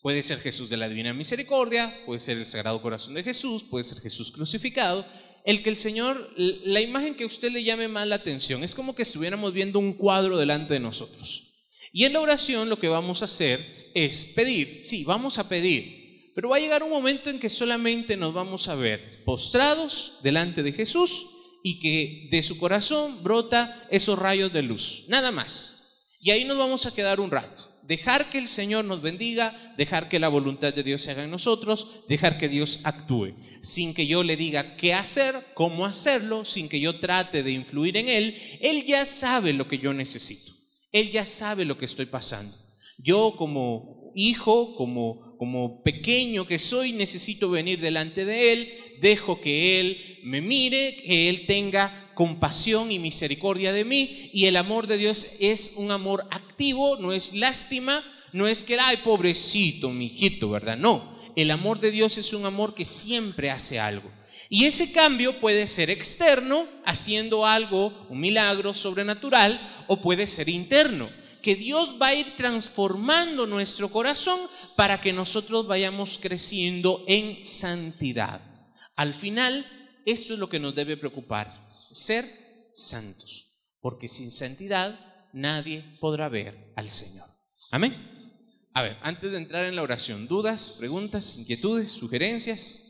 Puede 0.00 0.22
ser 0.22 0.38
Jesús 0.38 0.70
de 0.70 0.76
la 0.76 0.88
Divina 0.88 1.12
Misericordia, 1.12 1.92
puede 2.06 2.20
ser 2.20 2.36
el 2.36 2.46
Sagrado 2.46 2.80
Corazón 2.80 3.14
de 3.14 3.24
Jesús, 3.24 3.64
puede 3.64 3.82
ser 3.82 3.98
Jesús 3.98 4.30
crucificado. 4.30 5.04
El 5.44 5.64
que 5.64 5.70
el 5.70 5.76
Señor, 5.76 6.32
la 6.36 6.80
imagen 6.80 7.16
que 7.16 7.26
usted 7.26 7.50
le 7.50 7.64
llame 7.64 7.88
más 7.88 8.06
la 8.06 8.14
atención, 8.14 8.62
es 8.62 8.76
como 8.76 8.94
que 8.94 9.02
estuviéramos 9.02 9.52
viendo 9.52 9.80
un 9.80 9.92
cuadro 9.92 10.38
delante 10.38 10.74
de 10.74 10.78
nosotros. 10.78 11.45
Y 11.96 12.04
en 12.04 12.12
la 12.12 12.20
oración 12.20 12.68
lo 12.68 12.78
que 12.78 12.90
vamos 12.90 13.22
a 13.22 13.24
hacer 13.24 13.90
es 13.94 14.26
pedir. 14.26 14.82
Sí, 14.84 15.02
vamos 15.04 15.38
a 15.38 15.48
pedir. 15.48 16.30
Pero 16.34 16.50
va 16.50 16.56
a 16.58 16.60
llegar 16.60 16.82
un 16.82 16.90
momento 16.90 17.30
en 17.30 17.40
que 17.40 17.48
solamente 17.48 18.18
nos 18.18 18.34
vamos 18.34 18.68
a 18.68 18.74
ver 18.74 19.24
postrados 19.24 20.18
delante 20.22 20.62
de 20.62 20.72
Jesús 20.72 21.26
y 21.62 21.80
que 21.80 22.28
de 22.30 22.42
su 22.42 22.58
corazón 22.58 23.22
brota 23.22 23.88
esos 23.90 24.18
rayos 24.18 24.52
de 24.52 24.60
luz. 24.60 25.04
Nada 25.08 25.32
más. 25.32 25.86
Y 26.20 26.32
ahí 26.32 26.44
nos 26.44 26.58
vamos 26.58 26.84
a 26.84 26.92
quedar 26.92 27.18
un 27.18 27.30
rato. 27.30 27.66
Dejar 27.82 28.28
que 28.28 28.36
el 28.36 28.48
Señor 28.48 28.84
nos 28.84 29.00
bendiga, 29.00 29.56
dejar 29.78 30.10
que 30.10 30.18
la 30.18 30.28
voluntad 30.28 30.74
de 30.74 30.82
Dios 30.82 31.00
se 31.00 31.12
haga 31.12 31.24
en 31.24 31.30
nosotros, 31.30 32.02
dejar 32.10 32.36
que 32.36 32.50
Dios 32.50 32.80
actúe, 32.84 33.32
sin 33.62 33.94
que 33.94 34.06
yo 34.06 34.22
le 34.22 34.36
diga 34.36 34.76
qué 34.76 34.92
hacer, 34.92 35.34
cómo 35.54 35.86
hacerlo, 35.86 36.44
sin 36.44 36.68
que 36.68 36.78
yo 36.78 37.00
trate 37.00 37.42
de 37.42 37.52
influir 37.52 37.96
en 37.96 38.10
Él. 38.10 38.36
Él 38.60 38.84
ya 38.84 39.06
sabe 39.06 39.54
lo 39.54 39.66
que 39.66 39.78
yo 39.78 39.94
necesito. 39.94 40.45
Él 40.96 41.10
ya 41.10 41.26
sabe 41.26 41.66
lo 41.66 41.76
que 41.76 41.84
estoy 41.84 42.06
pasando. 42.06 42.56
Yo 42.96 43.34
como 43.36 44.12
hijo, 44.14 44.74
como, 44.76 45.36
como 45.36 45.82
pequeño 45.82 46.46
que 46.46 46.58
soy, 46.58 46.92
necesito 46.92 47.50
venir 47.50 47.80
delante 47.80 48.24
de 48.24 48.52
Él, 48.52 48.72
dejo 49.02 49.38
que 49.38 49.78
Él 49.78 50.20
me 50.24 50.40
mire, 50.40 50.96
que 50.96 51.28
Él 51.28 51.44
tenga 51.46 52.12
compasión 52.14 52.90
y 52.90 52.98
misericordia 52.98 53.74
de 53.74 53.84
mí 53.84 54.30
y 54.32 54.46
el 54.46 54.56
amor 54.56 54.86
de 54.86 54.96
Dios 54.96 55.34
es 55.38 55.74
un 55.76 55.90
amor 55.90 56.26
activo, 56.30 56.96
no 56.96 57.12
es 57.12 57.34
lástima, 57.34 58.02
no 58.32 58.48
es 58.48 58.64
que, 58.64 58.78
ay, 58.80 58.96
pobrecito, 59.04 59.90
mi 59.90 60.06
hijito, 60.06 60.48
¿verdad? 60.48 60.78
No, 60.78 61.18
el 61.36 61.50
amor 61.50 61.78
de 61.78 61.90
Dios 61.90 62.16
es 62.16 62.32
un 62.32 62.46
amor 62.46 62.74
que 62.74 62.86
siempre 62.86 63.50
hace 63.50 63.78
algo. 63.78 64.10
Y 64.48 64.64
ese 64.64 64.92
cambio 64.92 65.40
puede 65.40 65.66
ser 65.66 65.90
externo, 65.90 66.68
haciendo 66.84 67.46
algo, 67.46 68.06
un 68.08 68.20
milagro 68.20 68.74
sobrenatural, 68.74 69.84
o 69.88 70.00
puede 70.00 70.26
ser 70.26 70.48
interno, 70.48 71.10
que 71.42 71.54
Dios 71.54 71.96
va 72.00 72.08
a 72.08 72.14
ir 72.14 72.36
transformando 72.36 73.46
nuestro 73.46 73.90
corazón 73.90 74.40
para 74.76 75.00
que 75.00 75.12
nosotros 75.12 75.66
vayamos 75.66 76.18
creciendo 76.20 77.04
en 77.06 77.44
santidad. 77.44 78.40
Al 78.94 79.14
final, 79.14 79.64
esto 80.04 80.34
es 80.34 80.38
lo 80.38 80.48
que 80.48 80.60
nos 80.60 80.74
debe 80.74 80.96
preocupar 80.96 81.66
ser 81.92 82.70
santos, 82.72 83.52
porque 83.80 84.08
sin 84.08 84.30
santidad 84.30 84.98
nadie 85.32 85.82
podrá 86.00 86.28
ver 86.28 86.72
al 86.76 86.90
Señor. 86.90 87.26
Amén. 87.70 87.94
A 88.72 88.82
ver, 88.82 88.98
antes 89.02 89.30
de 89.30 89.38
entrar 89.38 89.64
en 89.64 89.76
la 89.76 89.82
oración, 89.82 90.28
dudas, 90.28 90.72
preguntas, 90.78 91.38
inquietudes, 91.38 91.92
sugerencias. 91.92 92.85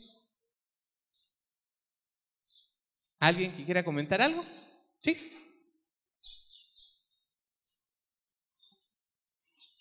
¿Alguien 3.19 3.55
que 3.55 3.65
quiera 3.65 3.85
comentar 3.85 4.21
algo? 4.21 4.43
¿Sí? 4.99 5.17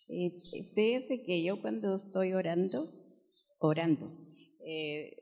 Eh, 0.07 0.41
fíjese 0.73 1.23
que 1.25 1.43
yo 1.43 1.61
cuando 1.61 1.95
estoy 1.95 2.33
orando, 2.33 2.91
orando, 3.59 4.11
eh, 4.65 5.17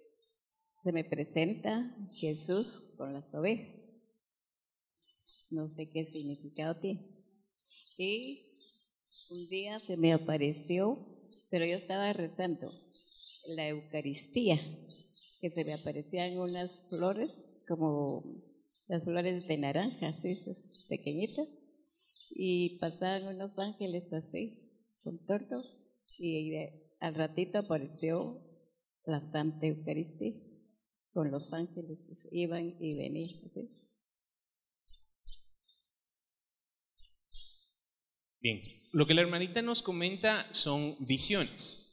se 0.83 0.91
me 0.91 1.03
presenta 1.03 1.95
Jesús 2.19 2.83
con 2.97 3.13
las 3.13 3.33
ovejas 3.33 3.83
no 5.53 5.69
sé 5.69 5.89
qué 5.91 6.05
significado 6.05 6.79
tiene. 6.79 7.07
Y 7.97 8.41
un 9.29 9.47
día 9.49 9.79
se 9.79 9.97
me 9.97 10.13
apareció, 10.13 10.97
pero 11.49 11.65
yo 11.65 11.77
estaba 11.77 12.11
rezando 12.11 12.71
la 13.47 13.69
Eucaristía, 13.69 14.59
que 15.41 15.51
se 15.51 15.63
me 15.63 15.73
aparecían 15.73 16.39
unas 16.39 16.87
flores, 16.89 17.29
como 17.67 18.23
las 18.87 19.03
flores 19.03 19.47
de 19.47 19.57
naranja, 19.57 20.09
así, 20.09 20.35
pequeñitas, 20.89 21.47
y 22.29 22.77
pasaban 22.79 23.35
unos 23.35 23.57
ángeles 23.57 24.11
así, 24.11 24.59
con 25.03 25.25
torto, 25.25 25.63
y 26.17 26.53
al 26.99 27.15
ratito 27.15 27.59
apareció 27.59 28.41
la 29.05 29.19
Santa 29.31 29.67
Eucaristía, 29.67 30.33
con 31.13 31.31
los 31.31 31.53
ángeles, 31.53 31.99
iban 32.31 32.75
y 32.79 32.95
venían. 32.95 33.41
Bien, 38.39 38.61
lo 38.91 39.07
que 39.07 39.13
la 39.13 39.21
hermanita 39.21 39.61
nos 39.61 39.81
comenta 39.81 40.53
son 40.53 40.97
visiones. 40.99 41.83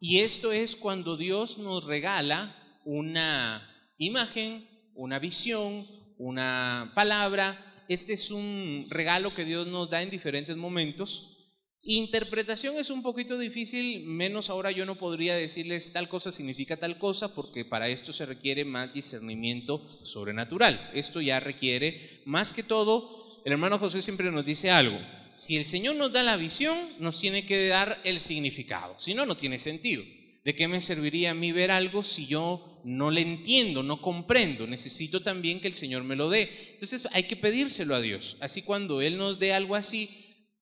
Y 0.00 0.20
esto 0.20 0.50
es 0.50 0.74
cuando 0.74 1.16
Dios 1.16 1.58
nos 1.58 1.84
regala 1.84 2.56
una 2.84 3.92
imagen, 3.98 4.66
una 5.00 5.18
visión, 5.18 5.86
una 6.18 6.92
palabra. 6.94 7.84
Este 7.88 8.12
es 8.12 8.30
un 8.30 8.86
regalo 8.90 9.34
que 9.34 9.46
Dios 9.46 9.66
nos 9.66 9.88
da 9.88 10.02
en 10.02 10.10
diferentes 10.10 10.56
momentos. 10.56 11.38
Interpretación 11.82 12.76
es 12.76 12.90
un 12.90 13.02
poquito 13.02 13.38
difícil, 13.38 14.04
menos 14.04 14.50
ahora 14.50 14.70
yo 14.70 14.84
no 14.84 14.96
podría 14.96 15.34
decirles 15.34 15.94
tal 15.94 16.10
cosa 16.10 16.30
significa 16.30 16.76
tal 16.76 16.98
cosa, 16.98 17.34
porque 17.34 17.64
para 17.64 17.88
esto 17.88 18.12
se 18.12 18.26
requiere 18.26 18.66
más 18.66 18.92
discernimiento 18.92 19.80
sobrenatural. 20.04 20.78
Esto 20.92 21.22
ya 21.22 21.40
requiere, 21.40 22.20
más 22.26 22.52
que 22.52 22.62
todo, 22.62 23.42
el 23.46 23.52
hermano 23.52 23.78
José 23.78 24.02
siempre 24.02 24.30
nos 24.30 24.44
dice 24.44 24.70
algo, 24.70 24.98
si 25.32 25.56
el 25.56 25.64
Señor 25.64 25.96
nos 25.96 26.12
da 26.12 26.22
la 26.22 26.36
visión, 26.36 26.76
nos 26.98 27.18
tiene 27.18 27.46
que 27.46 27.68
dar 27.68 27.98
el 28.04 28.20
significado. 28.20 28.98
Si 28.98 29.14
no, 29.14 29.24
no 29.24 29.34
tiene 29.34 29.58
sentido. 29.58 30.04
¿De 30.44 30.54
qué 30.54 30.68
me 30.68 30.80
serviría 30.80 31.32
a 31.32 31.34
mí 31.34 31.52
ver 31.52 31.70
algo 31.70 32.02
si 32.02 32.26
yo 32.26 32.80
no 32.84 33.10
le 33.10 33.20
entiendo, 33.20 33.82
no 33.82 34.00
comprendo? 34.00 34.66
Necesito 34.66 35.22
también 35.22 35.60
que 35.60 35.68
el 35.68 35.74
Señor 35.74 36.02
me 36.04 36.16
lo 36.16 36.30
dé. 36.30 36.50
Entonces 36.72 37.06
hay 37.12 37.24
que 37.24 37.36
pedírselo 37.36 37.94
a 37.94 38.00
Dios. 38.00 38.38
Así 38.40 38.62
cuando 38.62 39.02
Él 39.02 39.18
nos 39.18 39.38
dé 39.38 39.52
algo 39.52 39.74
así, 39.74 40.08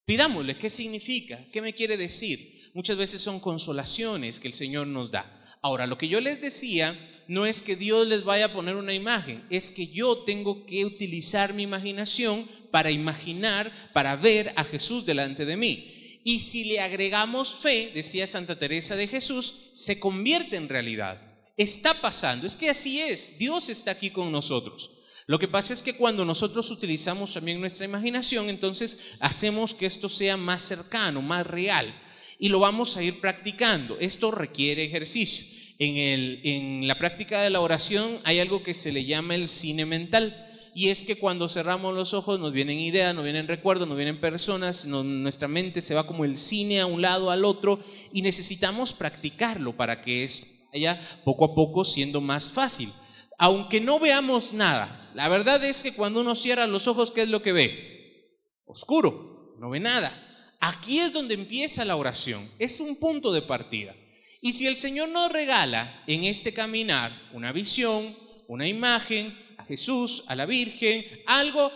pidámosle 0.04 0.56
qué 0.56 0.68
significa, 0.68 1.44
qué 1.52 1.62
me 1.62 1.74
quiere 1.74 1.96
decir. 1.96 2.70
Muchas 2.74 2.96
veces 2.96 3.20
son 3.20 3.38
consolaciones 3.38 4.40
que 4.40 4.48
el 4.48 4.54
Señor 4.54 4.86
nos 4.88 5.10
da. 5.10 5.34
Ahora, 5.62 5.86
lo 5.86 5.98
que 5.98 6.08
yo 6.08 6.20
les 6.20 6.40
decía 6.40 6.96
no 7.28 7.44
es 7.46 7.60
que 7.60 7.76
Dios 7.76 8.06
les 8.06 8.24
vaya 8.24 8.46
a 8.46 8.52
poner 8.52 8.74
una 8.74 8.94
imagen, 8.94 9.44
es 9.50 9.70
que 9.70 9.86
yo 9.86 10.18
tengo 10.18 10.64
que 10.64 10.84
utilizar 10.84 11.52
mi 11.52 11.64
imaginación 11.64 12.48
para 12.70 12.90
imaginar, 12.90 13.70
para 13.92 14.16
ver 14.16 14.52
a 14.56 14.64
Jesús 14.64 15.04
delante 15.04 15.44
de 15.44 15.56
mí. 15.56 15.97
Y 16.24 16.40
si 16.40 16.64
le 16.64 16.80
agregamos 16.80 17.54
fe, 17.54 17.90
decía 17.94 18.26
Santa 18.26 18.58
Teresa 18.58 18.96
de 18.96 19.06
Jesús, 19.06 19.70
se 19.72 19.98
convierte 19.98 20.56
en 20.56 20.68
realidad. 20.68 21.20
Está 21.56 21.94
pasando, 21.94 22.46
es 22.46 22.56
que 22.56 22.70
así 22.70 23.00
es, 23.00 23.38
Dios 23.38 23.68
está 23.68 23.92
aquí 23.92 24.10
con 24.10 24.30
nosotros. 24.30 24.92
Lo 25.26 25.38
que 25.38 25.48
pasa 25.48 25.72
es 25.72 25.82
que 25.82 25.96
cuando 25.96 26.24
nosotros 26.24 26.70
utilizamos 26.70 27.34
también 27.34 27.60
nuestra 27.60 27.84
imaginación, 27.84 28.48
entonces 28.48 29.14
hacemos 29.20 29.74
que 29.74 29.86
esto 29.86 30.08
sea 30.08 30.36
más 30.36 30.62
cercano, 30.62 31.20
más 31.20 31.46
real. 31.46 31.94
Y 32.38 32.48
lo 32.48 32.60
vamos 32.60 32.96
a 32.96 33.02
ir 33.02 33.20
practicando. 33.20 33.98
Esto 33.98 34.30
requiere 34.30 34.84
ejercicio 34.84 35.58
en, 35.78 36.88
la 36.88 36.98
práctica 36.98 37.42
de 37.42 37.50
la 37.50 37.60
oración 37.60 38.18
hay 38.24 38.40
algo 38.40 38.62
que 38.62 38.74
se 38.74 38.92
le 38.92 39.04
llama 39.04 39.34
el 39.34 39.48
cine 39.48 39.86
mental. 39.86 40.44
Y 40.78 40.90
es 40.90 41.04
que 41.04 41.16
cuando 41.16 41.48
cerramos 41.48 41.92
los 41.92 42.14
ojos 42.14 42.38
nos 42.38 42.52
vienen 42.52 42.78
ideas, 42.78 43.12
nos 43.12 43.24
vienen 43.24 43.48
recuerdos, 43.48 43.88
nos 43.88 43.96
vienen 43.96 44.20
personas, 44.20 44.86
nuestra 44.86 45.48
mente 45.48 45.80
se 45.80 45.92
va 45.92 46.06
como 46.06 46.24
el 46.24 46.36
cine 46.36 46.78
a 46.78 46.86
un 46.86 47.02
lado, 47.02 47.32
al 47.32 47.44
otro, 47.44 47.80
y 48.12 48.22
necesitamos 48.22 48.92
practicarlo 48.92 49.76
para 49.76 50.00
que 50.02 50.22
es 50.22 50.46
vaya 50.72 51.00
poco 51.24 51.46
a 51.46 51.54
poco 51.56 51.84
siendo 51.84 52.20
más 52.20 52.50
fácil. 52.50 52.92
Aunque 53.40 53.80
no 53.80 53.98
veamos 53.98 54.52
nada, 54.52 55.10
la 55.16 55.26
verdad 55.28 55.64
es 55.64 55.82
que 55.82 55.94
cuando 55.94 56.20
uno 56.20 56.36
cierra 56.36 56.68
los 56.68 56.86
ojos, 56.86 57.10
¿qué 57.10 57.22
es 57.22 57.28
lo 57.28 57.42
que 57.42 57.52
ve? 57.52 58.38
Oscuro, 58.64 59.56
no 59.58 59.70
ve 59.70 59.80
nada. 59.80 60.12
Aquí 60.60 61.00
es 61.00 61.12
donde 61.12 61.34
empieza 61.34 61.84
la 61.84 61.96
oración, 61.96 62.48
es 62.60 62.78
un 62.78 62.94
punto 62.94 63.32
de 63.32 63.42
partida. 63.42 63.96
Y 64.40 64.52
si 64.52 64.68
el 64.68 64.76
Señor 64.76 65.08
nos 65.08 65.32
regala 65.32 66.04
en 66.06 66.22
este 66.22 66.54
caminar 66.54 67.10
una 67.32 67.50
visión, 67.50 68.16
una 68.46 68.68
imagen, 68.68 69.47
Jesús, 69.68 70.24
a 70.26 70.34
la 70.34 70.46
Virgen, 70.46 71.04
algo, 71.26 71.70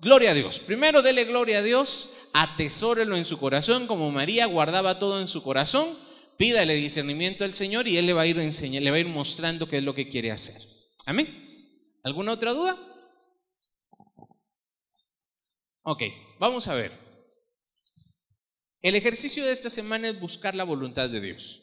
gloria 0.00 0.30
a 0.30 0.34
Dios. 0.34 0.60
Primero 0.60 1.02
dele 1.02 1.24
gloria 1.24 1.58
a 1.58 1.62
Dios, 1.62 2.10
atesórelo 2.32 3.16
en 3.16 3.24
su 3.24 3.38
corazón, 3.38 3.86
como 3.86 4.10
María 4.10 4.46
guardaba 4.46 4.98
todo 4.98 5.20
en 5.20 5.26
su 5.26 5.42
corazón, 5.42 5.98
pídale 6.36 6.74
discernimiento 6.74 7.44
al 7.44 7.54
Señor 7.54 7.88
y 7.88 7.96
Él 7.96 8.06
le 8.06 8.12
va 8.12 8.22
a 8.22 8.26
ir, 8.26 8.38
enseñando, 8.38 8.84
le 8.84 8.90
va 8.90 8.96
a 8.98 9.00
ir 9.00 9.08
mostrando 9.08 9.68
qué 9.68 9.78
es 9.78 9.82
lo 9.82 9.94
que 9.94 10.08
quiere 10.08 10.30
hacer. 10.30 10.62
Amén. 11.06 11.26
¿Alguna 12.04 12.32
otra 12.32 12.52
duda? 12.52 12.78
Ok, 15.82 16.02
vamos 16.38 16.68
a 16.68 16.74
ver. 16.74 16.92
El 18.82 18.94
ejercicio 18.94 19.44
de 19.44 19.52
esta 19.52 19.70
semana 19.70 20.08
es 20.08 20.20
buscar 20.20 20.54
la 20.54 20.64
voluntad 20.64 21.08
de 21.08 21.20
Dios. 21.20 21.62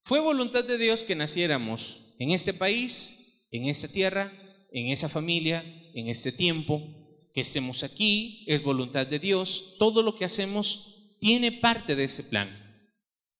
Fue 0.00 0.20
voluntad 0.20 0.64
de 0.64 0.76
Dios 0.76 1.04
que 1.04 1.16
naciéramos 1.16 2.14
en 2.18 2.32
este 2.32 2.52
país, 2.52 3.46
en 3.50 3.66
esta 3.66 3.88
tierra, 3.88 4.30
en 4.74 4.90
esa 4.90 5.08
familia, 5.08 5.64
en 5.94 6.08
este 6.08 6.32
tiempo, 6.32 6.82
que 7.32 7.42
estemos 7.42 7.84
aquí, 7.84 8.44
es 8.48 8.60
voluntad 8.60 9.06
de 9.06 9.20
Dios. 9.20 9.76
Todo 9.78 10.02
lo 10.02 10.16
que 10.16 10.24
hacemos 10.24 11.16
tiene 11.20 11.52
parte 11.52 11.94
de 11.94 12.04
ese 12.04 12.24
plan. 12.24 12.50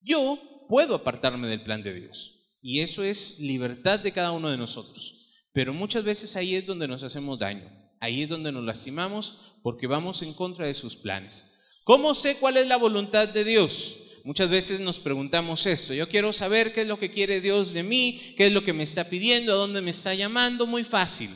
Yo 0.01 0.39
puedo 0.69 0.95
apartarme 0.95 1.49
del 1.49 1.65
plan 1.65 1.83
de 1.83 1.93
Dios 1.93 2.57
y 2.63 2.81
eso 2.81 3.03
es 3.03 3.41
libertad 3.41 3.99
de 3.99 4.13
cada 4.13 4.31
uno 4.31 4.49
de 4.49 4.57
nosotros. 4.57 5.33
Pero 5.53 5.75
muchas 5.75 6.05
veces 6.05 6.37
ahí 6.37 6.55
es 6.55 6.67
donde 6.67 6.87
nos 6.87 7.03
hacemos 7.03 7.39
daño, 7.41 7.69
ahí 7.99 8.23
es 8.23 8.29
donde 8.29 8.53
nos 8.53 8.65
lastimamos 8.65 9.57
porque 9.65 9.89
vamos 9.89 10.23
en 10.23 10.35
contra 10.35 10.67
de 10.67 10.75
sus 10.75 10.97
planes. 10.97 11.53
¿Cómo 11.83 12.15
sé 12.15 12.37
cuál 12.37 12.59
es 12.59 12.69
la 12.69 12.77
voluntad 12.77 13.29
de 13.29 13.43
Dios? 13.43 13.97
Muchas 14.25 14.49
veces 14.49 14.81
nos 14.81 15.01
preguntamos 15.01 15.67
esto, 15.67 15.93
yo 15.93 16.09
quiero 16.09 16.33
saber 16.33 16.73
qué 16.73 16.81
es 16.81 16.89
lo 16.89 16.99
que 16.99 17.11
quiere 17.11 17.43
Dios 17.43 17.75
de 17.75 17.83
mí, 17.83 18.33
qué 18.39 18.47
es 18.47 18.53
lo 18.53 18.65
que 18.65 18.73
me 18.73 18.83
está 18.83 19.11
pidiendo, 19.11 19.53
a 19.53 19.57
dónde 19.57 19.83
me 19.83 19.91
está 19.91 20.15
llamando, 20.15 20.67
muy 20.67 20.83
fácil. 20.83 21.29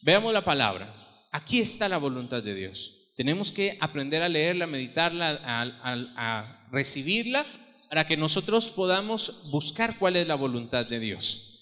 Veamos 0.00 0.32
la 0.32 0.42
palabra. 0.42 0.94
Aquí 1.32 1.60
está 1.60 1.86
la 1.86 1.98
voluntad 1.98 2.42
de 2.42 2.54
Dios. 2.54 2.94
Tenemos 3.14 3.52
que 3.52 3.76
aprender 3.78 4.22
a 4.22 4.30
leerla, 4.30 4.64
a 4.64 4.68
meditarla, 4.68 5.38
a, 5.44 6.66
recibirla, 6.72 7.44
para 7.90 8.06
que 8.06 8.16
nosotros 8.16 8.70
podamos 8.70 9.50
buscar 9.50 9.98
cuál 9.98 10.16
es 10.16 10.26
la 10.26 10.34
voluntad 10.34 10.86
de 10.86 11.00
Dios. 11.00 11.60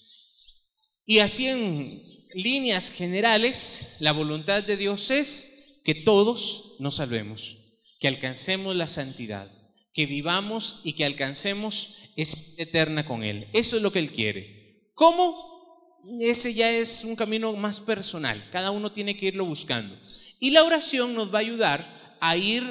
Y 1.05 1.19
así 1.19 1.49
en 1.49 2.01
líneas 2.35 2.89
generales, 2.89 3.97
la 3.99 4.13
voluntad 4.13 4.63
de 4.63 4.77
Dios 4.77 5.11
es 5.11 5.81
que 5.83 5.93
todos 5.93 6.77
nos 6.79 6.95
salvemos, 6.95 7.57
que 7.99 8.07
alcancemos 8.07 8.77
la 8.77 8.87
santidad 8.87 9.62
que 9.93 10.05
vivamos 10.05 10.81
y 10.83 10.93
que 10.93 11.05
alcancemos 11.05 11.95
esa 12.15 12.37
eterna 12.57 13.05
con 13.05 13.23
Él. 13.23 13.47
Eso 13.53 13.77
es 13.77 13.83
lo 13.83 13.91
que 13.91 13.99
Él 13.99 14.11
quiere. 14.11 14.89
¿Cómo? 14.95 15.99
Ese 16.19 16.53
ya 16.53 16.69
es 16.71 17.03
un 17.03 17.15
camino 17.15 17.53
más 17.53 17.79
personal. 17.79 18.49
Cada 18.51 18.71
uno 18.71 18.91
tiene 18.91 19.15
que 19.15 19.27
irlo 19.27 19.45
buscando. 19.45 19.97
Y 20.39 20.51
la 20.51 20.63
oración 20.63 21.13
nos 21.13 21.33
va 21.33 21.37
a 21.37 21.41
ayudar 21.41 22.17
a 22.19 22.35
ir 22.35 22.63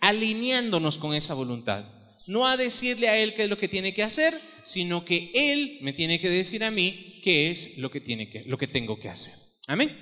alineándonos 0.00 0.98
con 0.98 1.14
esa 1.14 1.34
voluntad. 1.34 1.84
No 2.26 2.46
a 2.46 2.56
decirle 2.56 3.08
a 3.08 3.16
Él 3.16 3.34
qué 3.34 3.44
es 3.44 3.48
lo 3.48 3.58
que 3.58 3.68
tiene 3.68 3.94
que 3.94 4.02
hacer, 4.02 4.38
sino 4.62 5.04
que 5.04 5.30
Él 5.34 5.78
me 5.80 5.92
tiene 5.92 6.20
que 6.20 6.28
decir 6.28 6.62
a 6.64 6.70
mí 6.70 7.20
qué 7.22 7.50
es 7.50 7.78
lo 7.78 7.90
que, 7.90 8.00
tiene 8.00 8.28
que, 8.28 8.44
lo 8.44 8.58
que 8.58 8.66
tengo 8.66 8.98
que 9.00 9.08
hacer. 9.08 9.34
Amén. 9.66 9.96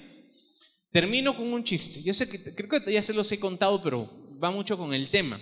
Termino 0.90 1.36
con 1.36 1.52
un 1.52 1.62
chiste. 1.62 2.02
Yo 2.02 2.14
sé 2.14 2.28
que 2.28 2.54
creo 2.54 2.68
que 2.68 2.92
ya 2.92 3.02
se 3.02 3.14
los 3.14 3.30
he 3.30 3.38
contado, 3.38 3.82
pero 3.82 4.10
va 4.42 4.50
mucho 4.50 4.76
con 4.76 4.92
el 4.92 5.10
tema 5.10 5.40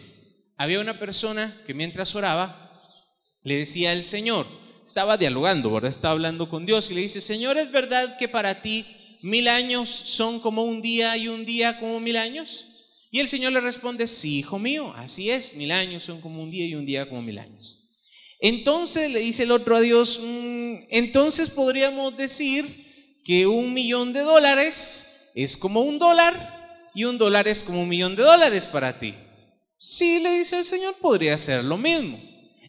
había 0.57 0.81
una 0.81 0.99
persona 0.99 1.61
que 1.67 1.75
mientras 1.75 2.15
oraba 2.15 2.61
le 3.43 3.59
decía 3.59 3.93
al 3.93 4.03
Señor, 4.03 4.47
estaba 4.87 5.17
dialogando, 5.17 5.71
¿verdad? 5.71 5.91
Estaba 5.91 6.13
hablando 6.13 6.49
con 6.49 6.67
Dios 6.67 6.91
y 6.91 6.95
le 6.95 7.01
dice, 7.03 7.21
Señor, 7.21 7.59
¿es 7.59 7.71
verdad 7.71 8.17
que 8.19 8.29
para 8.29 8.63
ti 8.63 8.87
mil 9.23 9.49
años 9.49 9.89
son 9.89 10.41
como 10.41 10.65
un 10.65 10.83
día 10.83 11.17
y 11.17 11.29
un 11.29 11.45
día 11.45 11.79
como 11.79 12.01
mil 12.01 12.17
años? 12.17 12.69
Y 13.11 13.21
el 13.21 13.29
Señor 13.29 13.53
le 13.53 13.61
responde, 13.61 14.07
sí, 14.07 14.39
hijo 14.39 14.59
mío, 14.59 14.93
así 14.97 15.31
es, 15.31 15.55
mil 15.55 15.71
años 15.73 16.03
son 16.03 16.21
como 16.21 16.43
un 16.43 16.51
día 16.51 16.67
y 16.67 16.75
un 16.75 16.85
día 16.85 17.09
como 17.09 17.23
mil 17.23 17.39
años. 17.39 17.81
Entonces 18.41 19.11
le 19.11 19.21
dice 19.21 19.45
el 19.45 19.53
otro 19.53 19.77
a 19.77 19.81
Dios, 19.81 20.21
mm, 20.23 20.75
entonces 20.91 21.49
podríamos 21.49 22.17
decir 22.17 22.85
que 23.25 23.47
un 23.47 23.73
millón 23.73 24.13
de 24.13 24.21
dólares 24.21 25.07
es 25.35 25.57
como 25.57 25.81
un 25.81 25.99
dólar 25.99 26.91
y 26.95 27.05
un 27.05 27.17
dólar 27.17 27.49
es 27.49 27.65
como 27.65 27.83
un 27.83 27.89
millón 27.89 28.17
de 28.17 28.23
dólares 28.23 28.67
para 28.67 28.99
ti. 28.99 29.15
Sí, 29.87 30.19
le 30.19 30.39
dice 30.39 30.57
el 30.57 30.65
Señor, 30.65 30.95
podría 30.95 31.37
ser 31.37 31.63
lo 31.63 31.77
mismo. 31.77 32.19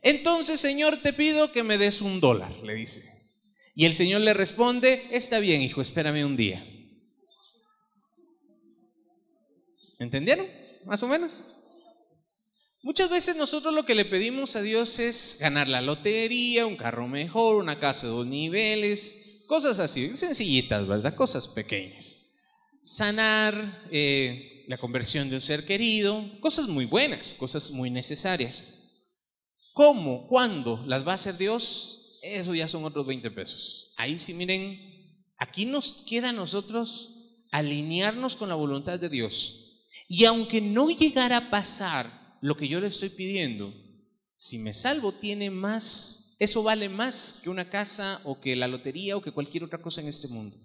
Entonces, 0.01 0.59
Señor, 0.59 0.97
te 0.97 1.13
pido 1.13 1.49
que 1.49 1.63
me 1.63 1.77
des 1.77 2.01
un 2.01 2.19
dólar, 2.19 2.51
le 2.61 2.75
dice. 2.75 3.09
Y 3.73 3.85
el 3.85 3.93
Señor 3.93 4.19
le 4.19 4.33
responde, 4.33 5.07
está 5.11 5.39
bien, 5.39 5.61
hijo, 5.61 5.81
espérame 5.81 6.25
un 6.25 6.35
día. 6.35 6.67
¿Entendieron? 9.97 10.45
Más 10.83 11.01
o 11.03 11.07
menos. 11.07 11.51
Muchas 12.83 13.09
veces 13.09 13.37
nosotros 13.37 13.73
lo 13.73 13.85
que 13.85 13.95
le 13.95 14.03
pedimos 14.03 14.57
a 14.57 14.61
Dios 14.61 14.99
es 14.99 15.37
ganar 15.39 15.69
la 15.69 15.81
lotería, 15.81 16.65
un 16.65 16.75
carro 16.75 17.07
mejor, 17.07 17.55
una 17.55 17.79
casa 17.79 18.07
de 18.07 18.11
dos 18.11 18.27
niveles, 18.27 19.41
cosas 19.47 19.79
así, 19.79 20.13
sencillitas, 20.13 20.85
¿verdad? 20.85 21.15
Cosas 21.15 21.47
pequeñas. 21.47 22.17
Sanar, 22.83 23.87
eh, 23.89 24.54
la 24.67 24.77
conversión 24.77 25.29
de 25.29 25.35
un 25.35 25.41
ser 25.41 25.65
querido, 25.65 26.23
cosas 26.39 26.67
muy 26.67 26.85
buenas, 26.85 27.33
cosas 27.33 27.71
muy 27.71 27.89
necesarias. 27.89 28.65
¿Cómo? 29.73 30.27
¿Cuándo 30.27 30.83
las 30.87 31.05
va 31.05 31.11
a 31.11 31.15
hacer 31.15 31.37
Dios? 31.37 32.19
Eso 32.21 32.55
ya 32.55 32.67
son 32.67 32.85
otros 32.85 33.05
20 33.05 33.29
pesos. 33.31 33.93
Ahí 33.97 34.17
sí, 34.17 34.33
miren, 34.33 34.79
aquí 35.37 35.65
nos 35.65 36.03
queda 36.03 36.29
a 36.29 36.33
nosotros 36.33 37.11
alinearnos 37.51 38.35
con 38.35 38.49
la 38.49 38.55
voluntad 38.55 38.99
de 38.99 39.09
Dios. 39.09 39.83
Y 40.07 40.25
aunque 40.25 40.61
no 40.61 40.89
llegara 40.89 41.37
a 41.37 41.49
pasar 41.49 42.37
lo 42.41 42.57
que 42.57 42.67
yo 42.67 42.79
le 42.79 42.87
estoy 42.87 43.09
pidiendo, 43.09 43.73
si 44.35 44.57
me 44.59 44.73
salvo 44.73 45.13
tiene 45.13 45.49
más, 45.49 46.35
eso 46.39 46.63
vale 46.63 46.89
más 46.89 47.39
que 47.43 47.49
una 47.49 47.69
casa 47.69 48.21
o 48.23 48.39
que 48.39 48.55
la 48.55 48.67
lotería 48.67 49.15
o 49.15 49.21
que 49.21 49.31
cualquier 49.31 49.63
otra 49.63 49.81
cosa 49.81 50.01
en 50.01 50.07
este 50.07 50.27
mundo. 50.27 50.57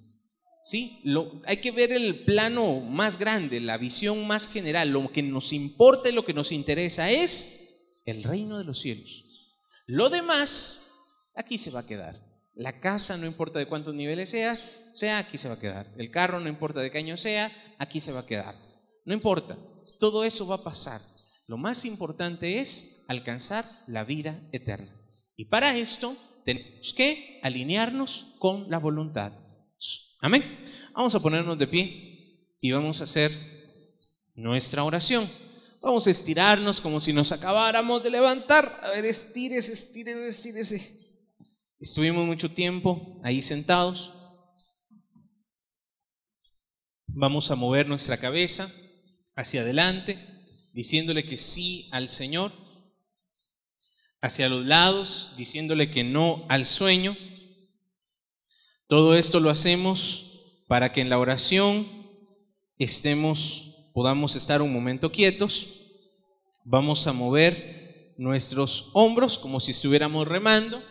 ¿Sí? 0.63 1.01
Lo, 1.05 1.41
hay 1.47 1.59
que 1.59 1.71
ver 1.71 1.93
el 1.93 2.25
plano 2.25 2.81
más 2.81 3.19
grande, 3.19 3.61
la 3.61 3.79
visión 3.79 4.27
más 4.27 4.49
general. 4.49 4.91
Lo 4.91 5.11
que 5.11 5.23
nos 5.23 5.53
importa 5.53 6.09
y 6.09 6.13
lo 6.13 6.25
que 6.25 6.35
nos 6.35 6.53
interesa 6.53 7.11
es 7.11 8.01
el 8.05 8.23
reino 8.23 8.59
de 8.59 8.65
los 8.65 8.81
cielos. 8.81 9.25
Lo 9.87 10.11
demás, 10.11 10.93
aquí 11.35 11.59
se 11.59 11.71
va 11.71 11.81
a 11.81 11.87
quedar. 11.87 12.21
La 12.55 12.81
casa 12.81 13.17
no 13.17 13.27
importa 13.27 13.59
de 13.59 13.67
cuántos 13.67 13.95
niveles 13.95 14.31
seas, 14.31 14.91
sea, 14.95 15.19
aquí 15.19 15.39
se 15.39 15.49
va 15.49 15.55
a 15.55 15.61
quedar. 15.61 15.93
El 15.97 16.11
carro 16.11 16.41
no 16.41 16.49
importa 16.49 16.81
de 16.81 16.91
qué 16.91 16.99
año 16.99 17.17
sea, 17.17 17.51
aquí 17.79 18.01
se 18.01 18.13
va 18.13 18.21
a 18.21 18.27
quedar. 18.27 18.55
No 19.07 19.15
importa, 19.15 19.57
todo 19.99 20.25
eso 20.25 20.47
va 20.47 20.57
a 20.57 20.65
pasar. 20.65 21.01
Lo 21.47 21.57
más 21.57 21.85
importante 21.85 22.59
es 22.59 23.03
alcanzar 23.09 23.65
la 23.87 24.05
vida 24.05 24.41
eterna. 24.53 24.95
Y 25.37 25.47
para 25.47 25.77
esto 25.77 26.17
tenemos 26.45 26.93
que 26.93 27.41
alinearnos 27.43 28.35
con 28.39 28.71
la 28.71 28.79
voluntad 28.79 29.33
Amén. 30.21 30.45
Vamos 30.95 31.14
a 31.14 31.21
ponernos 31.21 31.59
de 31.59 31.66
pie 31.66 32.47
y 32.61 32.73
vamos 32.73 33.01
a 33.01 33.05
hacer 33.05 33.33
nuestra 34.35 34.85
oración. 34.85 35.31
Vamos 35.81 36.07
a 36.07 36.11
estirarnos 36.11 36.83
como 36.83 37.01
si 37.01 37.12
nos 37.14 37.33
acabáramos 37.33 38.03
de 38.03 38.11
levantar. 38.11 38.81
A 38.83 38.91
ver, 38.91 39.07
estírese, 39.07 39.73
estírese, 39.73 40.29
estírese. 40.29 41.01
Estuvimos 41.79 42.27
mucho 42.27 42.51
tiempo 42.51 43.18
ahí 43.25 43.41
sentados. 43.41 44.12
Vamos 47.07 47.51
a 47.51 47.57
mover 47.57 47.89
nuestra 47.89 48.18
cabeza 48.18 48.71
hacia 49.37 49.62
adelante, 49.62 50.18
diciéndole 50.75 51.25
que 51.25 51.39
sí 51.39 51.89
al 51.93 52.11
Señor, 52.11 52.53
hacia 54.21 54.51
los 54.51 54.66
lados, 54.66 55.33
diciéndole 55.39 55.91
que 55.91 56.05
no 56.05 56.45
al 56.51 56.66
sueño. 56.66 57.16
Todo 58.91 59.14
esto 59.14 59.38
lo 59.38 59.51
hacemos 59.51 60.41
para 60.66 60.93
que 60.93 61.01
en 61.01 61.11
la 61.11 61.20
oración 61.20 61.86
estemos, 62.76 63.88
podamos 63.95 64.34
estar 64.34 64.62
un 64.62 64.72
momento 64.72 65.12
quietos. 65.12 65.68
Vamos 66.64 67.07
a 67.07 67.12
mover 67.12 68.16
nuestros 68.18 68.91
hombros 68.93 69.38
como 69.38 69.61
si 69.61 69.70
estuviéramos 69.70 70.26
remando. 70.26 70.82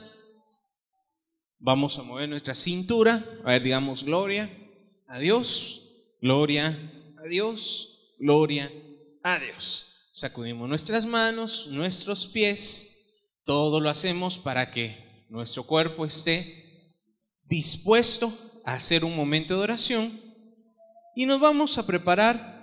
Vamos 1.58 2.00
a 2.00 2.04
mover 2.04 2.30
nuestra 2.30 2.56
cintura. 2.56 3.22
A 3.44 3.50
ver, 3.50 3.64
digamos 3.64 4.06
gloria 4.06 4.50
a 5.06 5.20
Dios, 5.20 5.82
gloria 6.22 7.14
a 7.22 7.28
Dios, 7.28 8.16
gloria 8.18 8.72
a 9.24 9.40
Dios. 9.40 10.08
Sacudimos 10.10 10.70
nuestras 10.70 11.06
manos, 11.06 11.68
nuestros 11.68 12.30
pies. 12.30 13.36
Todo 13.44 13.82
lo 13.82 13.90
hacemos 13.90 14.40
para 14.40 14.72
que 14.72 15.26
nuestro 15.30 15.64
cuerpo 15.64 16.06
esté 16.06 16.69
dispuesto 17.50 18.62
a 18.64 18.74
hacer 18.74 19.04
un 19.04 19.16
momento 19.16 19.58
de 19.58 19.64
oración 19.64 20.22
y 21.16 21.26
nos 21.26 21.40
vamos 21.40 21.78
a 21.78 21.86
preparar 21.86 22.60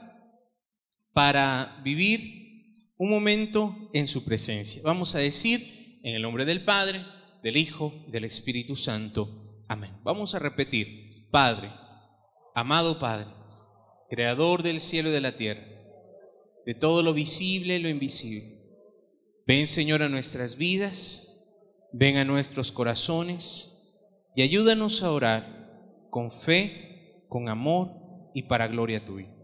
para 1.12 1.80
vivir 1.82 2.92
un 2.96 3.10
momento 3.10 3.90
en 3.92 4.06
su 4.06 4.24
presencia. 4.24 4.80
Vamos 4.84 5.14
a 5.14 5.18
decir 5.18 6.00
en 6.02 6.14
el 6.14 6.22
nombre 6.22 6.44
del 6.44 6.64
Padre, 6.64 7.04
del 7.42 7.56
Hijo, 7.56 7.92
del 8.08 8.24
Espíritu 8.24 8.76
Santo. 8.76 9.64
Amén. 9.68 9.92
Vamos 10.04 10.34
a 10.34 10.38
repetir, 10.38 11.28
Padre, 11.30 11.70
amado 12.54 12.98
Padre, 12.98 13.26
Creador 14.08 14.62
del 14.62 14.80
cielo 14.80 15.08
y 15.08 15.12
de 15.12 15.20
la 15.20 15.36
tierra, 15.36 15.66
de 16.64 16.74
todo 16.74 17.02
lo 17.02 17.12
visible 17.12 17.76
y 17.76 17.82
lo 17.82 17.88
invisible. 17.88 18.56
Ven 19.46 19.66
Señor 19.66 20.02
a 20.02 20.08
nuestras 20.08 20.56
vidas, 20.56 21.44
ven 21.92 22.16
a 22.16 22.24
nuestros 22.24 22.70
corazones 22.70 23.75
y 24.36 24.42
ayúdanos 24.42 25.02
a 25.02 25.10
orar 25.10 26.06
con 26.10 26.30
fe, 26.30 27.24
con 27.26 27.48
amor 27.48 27.90
y 28.34 28.42
para 28.42 28.68
gloria 28.68 29.02
tuya. 29.02 29.34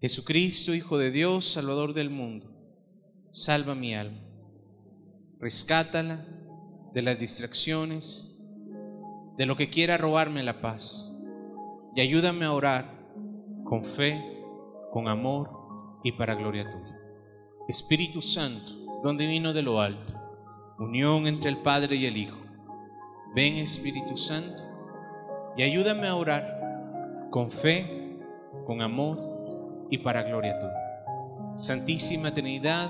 Jesucristo, 0.00 0.74
Hijo 0.74 0.98
de 0.98 1.10
Dios, 1.10 1.46
Salvador 1.46 1.94
del 1.94 2.10
mundo, 2.10 2.46
salva 3.32 3.74
mi 3.74 3.94
alma, 3.94 4.20
rescátala 5.40 6.26
de 6.92 7.00
las 7.00 7.18
distracciones, 7.18 8.38
de 9.38 9.46
lo 9.46 9.56
que 9.56 9.70
quiera 9.70 9.96
robarme 9.96 10.42
la 10.42 10.60
paz, 10.60 11.10
y 11.94 12.02
ayúdame 12.02 12.44
a 12.44 12.52
orar 12.52 13.08
con 13.64 13.82
fe, 13.82 14.22
con 14.92 15.08
amor 15.08 15.50
y 16.04 16.12
para 16.12 16.34
gloria 16.34 16.70
tuya. 16.70 17.00
Espíritu 17.66 18.20
Santo, 18.20 18.72
donde 19.02 19.26
vino 19.26 19.54
de 19.54 19.62
lo 19.62 19.80
alto, 19.80 20.12
unión 20.78 21.26
entre 21.26 21.48
el 21.48 21.62
Padre 21.62 21.96
y 21.96 22.04
el 22.04 22.18
Hijo. 22.18 22.45
Ven 23.36 23.58
Espíritu 23.58 24.16
Santo 24.16 24.62
y 25.58 25.62
ayúdame 25.62 26.06
a 26.06 26.16
orar 26.16 27.28
con 27.30 27.50
fe, 27.50 28.18
con 28.64 28.80
amor 28.80 29.18
y 29.90 29.98
para 29.98 30.22
gloria 30.22 30.58
tuya. 30.58 31.54
Santísima 31.54 32.32
Trinidad, 32.32 32.88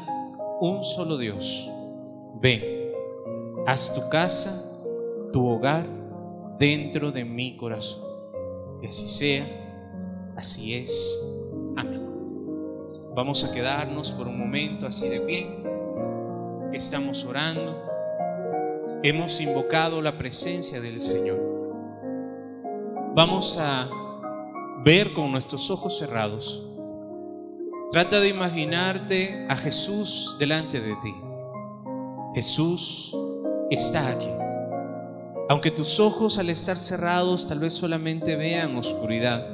un 0.61 0.85
solo 0.85 1.19
Dios. 1.19 1.69
Ven, 2.41 2.63
haz 3.67 3.93
tu 3.93 4.09
casa, 4.09 4.65
tu 5.33 5.45
hogar 5.45 5.85
dentro 6.61 7.11
de 7.11 7.25
mi 7.25 7.57
corazón. 7.57 8.05
Que 8.81 8.87
así 8.87 9.09
sea, 9.09 9.45
así 10.37 10.75
es. 10.75 11.27
Amén. 11.77 12.09
Vamos 13.17 13.43
a 13.43 13.53
quedarnos 13.53 14.13
por 14.13 14.29
un 14.29 14.39
momento 14.39 14.87
así 14.87 15.09
de 15.09 15.21
pie. 15.23 15.59
Estamos 16.73 17.25
orando. 17.25 17.86
Hemos 19.03 19.41
invocado 19.41 20.01
la 20.01 20.17
presencia 20.17 20.81
del 20.81 21.01
Señor. 21.01 21.39
Vamos 23.15 23.57
a 23.59 23.89
ver 24.83 25.13
con 25.13 25.31
nuestros 25.31 25.71
ojos 25.71 25.99
cerrados. 25.99 26.65
Trata 27.93 28.21
de 28.21 28.29
imaginarte 28.29 29.47
a 29.49 29.57
Jesús 29.57 30.37
delante 30.39 30.81
de 30.81 30.95
ti. 31.03 31.15
Jesús 32.35 33.17
está 33.71 34.09
aquí. 34.09 34.31
Aunque 35.49 35.71
tus 35.71 36.01
ojos 36.01 36.39
al 36.39 36.49
estar 36.49 36.77
cerrados 36.77 37.47
tal 37.47 37.61
vez 37.61 37.75
solamente 37.75 38.35
vean 38.35 38.77
oscuridad, 38.77 39.47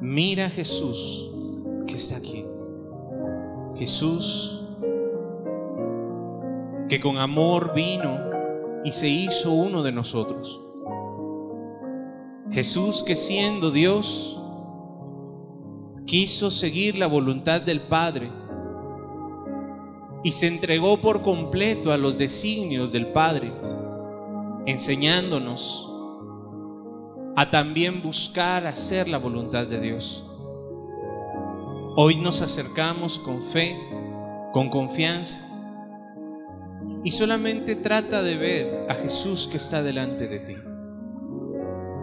mira 0.00 0.46
a 0.46 0.50
Jesús 0.50 1.32
que 1.86 1.94
está 1.94 2.16
aquí. 2.16 2.44
Jesús 3.76 4.55
que 6.88 7.00
con 7.00 7.18
amor 7.18 7.72
vino 7.74 8.18
y 8.84 8.92
se 8.92 9.08
hizo 9.08 9.52
uno 9.52 9.82
de 9.82 9.92
nosotros. 9.92 10.60
Jesús 12.50 13.02
que 13.02 13.16
siendo 13.16 13.70
Dios 13.70 14.40
quiso 16.06 16.50
seguir 16.50 16.96
la 16.96 17.08
voluntad 17.08 17.60
del 17.60 17.80
Padre 17.80 18.30
y 20.22 20.32
se 20.32 20.46
entregó 20.46 20.96
por 20.98 21.22
completo 21.22 21.92
a 21.92 21.96
los 21.96 22.16
designios 22.16 22.92
del 22.92 23.08
Padre, 23.08 23.52
enseñándonos 24.66 25.92
a 27.36 27.50
también 27.50 28.02
buscar 28.02 28.66
hacer 28.66 29.08
la 29.08 29.18
voluntad 29.18 29.66
de 29.66 29.80
Dios. 29.80 30.24
Hoy 31.96 32.16
nos 32.16 32.40
acercamos 32.40 33.18
con 33.18 33.42
fe, 33.42 33.76
con 34.52 34.70
confianza, 34.70 35.55
y 37.06 37.12
solamente 37.12 37.76
trata 37.76 38.20
de 38.20 38.36
ver 38.36 38.86
a 38.88 38.94
Jesús 38.94 39.46
que 39.46 39.58
está 39.58 39.80
delante 39.80 40.26
de 40.26 40.40
ti. 40.40 40.56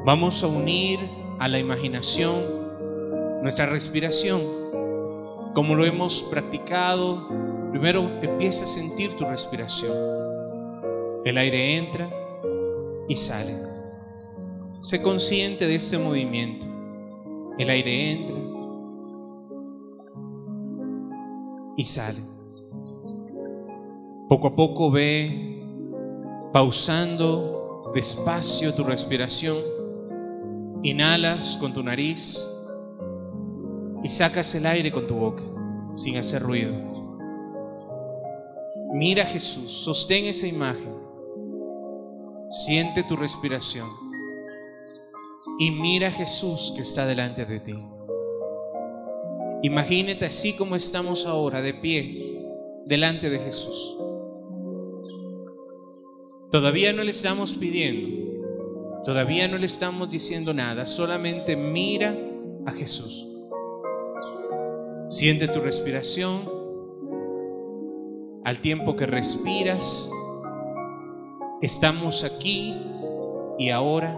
Vamos 0.06 0.42
a 0.46 0.48
unir 0.48 0.98
a 1.40 1.50
la 1.50 1.60
imaginación 1.60 3.42
nuestra 3.42 3.66
respiración. 3.66 4.42
Como 5.54 5.76
lo 5.76 5.84
hemos 5.84 6.24
practicado, 6.24 7.28
primero 7.72 8.18
empieza 8.22 8.64
a 8.64 8.68
sentir 8.68 9.12
tu 9.18 9.26
respiración. 9.26 9.92
El 11.26 11.38
aire 11.38 11.76
entra 11.76 12.10
y 13.10 13.18
sale. 13.18 13.58
Sé 14.80 15.02
consciente 15.02 15.68
de 15.68 15.76
este 15.76 15.98
movimiento. 15.98 16.66
El 17.60 17.70
aire 17.70 18.12
entra 18.12 18.38
y 21.76 21.84
sale. 21.84 22.33
Poco 24.34 24.48
a 24.48 24.56
poco 24.56 24.90
ve 24.90 25.62
pausando 26.52 27.92
despacio 27.94 28.74
tu 28.74 28.84
respiración. 28.84 29.58
Inhalas 30.82 31.56
con 31.58 31.72
tu 31.72 31.84
nariz 31.84 32.44
y 34.04 34.10
sacas 34.10 34.56
el 34.56 34.66
aire 34.66 34.92
con 34.92 35.06
tu 35.06 35.14
boca 35.14 35.44
sin 35.94 36.18
hacer 36.18 36.42
ruido. 36.42 36.74
Mira 38.96 39.22
a 39.22 39.28
Jesús, 39.28 39.72
sostén 39.72 40.26
esa 40.26 40.48
imagen. 40.48 40.96
Siente 42.50 43.04
tu 43.04 43.16
respiración 43.16 43.88
y 45.60 45.70
mira 45.70 46.08
a 46.08 46.12
Jesús 46.12 46.74
que 46.76 46.82
está 46.82 47.06
delante 47.06 47.46
de 47.46 47.60
ti. 47.60 47.76
Imagínate 49.62 50.26
así 50.26 50.54
como 50.54 50.76
estamos 50.76 51.28
ahora, 51.28 51.62
de 51.62 51.76
pie, 51.76 52.40
delante 52.88 53.30
de 53.30 53.38
Jesús. 53.38 53.98
Todavía 56.54 56.94
no 56.94 57.04
le 57.04 57.10
estamos 57.10 57.56
pidiendo, 57.56 59.02
todavía 59.04 59.48
no 59.48 59.58
le 59.58 59.66
estamos 59.66 60.12
diciendo 60.12 60.54
nada, 60.54 60.86
solamente 60.86 61.56
mira 61.56 62.16
a 62.68 62.72
Jesús. 62.72 63.28
Siente 65.10 65.48
tu 65.48 65.62
respiración. 65.62 66.48
Al 68.44 68.60
tiempo 68.60 68.96
que 68.96 69.08
respiras, 69.08 70.12
estamos 71.64 72.24
aquí 72.24 72.80
y 73.58 73.72
ahora 73.72 74.16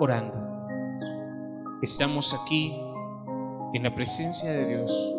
orando. 0.00 0.34
Estamos 1.80 2.34
aquí 2.34 2.74
en 3.72 3.84
la 3.84 3.94
presencia 3.94 4.50
de 4.50 4.66
Dios. 4.66 5.14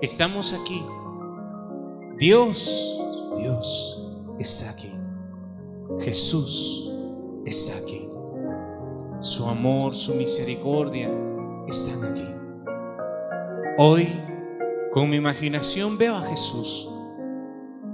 Estamos 0.00 0.54
aquí. 0.54 0.82
Dios, 2.16 2.98
Dios 3.36 4.02
está 4.38 4.70
aquí. 4.70 4.92
Jesús 6.00 6.92
está 7.44 7.78
aquí. 7.78 8.06
Su 9.20 9.46
amor, 9.46 9.94
su 9.94 10.14
misericordia 10.14 11.10
están 11.66 12.04
aquí. 12.04 12.28
Hoy, 13.78 14.08
con 14.92 15.08
mi 15.08 15.16
imaginación, 15.16 15.96
veo 15.96 16.14
a 16.14 16.22
Jesús. 16.22 16.88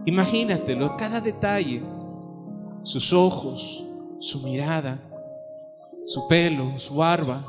Imagínatelo, 0.04 0.96
cada 0.96 1.20
detalle, 1.20 1.82
sus 2.82 3.12
ojos, 3.12 3.86
su 4.18 4.40
mirada, 4.40 4.98
su 6.04 6.26
pelo, 6.28 6.78
su 6.78 6.96
barba. 6.96 7.44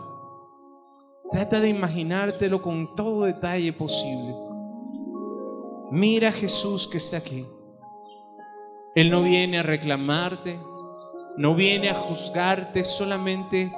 Trata 1.32 1.60
de 1.60 1.70
imaginártelo 1.70 2.62
con 2.62 2.96
todo 2.96 3.24
detalle 3.24 3.74
posible. 3.74 4.36
Mira 5.92 6.30
a 6.30 6.32
Jesús 6.32 6.88
que 6.88 6.98
está 6.98 7.18
aquí. 7.18 7.46
Él 8.96 9.10
no 9.10 9.24
viene 9.24 9.58
a 9.58 9.64
reclamarte, 9.64 10.60
no 11.36 11.56
viene 11.56 11.90
a 11.90 11.96
juzgarte 11.96 12.84
solamente 12.84 13.76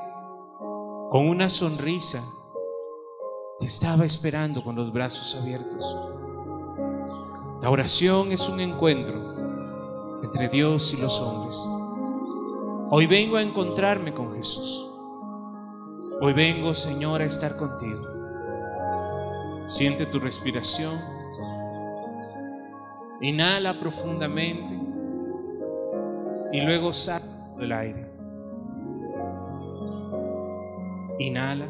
con 1.10 1.30
una 1.30 1.50
sonrisa. 1.50 2.22
Te 3.60 3.66
estaba 3.66 4.04
esperando 4.04 4.62
con 4.62 4.76
los 4.76 4.92
brazos 4.92 5.40
abiertos. 5.42 5.98
La 7.62 7.70
oración 7.70 8.34
es 8.34 8.50
un 8.50 8.60
encuentro 8.60 10.22
entre 10.22 10.50
Dios 10.50 10.94
y 10.94 10.98
los 10.98 11.22
hombres. 11.22 11.66
Hoy 12.92 13.08
vengo 13.08 13.38
a 13.38 13.42
encontrarme 13.42 14.14
con 14.14 14.36
Jesús. 14.36 14.90
Hoy 16.20 16.34
vengo, 16.34 16.74
Señor, 16.74 17.22
a 17.22 17.26
estar 17.26 17.56
contigo. 17.56 18.06
Siente 19.66 20.06
tu 20.06 20.20
respiración. 20.20 21.00
Inhala 23.22 23.80
profundamente 23.80 24.86
y 26.56 26.62
luego 26.62 26.94
saca 26.94 27.28
el 27.60 27.70
aire. 27.74 28.10
Inhala. 31.20 31.70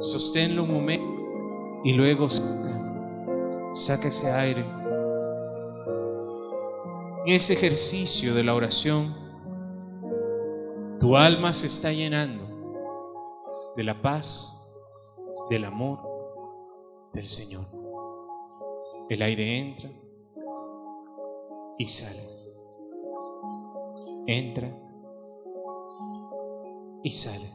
Sosténlo 0.00 0.64
un 0.64 0.74
momento 0.74 1.80
y 1.84 1.94
luego 1.94 2.28
saca, 2.28 3.70
saca 3.72 4.08
ese 4.08 4.30
aire. 4.30 4.62
En 7.24 7.34
ese 7.34 7.54
ejercicio 7.54 8.34
de 8.34 8.44
la 8.44 8.54
oración, 8.54 9.16
tu 11.00 11.16
alma 11.16 11.54
se 11.54 11.66
está 11.66 11.92
llenando 11.92 12.44
de 13.74 13.84
la 13.84 13.94
paz, 13.94 14.52
del 15.48 15.64
amor 15.64 16.00
del 17.14 17.24
Señor. 17.24 17.64
El 19.08 19.22
aire 19.22 19.58
entra 19.58 19.90
y 21.78 21.86
sale. 21.86 22.22
Entra 24.26 24.70
y 27.02 27.10
sale. 27.10 27.50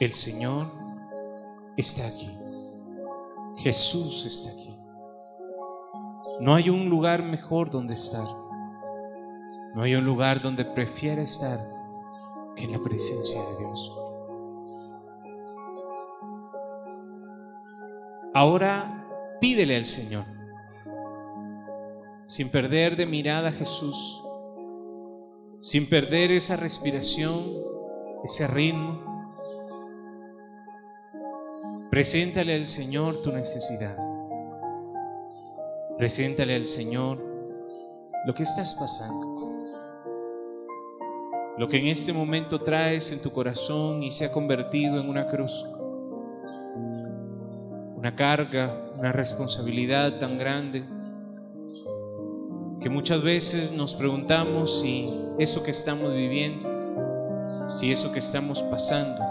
El 0.00 0.12
Señor 0.14 0.66
está 1.76 2.06
aquí. 2.06 2.30
Jesús 3.56 4.26
está 4.26 4.50
aquí. 4.50 4.76
No 6.40 6.54
hay 6.54 6.70
un 6.70 6.88
lugar 6.88 7.22
mejor 7.22 7.70
donde 7.70 7.92
estar. 7.92 8.26
No 9.74 9.82
hay 9.82 9.94
un 9.94 10.04
lugar 10.04 10.40
donde 10.40 10.64
prefiera 10.64 11.22
estar 11.22 11.58
que 12.56 12.64
en 12.64 12.72
la 12.72 12.78
presencia 12.78 13.40
de 13.40 13.58
Dios. 13.58 13.98
Ahora 18.34 19.06
pídele 19.40 19.76
al 19.76 19.84
Señor, 19.84 20.24
sin 22.32 22.48
perder 22.48 22.96
de 22.96 23.04
mirada 23.04 23.50
a 23.50 23.52
Jesús, 23.52 24.24
sin 25.60 25.86
perder 25.86 26.30
esa 26.30 26.56
respiración, 26.56 27.42
ese 28.24 28.46
ritmo. 28.46 29.02
Preséntale 31.90 32.54
al 32.54 32.64
Señor 32.64 33.20
tu 33.20 33.32
necesidad. 33.32 33.98
Preséntale 35.98 36.54
al 36.54 36.64
Señor 36.64 37.18
lo 38.24 38.32
que 38.32 38.44
estás 38.44 38.74
pasando. 38.76 39.52
Lo 41.58 41.68
que 41.68 41.80
en 41.80 41.88
este 41.88 42.14
momento 42.14 42.62
traes 42.62 43.12
en 43.12 43.20
tu 43.20 43.30
corazón 43.30 44.02
y 44.02 44.10
se 44.10 44.24
ha 44.24 44.32
convertido 44.32 44.98
en 44.98 45.06
una 45.06 45.28
cruz 45.28 45.66
una 47.94 48.16
carga, 48.16 48.90
una 48.98 49.12
responsabilidad 49.12 50.18
tan 50.18 50.38
grande, 50.38 50.82
que 52.82 52.90
muchas 52.90 53.22
veces 53.22 53.70
nos 53.72 53.94
preguntamos 53.94 54.80
si 54.80 55.08
eso 55.38 55.62
que 55.62 55.70
estamos 55.70 56.12
viviendo, 56.12 57.68
si 57.68 57.92
eso 57.92 58.10
que 58.10 58.18
estamos 58.18 58.62
pasando 58.64 59.22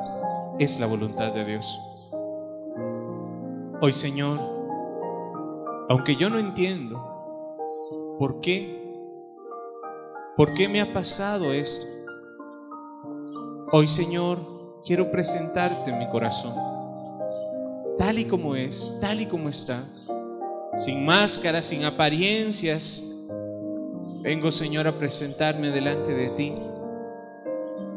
es 0.58 0.80
la 0.80 0.86
voluntad 0.86 1.34
de 1.34 1.44
Dios. 1.44 1.80
Hoy 3.82 3.92
Señor, 3.92 4.40
aunque 5.90 6.16
yo 6.16 6.30
no 6.30 6.40
entiendo 6.40 8.16
por 8.18 8.40
qué, 8.40 8.80
por 10.38 10.54
qué 10.54 10.70
me 10.70 10.80
ha 10.80 10.94
pasado 10.94 11.52
esto, 11.52 11.86
hoy 13.74 13.88
Señor 13.88 14.40
quiero 14.86 15.12
presentarte 15.12 15.92
mi 15.92 16.08
corazón 16.08 16.56
tal 18.02 18.18
y 18.18 18.26
como 18.26 18.56
es, 18.56 18.98
tal 19.00 19.22
y 19.22 19.26
como 19.28 19.48
está, 19.48 19.84
sin 20.76 21.06
máscaras, 21.06 21.66
sin 21.66 21.86
apariencias. 21.86 23.11
Vengo, 24.22 24.52
Señor, 24.52 24.88
a 24.88 24.92
presentarme 24.92 25.70
delante 25.70 26.14
de 26.14 26.30
ti. 26.30 26.54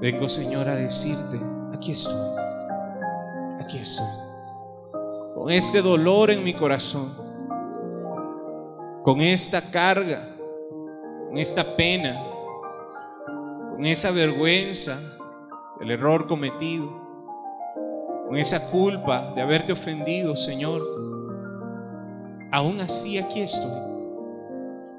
Vengo, 0.01 0.29
Señor, 0.29 0.69
a 0.69 0.75
decirte, 0.75 1.39
aquí 1.73 1.93
estoy, 1.93 2.15
aquí 3.61 3.79
estoy, 3.79 4.07
con 5.35 5.51
este 5.51 5.81
dolor 5.81 6.31
en 6.31 6.43
mi 6.43 6.55
corazón, 6.55 7.15
con 9.03 9.21
esta 9.21 9.71
carga, 9.71 10.29
con 11.29 11.39
esta 11.39 11.65
pena, 11.77 12.23
con 13.71 13.85
esa 13.85 14.11
vergüenza, 14.11 14.99
el 15.81 15.91
error 15.91 16.27
cometido 16.27 17.05
con 18.27 18.37
esa 18.39 18.71
culpa 18.71 19.33
de 19.35 19.43
haberte 19.43 19.73
ofendido, 19.73 20.35
Señor. 20.35 20.83
Aún 22.51 22.81
así 22.81 23.19
aquí 23.19 23.41
estoy, 23.41 23.71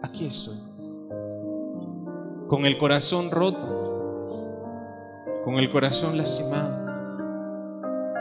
aquí 0.01 0.26
estoy, 0.26 0.57
con 2.47 2.65
el 2.65 2.77
corazón 2.77 3.31
roto, 3.31 3.83
con 5.43 5.55
el 5.55 5.69
corazón 5.71 6.17
lastimado, 6.17 6.85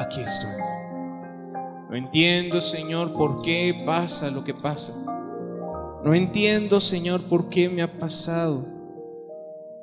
aquí 0.01 0.21
estoy. 0.21 0.51
No 1.91 1.97
entiendo, 1.97 2.61
Señor, 2.61 3.13
por 3.13 3.43
qué 3.43 3.83
pasa 3.87 4.31
lo 4.31 4.45
que 4.45 4.55
pasa. 4.55 4.95
No 6.05 6.15
entiendo, 6.15 6.81
Señor, 6.81 7.23
por 7.23 7.49
qué 7.49 7.69
me 7.69 7.83
ha 7.83 7.99
pasado 7.99 8.65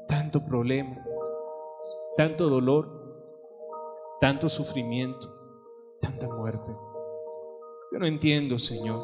tanto 0.07 0.43
problema, 0.43 0.97
tanto 2.17 2.49
dolor 2.49 3.01
tanto 4.21 4.47
sufrimiento, 4.47 5.33
tanta 5.99 6.27
muerte. 6.27 6.71
Yo 7.91 7.97
no 7.97 8.05
entiendo, 8.05 8.59
Señor. 8.59 9.01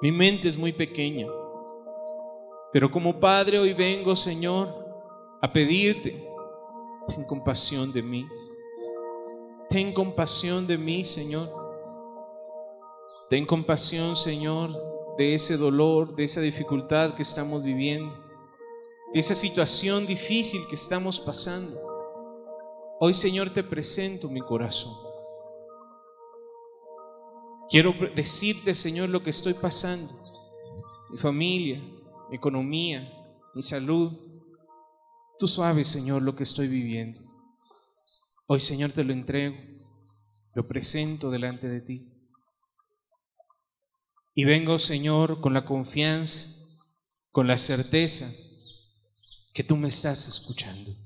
Mi 0.00 0.12
mente 0.12 0.48
es 0.48 0.56
muy 0.56 0.72
pequeña. 0.72 1.26
Pero 2.72 2.90
como 2.90 3.18
Padre 3.18 3.58
hoy 3.58 3.72
vengo, 3.72 4.14
Señor, 4.14 4.86
a 5.40 5.50
pedirte, 5.52 6.26
ten 7.06 7.24
compasión 7.24 7.92
de 7.92 8.02
mí. 8.02 8.26
Ten 9.70 9.92
compasión 9.92 10.66
de 10.66 10.76
mí, 10.76 11.04
Señor. 11.04 11.48
Ten 13.30 13.44
compasión, 13.46 14.16
Señor, 14.16 14.70
de 15.18 15.34
ese 15.34 15.56
dolor, 15.56 16.14
de 16.14 16.24
esa 16.24 16.40
dificultad 16.40 17.14
que 17.14 17.22
estamos 17.22 17.62
viviendo, 17.62 18.14
de 19.12 19.20
esa 19.20 19.34
situación 19.34 20.06
difícil 20.06 20.60
que 20.68 20.74
estamos 20.74 21.20
pasando. 21.20 21.78
Hoy, 23.00 23.14
Señor, 23.14 23.50
te 23.50 23.62
presento 23.62 24.28
mi 24.28 24.40
corazón. 24.40 24.94
Quiero 27.70 27.94
decirte, 28.14 28.74
Señor, 28.74 29.10
lo 29.10 29.22
que 29.22 29.30
estoy 29.30 29.54
pasando. 29.54 30.10
Mi 31.10 31.18
familia, 31.18 31.82
economía, 32.32 33.12
mi 33.54 33.62
salud. 33.62 34.12
Tú 35.38 35.48
sabes, 35.48 35.88
Señor, 35.88 36.22
lo 36.22 36.34
que 36.34 36.42
estoy 36.42 36.68
viviendo. 36.68 37.20
Hoy, 38.46 38.60
Señor, 38.60 38.92
te 38.92 39.04
lo 39.04 39.12
entrego. 39.12 39.56
Lo 40.54 40.66
presento 40.66 41.30
delante 41.30 41.68
de 41.68 41.80
ti. 41.80 42.12
Y 44.34 44.44
vengo, 44.44 44.78
Señor, 44.78 45.40
con 45.40 45.52
la 45.52 45.64
confianza, 45.64 46.48
con 47.30 47.46
la 47.46 47.58
certeza 47.58 48.32
que 49.52 49.64
tú 49.64 49.76
me 49.76 49.88
estás 49.88 50.28
escuchando. 50.28 50.96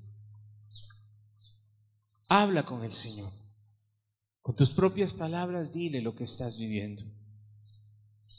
Habla 2.28 2.62
con 2.62 2.84
el 2.84 2.92
Señor. 2.92 3.32
Con 4.42 4.56
tus 4.56 4.70
propias 4.70 5.12
palabras 5.12 5.72
dile 5.72 6.00
lo 6.02 6.14
que 6.14 6.24
estás 6.24 6.58
viviendo. 6.58 7.02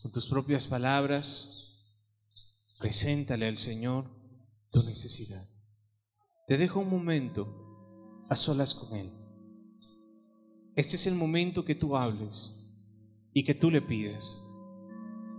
Con 0.01 0.11
tus 0.11 0.27
propias 0.27 0.67
palabras, 0.67 1.72
preséntale 2.80 3.47
al 3.47 3.57
Señor 3.57 4.05
tu 4.71 4.84
necesidad. 4.84 5.45
Te 6.47 6.57
dejo 6.57 6.80
un 6.82 6.89
momento 6.89 8.26
a 8.30 8.36
solas 8.36 8.74
con 8.76 8.97
Él. 8.97 9.11
Este 10.76 10.95
es 10.95 11.07
el 11.07 11.15
momento 11.15 11.63
que 11.63 11.76
tú 11.76 11.95
hables 11.95 12.59
y 13.34 13.43
que 13.43 13.53
tú 13.53 13.69
le 13.69 13.82
pides. 13.82 14.43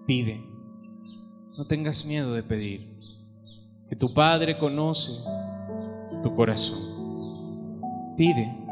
Pide. 0.07 0.45
No 1.59 1.67
tengas 1.67 2.05
miedo 2.05 2.33
de 2.35 2.43
pedir. 2.43 2.99
Que 3.89 3.97
tu 3.97 4.15
Padre 4.15 4.59
conoce 4.59 5.13
tu 6.23 6.35
corazón. 6.35 6.95
Pide 8.17 8.65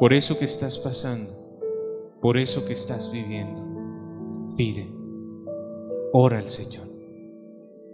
por 0.00 0.14
eso 0.14 0.38
que 0.38 0.46
estás 0.46 0.78
pasando, 0.78 1.30
por 2.22 2.38
eso 2.38 2.64
que 2.64 2.72
estás 2.72 3.12
viviendo. 3.12 4.56
Pide. 4.56 4.90
Ora 6.12 6.38
al 6.38 6.48
Señor. 6.48 6.89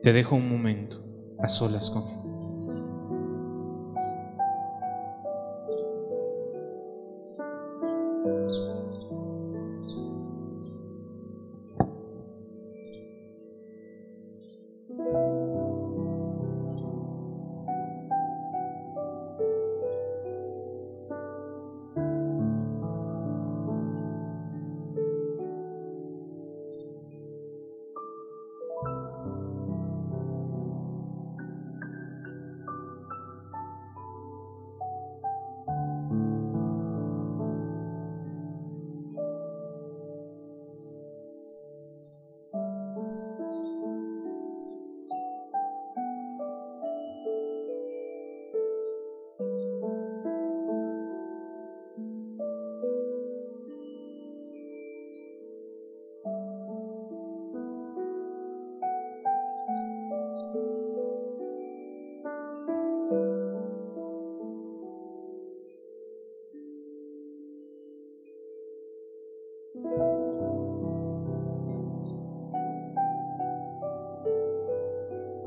Te 0.06 0.12
dejo 0.12 0.36
un 0.36 0.48
momento 0.48 1.02
a 1.42 1.48
solas 1.48 1.90
con 1.90 2.04
Él. 2.04 2.25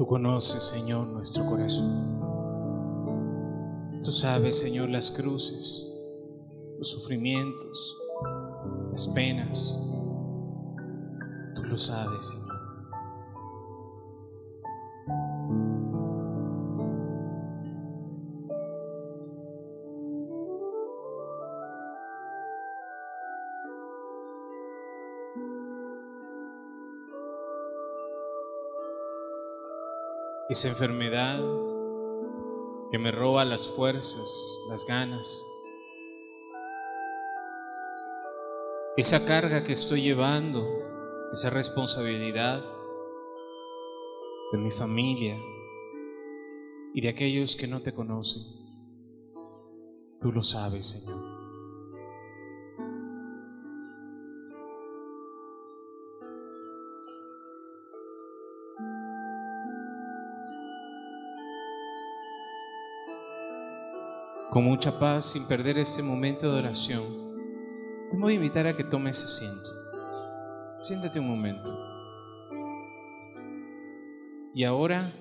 Conoces, 0.10 0.64
Señor, 0.64 1.06
nuestro 1.06 1.46
corazón. 1.46 2.20
Tú 4.04 4.12
sabes, 4.12 4.60
Señor, 4.60 4.90
las 4.90 5.12
cruces, 5.12 5.88
los 6.80 6.90
sufrimientos, 6.90 7.96
las 8.92 9.08
penas. 9.10 9.80
Tú 11.54 11.62
lo 11.64 11.78
sabes, 11.78 12.28
Señor. 12.28 12.49
Esa 30.50 30.68
enfermedad 30.68 31.40
que 32.92 32.98
me 32.98 33.12
roba 33.12 33.46
las 33.46 33.70
fuerzas, 33.70 34.60
las 34.68 34.86
ganas, 34.88 35.46
esa 38.98 39.26
carga 39.26 39.64
que 39.64 39.74
estoy 39.74 40.02
llevando, 40.02 40.68
esa 41.32 41.52
responsabilidad 41.52 42.66
de 44.52 44.58
mi 44.58 44.72
familia 44.72 45.40
y 46.96 47.02
de 47.02 47.10
aquellos 47.10 47.56
que 47.56 47.68
no 47.68 47.82
te 47.82 47.94
conocen. 47.94 48.42
Tú 50.20 50.32
lo 50.32 50.42
sabes, 50.42 50.88
Señor. 50.88 51.29
Con 64.60 64.66
mucha 64.66 65.00
paz, 65.00 65.24
sin 65.24 65.48
perder 65.48 65.78
este 65.78 66.04
momento 66.04 66.52
de 66.52 66.60
oración, 66.60 67.06
te 68.12 68.18
voy 68.18 68.34
a 68.34 68.36
invitar 68.36 68.68
a 68.68 68.76
que 68.76 68.84
tomes 68.84 69.24
asiento. 69.24 69.72
Siéntate 70.82 71.18
un 71.18 71.30
momento. 71.30 71.74
Y 74.54 74.66
ahora 74.66 75.14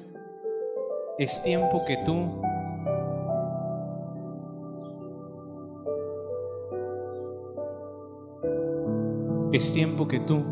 es 1.20 1.40
tiempo 1.44 1.84
que 1.86 1.98
tú 2.04 2.42
es 9.52 9.72
tiempo 9.72 10.08
que 10.08 10.18
tú 10.18 10.42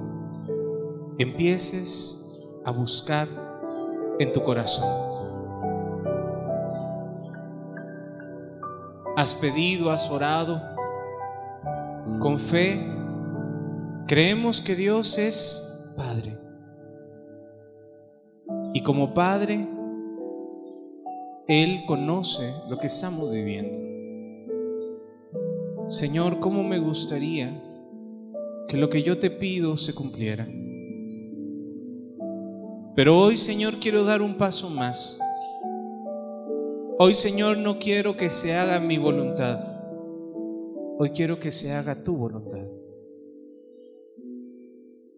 empieces 1.18 2.40
a 2.64 2.70
buscar 2.70 3.26
en 4.20 4.32
tu 4.32 4.44
corazón 4.44 5.15
has 9.16 9.34
pedido, 9.34 9.90
has 9.90 10.10
orado, 10.10 10.62
con 12.20 12.38
fe, 12.38 12.78
creemos 14.06 14.60
que 14.60 14.76
Dios 14.76 15.16
es 15.18 15.62
Padre. 15.96 16.38
Y 18.74 18.82
como 18.82 19.14
Padre, 19.14 19.66
Él 21.48 21.84
conoce 21.86 22.52
lo 22.68 22.78
que 22.78 22.88
estamos 22.88 23.30
viviendo. 23.30 23.78
Señor, 25.88 26.38
¿cómo 26.38 26.62
me 26.62 26.78
gustaría 26.78 27.62
que 28.68 28.76
lo 28.76 28.90
que 28.90 29.02
yo 29.02 29.18
te 29.18 29.30
pido 29.30 29.78
se 29.78 29.94
cumpliera? 29.94 30.46
Pero 32.94 33.18
hoy, 33.18 33.38
Señor, 33.38 33.76
quiero 33.80 34.04
dar 34.04 34.20
un 34.20 34.34
paso 34.34 34.68
más. 34.68 35.20
Hoy, 36.98 37.12
Señor, 37.12 37.58
no 37.58 37.78
quiero 37.78 38.16
que 38.16 38.30
se 38.30 38.54
haga 38.54 38.80
mi 38.80 38.96
voluntad. 38.96 39.60
Hoy 40.98 41.10
quiero 41.10 41.38
que 41.38 41.52
se 41.52 41.70
haga 41.70 42.02
tu 42.02 42.16
voluntad. 42.16 42.64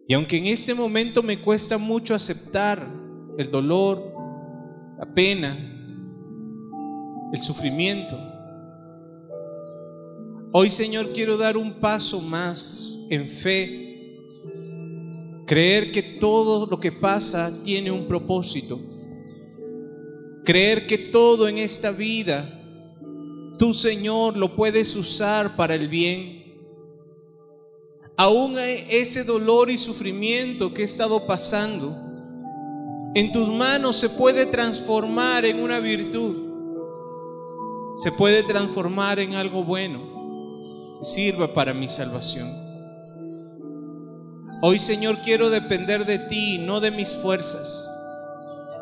Y 0.05 0.13
aunque 0.13 0.37
en 0.37 0.47
este 0.47 0.73
momento 0.73 1.23
me 1.23 1.39
cuesta 1.39 1.77
mucho 1.77 2.13
aceptar 2.13 2.85
el 3.37 3.49
dolor, 3.49 4.11
la 4.97 5.05
pena, 5.15 5.57
el 7.31 7.41
sufrimiento, 7.41 8.17
hoy 10.51 10.69
Señor 10.69 11.13
quiero 11.13 11.37
dar 11.37 11.55
un 11.55 11.75
paso 11.75 12.19
más 12.19 12.99
en 13.09 13.29
fe, 13.29 14.17
creer 15.47 15.93
que 15.93 16.03
todo 16.03 16.65
lo 16.65 16.77
que 16.77 16.91
pasa 16.91 17.53
tiene 17.63 17.89
un 17.89 18.05
propósito 18.05 18.98
Creer 20.49 20.87
que 20.87 20.97
todo 20.97 21.47
en 21.47 21.59
esta 21.59 21.91
vida, 21.91 22.59
tu 23.59 23.71
Señor 23.71 24.35
lo 24.35 24.55
puedes 24.55 24.95
usar 24.95 25.55
para 25.55 25.75
el 25.75 25.87
bien. 25.87 26.57
Aún 28.17 28.55
ese 28.57 29.23
dolor 29.23 29.69
y 29.69 29.77
sufrimiento 29.77 30.73
que 30.73 30.81
he 30.81 30.85
estado 30.85 31.27
pasando, 31.27 31.95
en 33.13 33.31
tus 33.31 33.47
manos 33.49 33.97
se 33.97 34.09
puede 34.09 34.47
transformar 34.47 35.45
en 35.45 35.61
una 35.61 35.79
virtud. 35.79 36.35
Se 37.93 38.11
puede 38.11 38.41
transformar 38.41 39.19
en 39.19 39.35
algo 39.35 39.63
bueno. 39.63 40.99
Sirva 41.03 41.53
para 41.53 41.75
mi 41.75 41.87
salvación. 41.87 42.49
Hoy 44.63 44.79
Señor 44.79 45.19
quiero 45.23 45.51
depender 45.51 46.07
de 46.07 46.17
ti, 46.17 46.57
no 46.57 46.79
de 46.79 46.89
mis 46.89 47.13
fuerzas. 47.13 47.87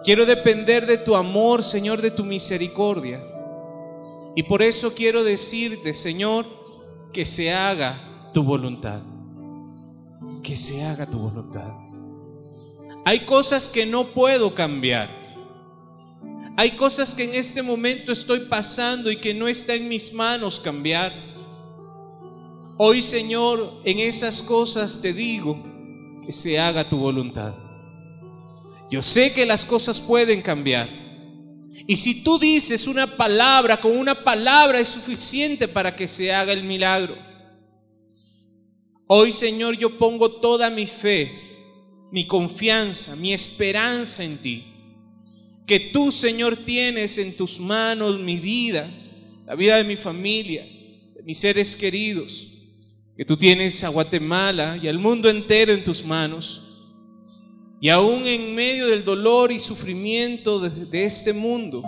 Quiero 0.08 0.26
depender 0.26 0.86
de 0.86 0.98
tu 0.98 1.18
amor, 1.18 1.62
Señor, 1.62 2.02
de 2.02 2.12
tu 2.12 2.24
misericordia. 2.24 3.22
Y 4.38 4.44
por 4.44 4.62
eso 4.62 4.94
quiero 4.94 5.22
decirte, 5.22 5.94
Señor, 5.94 6.46
que 7.12 7.26
se 7.26 7.52
haga 7.52 8.00
tu 8.34 8.42
voluntad. 8.42 9.02
Que 10.42 10.56
se 10.56 10.82
haga 10.86 11.06
tu 11.08 11.20
voluntad. 11.20 11.74
Hay 13.04 13.26
cosas 13.26 13.68
que 13.68 13.86
no 13.86 14.06
puedo 14.06 14.56
cambiar. 14.56 15.10
Hay 16.56 16.72
cosas 16.78 17.14
que 17.14 17.26
en 17.26 17.34
este 17.34 17.62
momento 17.62 18.14
estoy 18.14 18.46
pasando 18.46 19.12
y 19.12 19.18
que 19.18 19.34
no 19.34 19.50
está 19.50 19.74
en 19.74 19.90
mis 19.90 20.14
manos 20.14 20.62
cambiar. 20.62 21.12
Hoy, 22.78 23.02
Señor, 23.02 23.82
en 23.84 24.00
esas 24.00 24.42
cosas 24.42 25.02
te 25.02 25.12
digo 25.12 25.62
que 26.26 26.32
se 26.32 26.58
haga 26.58 26.88
tu 26.88 26.98
voluntad. 26.98 27.67
Yo 28.90 29.02
sé 29.02 29.34
que 29.34 29.46
las 29.46 29.66
cosas 29.66 30.00
pueden 30.00 30.42
cambiar. 30.42 30.90
Y 31.86 31.98
si 31.98 32.24
tú 32.24 32.40
dices 32.40 32.88
una 32.88 33.18
palabra, 33.18 33.78
con 33.78 33.96
una 33.96 34.24
palabra 34.24 34.80
es 34.80 34.90
suficiente 34.90 35.68
para 35.68 35.96
que 35.96 36.08
se 36.08 36.34
haga 36.34 36.54
el 36.54 36.64
milagro. 36.64 37.16
Hoy, 39.06 39.32
Señor, 39.32 39.78
yo 39.78 39.98
pongo 39.98 40.32
toda 40.32 40.70
mi 40.70 40.86
fe, 40.86 41.32
mi 42.12 42.26
confianza, 42.26 43.16
mi 43.16 43.32
esperanza 43.34 44.24
en 44.24 44.38
ti. 44.38 44.66
Que 45.66 45.80
tú, 45.80 46.12
Señor, 46.12 46.58
tienes 46.58 47.18
en 47.18 47.36
tus 47.36 47.60
manos 47.60 48.20
mi 48.20 48.38
vida, 48.38 48.90
la 49.46 49.56
vida 49.56 49.78
de 49.78 49.84
mi 49.84 49.98
familia, 49.98 50.64
de 50.64 51.24
mis 51.24 51.38
seres 51.38 51.76
queridos. 51.76 52.50
Que 53.16 53.26
tú 53.26 53.38
tienes 53.38 53.84
a 53.84 53.90
Guatemala 53.90 54.80
y 54.82 54.88
al 54.88 55.00
mundo 55.00 55.30
entero 55.30 55.74
en 55.74 55.84
tus 55.84 56.04
manos. 56.04 56.67
Y 57.80 57.90
aún 57.90 58.26
en 58.26 58.56
medio 58.56 58.88
del 58.88 59.06
dolor 59.06 59.52
y 59.52 59.60
sufrimiento 59.60 60.60
de, 60.60 61.06
este 61.06 61.32
mundo, 61.32 61.84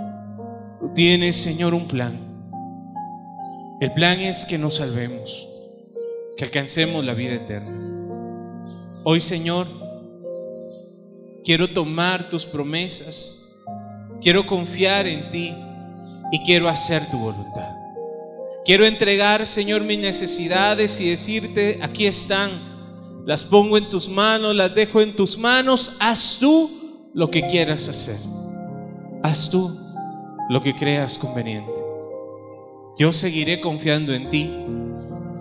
tú 0.80 0.92
tienes, 0.94 1.36
Señor, 1.36 1.74
un 1.74 1.88
plan. 1.88 2.20
El 3.82 3.92
plan 3.94 4.20
es 4.20 4.46
que 4.46 4.60
nos 4.60 4.76
salvemos, 4.76 5.48
que 6.38 6.44
alcancemos 6.44 7.04
la 7.04 7.16
vida 7.16 7.34
eterna. 7.34 7.76
Hoy, 9.04 9.20
Señor, 9.20 9.66
quiero 11.44 11.74
tomar 11.74 12.30
tus 12.30 12.46
promesas, 12.46 13.58
quiero 14.22 14.46
confiar 14.46 15.08
en 15.08 15.32
ti 15.32 15.56
y 16.32 16.44
quiero 16.44 16.70
hacer 16.70 17.10
tu 17.10 17.18
voluntad. 17.18 17.74
Quiero 18.64 18.86
entregar, 18.86 19.48
Señor, 19.48 19.82
mis 19.82 19.98
necesidades 19.98 21.02
y 21.02 21.10
decirte, 21.10 21.80
aquí 21.82 22.06
están 22.06 22.69
las 23.26 23.44
pongo 23.44 23.78
en 23.78 23.90
tus 23.90 24.10
manos, 24.10 24.56
las 24.56 24.74
dejo 24.74 25.02
en 25.02 25.16
tus 25.16 25.38
manos. 25.38 25.98
Haz 26.00 26.38
tú 26.40 27.10
lo 27.14 27.30
que 27.30 27.48
quieras 27.48 27.88
hacer. 27.90 28.20
Haz 29.24 29.50
tú 29.50 29.78
lo 30.50 30.62
que 30.62 30.76
creas 30.76 31.18
conveniente. 31.18 31.72
Yo 32.98 33.14
seguiré 33.14 33.62
confiando 33.62 34.14
en 34.14 34.30
ti. 34.30 34.52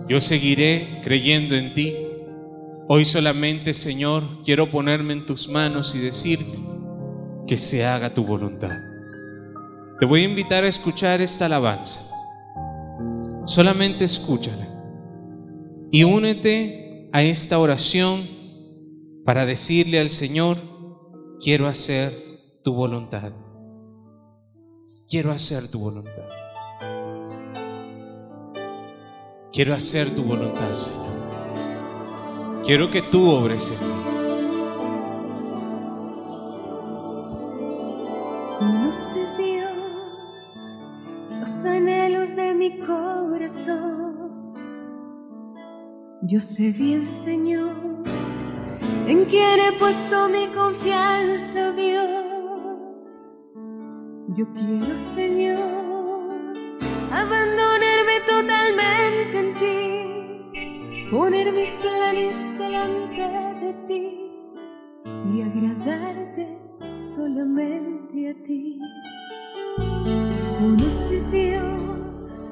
Yo 0.07 0.19
seguiré 0.19 1.01
creyendo 1.03 1.55
en 1.55 1.73
ti. 1.73 1.95
Hoy 2.87 3.05
solamente, 3.05 3.73
Señor, 3.73 4.23
quiero 4.43 4.71
ponerme 4.71 5.13
en 5.13 5.25
tus 5.25 5.49
manos 5.49 5.93
y 5.95 5.99
decirte 5.99 6.57
que 7.47 7.57
se 7.57 7.85
haga 7.85 8.13
tu 8.13 8.23
voluntad. 8.23 8.77
Te 9.99 10.05
voy 10.05 10.21
a 10.21 10.25
invitar 10.25 10.63
a 10.63 10.67
escuchar 10.67 11.21
esta 11.21 11.45
alabanza. 11.45 12.09
Solamente 13.45 14.05
escúchala. 14.05 14.67
Y 15.91 16.03
únete 16.03 16.88
a 17.11 17.23
esta 17.23 17.59
oración 17.59 18.27
para 19.25 19.45
decirle 19.45 19.99
al 19.99 20.09
Señor, 20.09 20.57
quiero 21.39 21.67
hacer 21.67 22.13
tu 22.63 22.73
voluntad. 22.73 23.31
Quiero 25.07 25.31
hacer 25.31 25.67
tu 25.69 25.79
voluntad. 25.79 26.29
Quiero 29.51 29.73
hacer 29.73 30.15
tu 30.15 30.23
voluntad, 30.23 30.73
Señor. 30.73 32.63
Quiero 32.63 32.91
que 32.91 33.01
tú 33.01 33.29
obres 33.31 33.71
en 33.71 33.79
mí. 33.87 33.93
Conoces 38.59 39.37
Dios 39.37 40.77
los 41.39 41.65
anhelos 41.65 42.35
de 42.35 42.53
mi 42.53 42.77
corazón. 42.79 44.28
Yo 46.21 46.41
sé 46.41 46.73
bien, 46.73 47.01
Señor, 47.01 48.03
en 49.07 49.23
quién 49.23 49.57
he 49.61 49.71
puesto 49.79 50.27
mi 50.27 50.47
confianza, 50.47 51.71
Dios. 51.71 53.31
Yo 54.27 54.45
quiero, 54.53 54.97
Señor, 54.97 55.57
abandonarme 57.09 58.19
totalmente 58.27 59.39
en 59.39 59.53
ti, 59.53 61.09
poner 61.09 61.53
mis 61.53 61.77
planes 61.77 62.59
delante 62.59 63.65
de 63.65 63.73
ti 63.87 64.29
y 65.33 65.41
agradarte 65.41 66.59
solamente 66.99 68.29
a 68.31 68.43
ti. 68.43 68.77
Conoces 70.59 71.31
Dios 71.31 72.51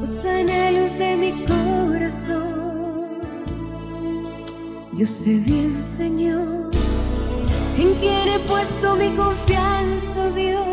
los 0.00 0.24
anhelos 0.24 0.98
de 0.98 1.16
mi 1.16 1.44
corazón. 1.44 2.67
Yo 4.98 5.06
sé 5.06 5.38
bien, 5.38 5.70
Señor, 5.70 6.72
en 7.76 7.94
quién 8.00 8.28
he 8.30 8.40
puesto 8.40 8.96
mi 8.96 9.10
confianza, 9.10 10.28
Dios. 10.30 10.64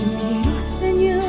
Yo 0.00 0.08
quiero, 0.18 0.60
Señor, 0.60 1.22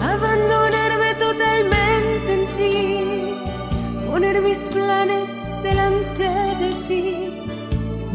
abandonarme 0.00 1.14
totalmente 1.20 2.34
en 2.34 2.46
ti, 2.56 4.10
poner 4.10 4.42
mis 4.42 4.58
planes 4.74 5.46
delante 5.62 6.24
de 6.58 6.72
ti 6.88 7.28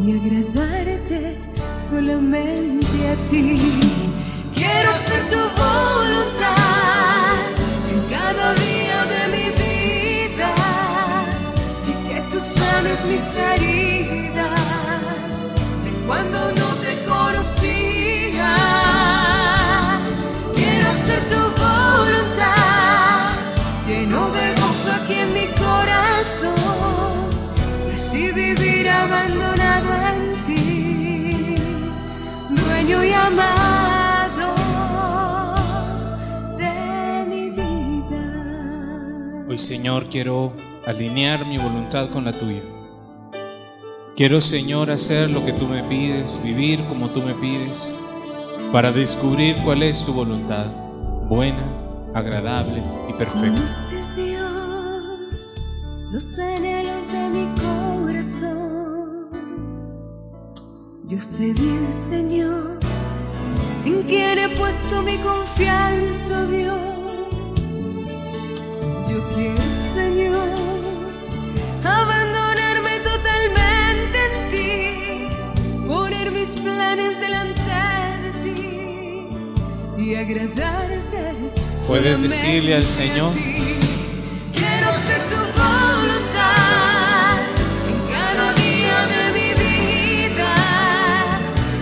y 0.03 0.12
agradarte 0.12 1.38
solamente 1.89 3.12
a 3.12 3.16
ti. 3.30 3.58
Quiero 4.53 4.89
hacer 4.89 5.22
tu 5.30 5.38
voluntad 5.55 6.66
sanes 12.78 13.04
mis 13.06 13.36
heridas 13.36 14.58
de 15.84 15.92
cuando 16.06 16.40
no 16.62 16.70
te 16.84 16.94
conocía. 17.12 18.56
Quiero 20.56 20.88
hacer 20.96 21.22
tu 21.34 21.42
voluntad 21.66 23.32
lleno 23.88 24.30
de 24.38 24.46
gozo 24.62 24.90
aquí 25.00 25.16
en 25.26 25.34
mi 25.34 25.48
corazón 25.66 26.56
y 27.90 27.94
así 27.96 28.32
vivir 28.32 28.90
abandonado 28.90 29.90
en 30.14 30.22
ti, 30.46 31.56
dueño 32.50 33.04
y 33.04 33.14
amado 33.14 33.78
Señor, 39.58 40.06
quiero 40.10 40.54
alinear 40.88 41.46
mi 41.46 41.58
voluntad 41.58 42.10
con 42.10 42.24
la 42.24 42.32
tuya. 42.32 42.62
Quiero, 44.16 44.40
Señor, 44.40 44.90
hacer 44.90 45.30
lo 45.30 45.46
que 45.46 45.52
tú 45.52 45.68
me 45.68 45.84
pides, 45.84 46.42
vivir 46.42 46.84
como 46.86 47.10
tú 47.10 47.22
me 47.22 47.34
pides, 47.36 47.94
para 48.72 48.92
descubrir 48.92 49.58
cuál 49.66 49.84
es 49.84 50.04
tu 50.06 50.14
voluntad, 50.14 50.66
buena, 51.30 51.62
agradable 52.16 52.82
y 53.10 53.14
perfecta. 53.14 53.62
Conoces 53.62 54.16
Dios 54.16 55.56
los 56.12 56.40
anhelos 56.40 57.12
de 57.12 57.30
mi 57.30 57.48
corazón. 57.62 59.28
Yo 61.06 61.20
sé 61.20 61.54
bien, 61.54 61.84
Señor, 61.84 62.80
en 63.86 64.04
quién 64.04 64.40
he 64.40 64.50
puesto 64.56 65.02
mi 65.04 65.18
confianza, 65.18 66.46
Dios. 66.48 66.80
Yo 69.10 69.36
quiero, 69.36 69.64
Señor, 69.74 70.77
abandonarme 71.88 72.94
totalmente 73.12 74.18
en 74.28 74.34
ti, 74.52 74.72
poner 75.88 76.32
mis 76.32 76.50
planes 76.64 77.20
delante 77.20 77.78
de 78.24 78.32
ti 78.44 78.62
y 79.98 80.16
agradarte. 80.16 81.24
Puedes 81.88 82.22
decirle 82.22 82.76
al 82.76 82.86
Señor. 82.86 83.32
Quiero 84.60 84.90
ser 85.08 85.22
tu 85.32 85.40
voluntad 85.62 87.38
en 87.92 88.00
cada 88.16 88.46
día 88.66 88.98
de 89.14 89.24
mi 89.38 89.50
vida 89.66 90.54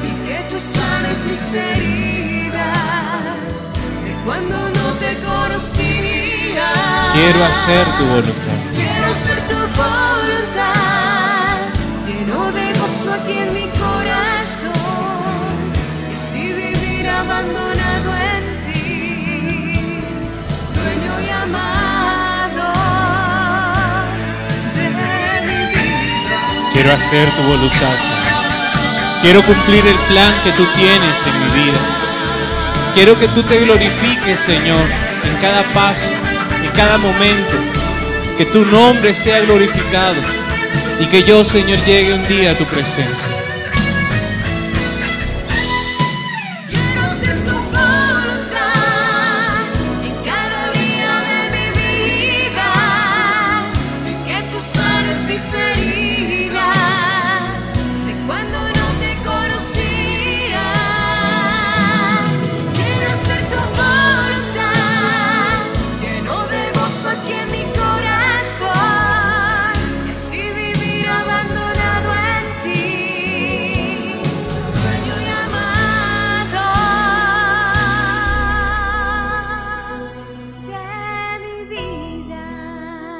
y 0.03 0.11
que 0.25 0.37
tú 0.49 0.57
sanes 0.79 1.17
mis 1.29 1.45
heridas 1.67 3.61
de 4.05 4.11
cuando 4.25 4.55
no 4.77 4.87
te 5.03 5.11
conocía. 5.29 6.67
quiero 7.13 7.43
hacer 7.43 7.85
tu 7.97 8.05
voluntad. 8.05 8.54
Quiero 26.85 26.97
hacer 26.97 27.27
tu 27.31 27.41
voluntad, 27.41 27.97
Señor. 27.97 29.21
Quiero 29.23 29.43
cumplir 29.43 29.83
el 29.87 29.97
plan 30.07 30.35
que 30.43 30.51
tú 30.51 30.67
tienes 30.75 31.25
en 31.25 31.39
mi 31.39 31.63
vida. 31.63 31.79
Quiero 32.93 33.17
que 33.17 33.27
tú 33.29 33.41
te 33.41 33.57
glorifiques, 33.57 34.39
Señor, 34.39 34.85
en 35.23 35.35
cada 35.37 35.63
paso, 35.73 36.11
en 36.63 36.69
cada 36.73 36.99
momento. 36.99 37.55
Que 38.37 38.45
tu 38.45 38.63
nombre 38.67 39.15
sea 39.15 39.39
glorificado 39.39 40.21
y 40.99 41.07
que 41.07 41.23
yo, 41.23 41.43
Señor, 41.43 41.83
llegue 41.85 42.13
un 42.13 42.27
día 42.27 42.51
a 42.51 42.55
tu 42.55 42.65
presencia. 42.65 43.33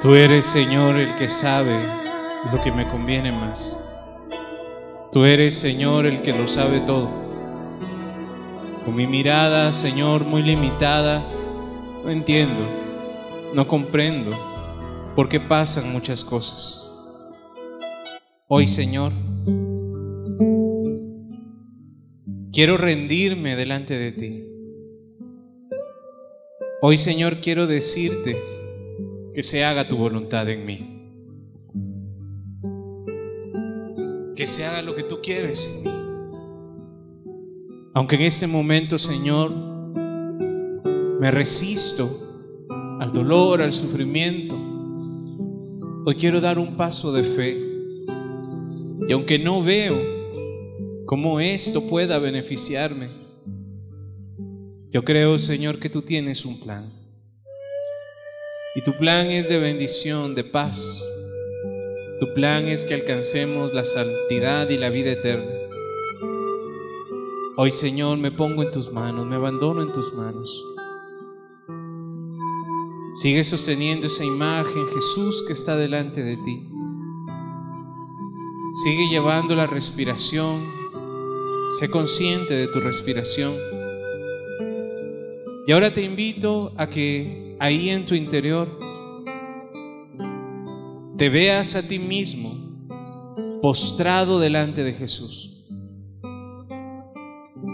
Tú 0.05 0.13
eres, 0.13 0.45
Señor, 0.45 0.97
el 0.97 1.15
que 1.15 1.27
sabe 1.27 1.79
lo 2.51 2.61
que 2.61 2.71
me 2.71 2.87
conviene 2.87 3.31
más. 3.31 3.83
Tú 5.11 5.25
eres, 5.25 5.55
Señor, 5.55 6.05
el 6.05 6.21
que 6.21 6.31
lo 6.31 6.47
sabe 6.47 6.79
todo. 6.81 7.09
Con 8.85 8.95
mi 8.95 9.07
mirada, 9.07 9.73
Señor, 9.73 10.23
muy 10.23 10.43
limitada, 10.43 11.25
no 12.03 12.11
entiendo, 12.11 12.61
no 13.55 13.67
comprendo 13.67 14.29
por 15.15 15.27
qué 15.27 15.39
pasan 15.39 15.91
muchas 15.91 16.23
cosas. 16.23 16.87
Hoy, 18.47 18.67
Señor, 18.67 19.11
quiero 22.53 22.77
rendirme 22.77 23.55
delante 23.55 23.97
de 23.97 24.11
ti. 24.11 24.43
Hoy, 26.83 26.99
Señor, 26.99 27.37
quiero 27.37 27.65
decirte 27.65 28.54
que 29.35 29.43
se 29.43 29.63
haga 29.63 29.87
tu 29.87 29.97
voluntad 29.97 30.49
en 30.49 30.65
mí. 30.65 30.77
Que 34.35 34.45
se 34.45 34.65
haga 34.65 34.81
lo 34.81 34.95
que 34.95 35.03
tú 35.03 35.19
quieres 35.21 35.71
en 35.75 35.83
mí. 35.83 35.89
Aunque 37.93 38.15
en 38.15 38.21
este 38.23 38.47
momento, 38.47 38.97
Señor, 38.97 39.51
me 41.19 41.29
resisto 41.31 42.65
al 42.99 43.11
dolor, 43.13 43.61
al 43.61 43.73
sufrimiento, 43.73 44.55
Hoy 46.07 46.13
quiero 46.17 46.39
dar 46.39 46.59
un 46.59 46.77
paso 46.77 47.11
de 47.11 47.23
fe. 47.23 47.57
Y 49.09 49.11
aunque 49.11 49.39
no 49.39 49.63
veo 49.63 49.97
cómo 51.07 51.39
esto 51.39 51.87
pueda 51.87 52.19
beneficiarme, 52.19 53.09
yo 54.91 55.03
creo, 55.03 55.39
Señor, 55.39 55.79
que 55.79 55.89
tú 55.89 56.03
tienes 56.03 56.45
un 56.45 56.59
plan. 56.59 56.91
Y 58.77 58.81
tu 58.81 58.91
plan 58.91 59.31
es 59.31 59.47
de 59.47 59.57
bendición, 59.57 60.35
de 60.35 60.43
paz. 60.43 61.07
Tu 62.19 62.33
plan 62.33 62.67
es 62.67 62.83
que 62.83 62.93
alcancemos 62.93 63.73
la 63.73 63.85
santidad 63.85 64.69
y 64.69 64.77
la 64.77 64.89
vida 64.89 65.11
eterna. 65.11 65.49
Hoy, 67.55 67.71
Señor, 67.71 68.17
me 68.17 68.31
pongo 68.31 68.63
en 68.63 68.71
tus 68.71 68.91
manos, 68.91 69.25
me 69.25 69.37
abandono 69.37 69.81
en 69.81 69.93
tus 69.93 70.13
manos. 70.13 70.61
Sigue 73.13 73.45
sosteniendo 73.45 74.07
esa 74.07 74.25
imagen, 74.25 74.89
Jesús, 74.89 75.41
que 75.47 75.53
está 75.53 75.77
delante 75.77 76.21
de 76.21 76.35
ti. 76.35 76.69
Sigue 78.83 79.07
llevando 79.09 79.55
la 79.55 79.67
respiración. 79.67 80.65
Sé 81.79 81.89
consciente 81.89 82.53
de 82.53 82.67
tu 82.67 82.81
respiración. 82.81 83.55
Y 85.65 85.71
ahora 85.71 85.93
te 85.93 86.01
invito 86.01 86.73
a 86.75 86.89
que 86.89 87.44
ahí 87.59 87.89
en 87.89 88.05
tu 88.05 88.15
interior 88.15 88.67
te 91.17 91.29
veas 91.29 91.75
a 91.75 91.87
ti 91.87 91.99
mismo 91.99 92.53
postrado 93.61 94.39
delante 94.39 94.83
de 94.83 94.93
Jesús. 94.93 95.51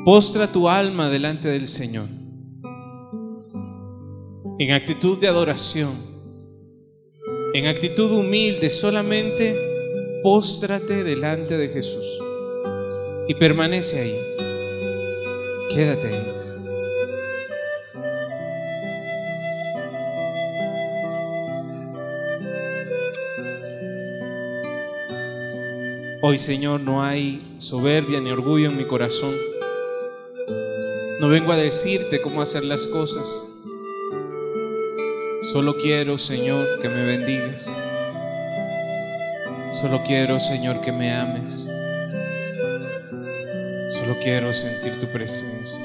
Postra 0.06 0.52
tu 0.52 0.68
alma 0.70 1.10
delante 1.10 1.48
del 1.50 1.68
Señor 1.68 2.08
en 4.62 4.72
actitud 4.74 5.18
de 5.18 5.28
adoración, 5.28 5.92
en 7.56 7.66
actitud 7.66 8.12
humilde, 8.12 8.70
solamente 8.70 9.56
póstrate 10.22 11.04
delante 11.04 11.58
de 11.58 11.70
Jesús 11.70 12.06
y 13.28 13.34
permanece 13.34 14.02
ahí. 14.02 14.16
Quédate 15.74 16.08
ahí. 16.10 16.41
Hoy, 26.24 26.38
Señor, 26.38 26.82
no 26.82 27.02
hay 27.02 27.56
soberbia 27.58 28.22
ni 28.22 28.30
orgullo 28.30 28.70
en 28.70 28.78
mi 28.78 28.86
corazón. 28.86 29.36
No 31.20 31.28
vengo 31.30 31.52
a 31.52 31.56
decirte 31.56 32.22
cómo 32.22 32.44
hacer 32.44 32.64
las 32.64 32.86
cosas. 32.86 33.44
Solo 35.52 35.76
quiero, 35.78 36.20
Señor, 36.20 36.80
que 36.80 36.90
me 36.90 37.06
bendigas. 37.08 37.76
Solo 39.72 40.04
quiero, 40.06 40.40
Señor, 40.40 40.82
que 40.82 40.92
me 40.92 41.12
ames. 41.12 41.68
Solo 43.90 44.16
quiero 44.22 44.54
sentir 44.54 45.00
tu 45.00 45.08
presencia. 45.08 45.84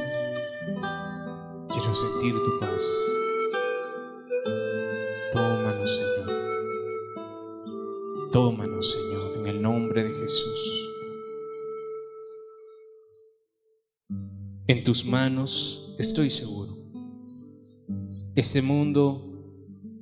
Quiero 1.70 1.94
sentir 1.94 2.34
tu 2.34 2.58
paz. 2.60 3.15
En 14.68 14.82
tus 14.82 15.06
manos 15.06 15.94
estoy 15.96 16.28
seguro. 16.28 16.76
Este 18.34 18.62
mundo 18.62 19.22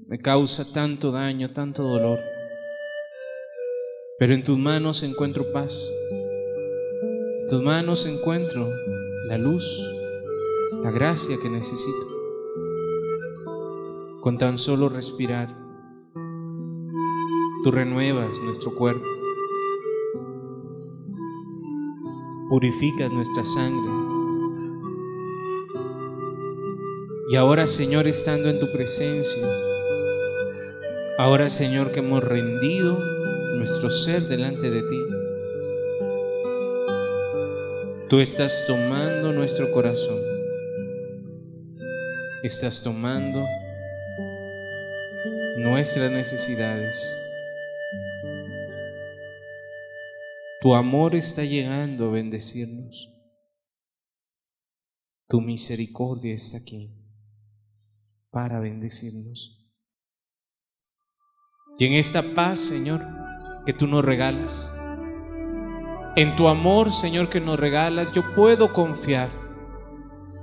me 0.09 0.19
causa 0.19 0.73
tanto 0.73 1.12
daño, 1.12 1.51
tanto 1.51 1.82
dolor. 1.82 2.19
Pero 4.19 4.32
en 4.32 4.43
tus 4.43 4.57
manos 4.57 5.03
encuentro 5.03 5.53
paz. 5.53 5.93
En 7.43 7.49
tus 7.51 7.62
manos 7.62 8.07
encuentro 8.07 8.66
la 9.28 9.36
luz, 9.36 9.65
la 10.82 10.91
gracia 10.91 11.36
que 11.43 11.51
necesito. 11.51 12.09
Con 14.23 14.39
tan 14.39 14.57
solo 14.57 14.89
respirar, 14.89 15.55
tú 17.62 17.70
renuevas 17.70 18.41
nuestro 18.41 18.74
cuerpo. 18.74 19.07
Purificas 22.49 23.12
nuestra 23.12 23.45
sangre. 23.45 24.03
Y 27.30 27.36
ahora, 27.36 27.66
Señor, 27.66 28.06
estando 28.06 28.48
en 28.51 28.60
tu 28.60 28.70
presencia, 28.70 29.46
Ahora, 31.16 31.48
Señor, 31.48 31.92
que 31.92 32.01
hemos 32.01 32.24
rendido 32.24 32.98
nuestro 33.56 33.88
ser 33.88 34.26
delante 34.26 34.68
de 34.68 34.82
ti, 34.82 35.01
tú 38.09 38.18
estás 38.18 38.64
tomando 38.66 39.32
nuestro 39.32 39.70
corazón, 39.70 40.20
estás 42.42 42.82
tomando 42.82 43.46
nuestras 45.59 46.10
necesidades. 46.10 47.14
Tu 50.62 50.74
amor 50.74 51.14
está 51.14 51.44
llegando 51.44 52.09
a 52.09 52.10
bendecirnos. 52.10 53.09
Tu 55.28 55.40
misericordia 55.40 56.34
está 56.34 56.59
aquí 56.59 57.03
para 58.35 58.59
bendecirnos. 58.59 59.65
Y 61.78 61.86
en 61.86 61.93
esta 61.93 62.23
paz, 62.23 62.59
Señor, 62.59 63.01
que 63.65 63.73
tú 63.73 63.86
nos 63.86 64.05
regalas, 64.05 64.74
en 66.16 66.36
tu 66.36 66.48
amor, 66.48 66.93
Señor, 66.93 67.28
que 67.28 67.40
nos 67.40 67.59
regalas, 67.59 68.12
yo 68.12 68.35
puedo 68.35 68.73
confiar, 68.73 69.31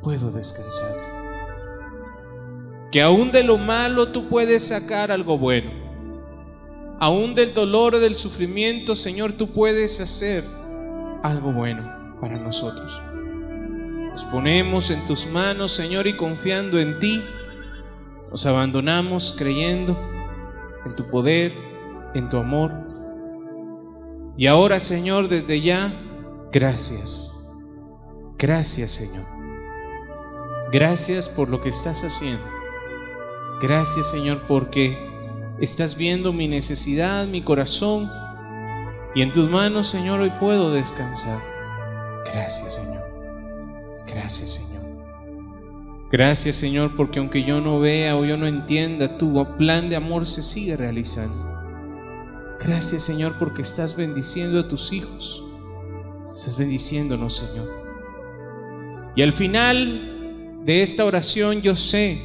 puedo 0.01 0.31
descansar. 0.31 0.95
Que 2.91 3.01
aún 3.01 3.31
de 3.31 3.43
lo 3.43 3.57
malo 3.57 4.09
tú 4.09 4.27
puedes 4.27 4.67
sacar 4.67 5.11
algo 5.11 5.37
bueno. 5.37 5.71
Aún 6.99 7.35
del 7.35 7.53
dolor, 7.53 7.97
del 7.99 8.15
sufrimiento, 8.15 8.95
Señor, 8.95 9.33
tú 9.33 9.51
puedes 9.53 9.99
hacer 9.99 10.45
algo 11.23 11.51
bueno 11.51 12.17
para 12.21 12.37
nosotros. 12.37 13.01
Nos 14.11 14.25
ponemos 14.25 14.91
en 14.91 15.05
tus 15.05 15.27
manos, 15.27 15.71
Señor, 15.71 16.05
y 16.07 16.13
confiando 16.13 16.79
en 16.79 16.99
ti, 16.99 17.23
nos 18.31 18.45
abandonamos 18.45 19.35
creyendo 19.37 19.99
en 20.85 20.95
tu 20.95 21.09
poder, 21.09 21.53
en 22.15 22.29
tu 22.29 22.37
amor. 22.37 22.71
Y 24.37 24.47
ahora, 24.47 24.79
Señor, 24.79 25.27
desde 25.27 25.61
ya, 25.61 25.93
gracias. 26.51 27.37
Gracias, 28.37 28.91
Señor. 28.91 29.25
Gracias 30.71 31.27
por 31.27 31.49
lo 31.49 31.59
que 31.59 31.69
estás 31.69 32.03
haciendo. 32.03 32.43
Gracias, 33.61 34.09
Señor, 34.09 34.41
porque 34.47 34.97
estás 35.59 35.97
viendo 35.97 36.31
mi 36.31 36.47
necesidad, 36.47 37.27
mi 37.27 37.41
corazón. 37.41 38.09
Y 39.13 39.21
en 39.21 39.33
tus 39.33 39.49
manos, 39.49 39.87
Señor, 39.87 40.21
hoy 40.21 40.31
puedo 40.39 40.71
descansar. 40.71 41.43
Gracias, 42.25 42.75
Señor. 42.75 43.03
Gracias, 44.07 44.49
Señor. 44.51 44.70
Gracias 46.11 46.57
Señor, 46.57 46.95
porque 46.97 47.19
aunque 47.19 47.43
yo 47.43 47.61
no 47.61 47.79
vea 47.79 48.17
o 48.17 48.25
yo 48.25 48.35
no 48.35 48.45
entienda, 48.45 49.17
tu 49.17 49.45
plan 49.57 49.89
de 49.89 49.95
amor 49.95 50.27
se 50.27 50.41
sigue 50.41 50.75
realizando. 50.75 51.49
Gracias 52.59 53.03
Señor, 53.03 53.35
porque 53.39 53.61
estás 53.61 53.95
bendiciendo 53.95 54.59
a 54.59 54.67
tus 54.67 54.91
hijos. 54.91 55.43
Estás 56.33 56.57
bendiciéndonos, 56.57 57.37
Señor. 57.37 57.71
Y 59.15 59.21
al 59.21 59.31
final 59.31 60.59
de 60.65 60.83
esta 60.83 61.05
oración 61.05 61.61
yo 61.61 61.75
sé 61.75 62.21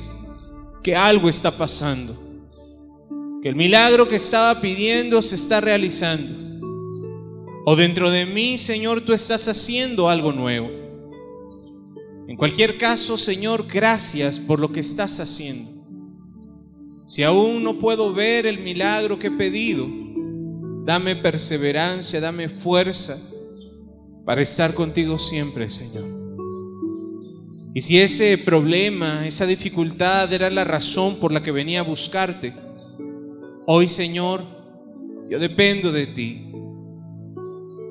que 0.82 0.96
algo 0.96 1.28
está 1.28 1.52
pasando. 1.52 2.16
Que 3.42 3.48
el 3.48 3.56
milagro 3.56 4.08
que 4.08 4.16
estaba 4.16 4.60
pidiendo 4.60 5.22
se 5.22 5.36
está 5.36 5.60
realizando. 5.60 6.46
O 7.64 7.76
dentro 7.76 8.10
de 8.10 8.26
mí, 8.26 8.58
Señor, 8.58 9.00
tú 9.00 9.12
estás 9.12 9.46
haciendo 9.48 10.08
algo 10.08 10.32
nuevo. 10.32 10.85
En 12.28 12.36
cualquier 12.36 12.76
caso, 12.76 13.16
Señor, 13.16 13.66
gracias 13.66 14.40
por 14.40 14.58
lo 14.58 14.72
que 14.72 14.80
estás 14.80 15.20
haciendo. 15.20 15.70
Si 17.06 17.22
aún 17.22 17.62
no 17.62 17.78
puedo 17.78 18.12
ver 18.12 18.46
el 18.46 18.58
milagro 18.58 19.18
que 19.18 19.28
he 19.28 19.30
pedido, 19.30 19.86
dame 20.84 21.14
perseverancia, 21.14 22.20
dame 22.20 22.48
fuerza 22.48 23.16
para 24.24 24.42
estar 24.42 24.74
contigo 24.74 25.18
siempre, 25.18 25.68
Señor. 25.68 26.04
Y 27.74 27.82
si 27.82 28.00
ese 28.00 28.38
problema, 28.38 29.26
esa 29.26 29.46
dificultad 29.46 30.32
era 30.32 30.50
la 30.50 30.64
razón 30.64 31.16
por 31.16 31.30
la 31.30 31.42
que 31.42 31.52
venía 31.52 31.80
a 31.80 31.84
buscarte, 31.84 32.54
hoy, 33.66 33.86
Señor, 33.86 34.42
yo 35.28 35.38
dependo 35.38 35.92
de 35.92 36.06
ti. 36.06 36.50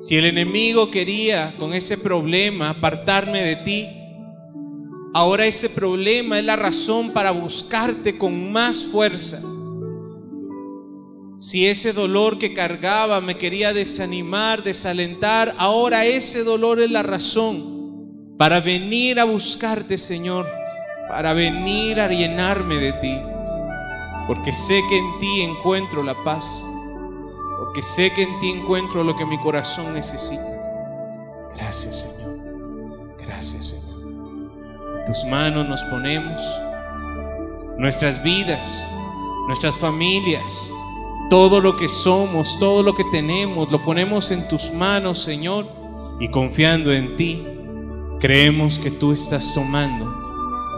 Si 0.02 0.18
el 0.18 0.26
enemigo 0.26 0.92
quería 0.92 1.56
con 1.58 1.74
ese 1.74 1.98
problema 1.98 2.72
apartarme 2.72 3.42
de 3.42 3.56
ti, 3.58 3.88
Ahora 5.18 5.46
ese 5.46 5.70
problema 5.70 6.40
es 6.40 6.44
la 6.44 6.58
razón 6.58 7.12
para 7.12 7.32
buscarte 7.32 8.18
con 8.18 8.52
más 8.52 8.84
fuerza. 8.84 9.42
Si 11.40 11.66
ese 11.66 11.94
dolor 11.94 12.38
que 12.38 12.54
cargaba 12.54 13.22
me 13.22 13.38
quería 13.38 13.72
desanimar, 13.72 14.62
desalentar, 14.62 15.56
ahora 15.58 16.04
ese 16.04 16.44
dolor 16.44 16.82
es 16.82 16.92
la 16.92 17.02
razón 17.02 18.36
para 18.38 18.60
venir 18.60 19.22
a 19.22 19.24
buscarte, 19.24 19.98
Señor, 19.98 20.46
para 21.08 21.34
venir 21.34 22.02
a 22.02 22.10
llenarme 22.10 22.76
de 22.76 22.92
ti. 22.92 23.18
Porque 24.28 24.52
sé 24.52 24.82
que 24.90 24.98
en 24.98 25.20
ti 25.22 25.42
encuentro 25.44 26.04
la 26.04 26.26
paz, 26.26 26.68
porque 27.60 27.82
sé 27.82 28.12
que 28.12 28.24
en 28.24 28.38
ti 28.40 28.50
encuentro 28.50 29.02
lo 29.02 29.16
que 29.16 29.26
mi 29.26 29.38
corazón 29.38 29.94
necesita. 29.94 30.44
Gracias, 31.56 32.02
Señor. 32.02 33.16
Gracias, 33.18 33.66
Señor. 33.68 33.85
Tus 35.06 35.26
manos 35.26 35.68
nos 35.68 35.84
ponemos 35.84 36.42
nuestras 37.78 38.24
vidas, 38.24 38.94
nuestras 39.48 39.78
familias, 39.78 40.74
todo 41.30 41.62
lo 41.62 41.76
que 41.78 41.88
somos, 41.88 42.58
todo 42.60 42.84
lo 42.84 42.96
que 42.96 43.04
tenemos, 43.06 43.72
lo 43.72 43.82
ponemos 43.82 44.32
en 44.32 44.48
tus 44.48 44.72
manos, 44.72 45.20
Señor, 45.20 45.68
y 46.20 46.30
confiando 46.30 46.94
en 46.94 47.16
ti, 47.16 47.44
creemos 48.20 48.80
que 48.80 48.92
tú 48.92 49.12
estás 49.12 49.54
tomando 49.54 50.06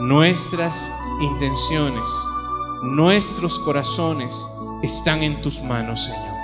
nuestras 0.01 0.91
intenciones, 1.21 2.09
nuestros 2.83 3.59
corazones 3.59 4.49
están 4.83 5.23
en 5.23 5.41
tus 5.41 5.61
manos, 5.61 6.05
Señor. 6.05 6.37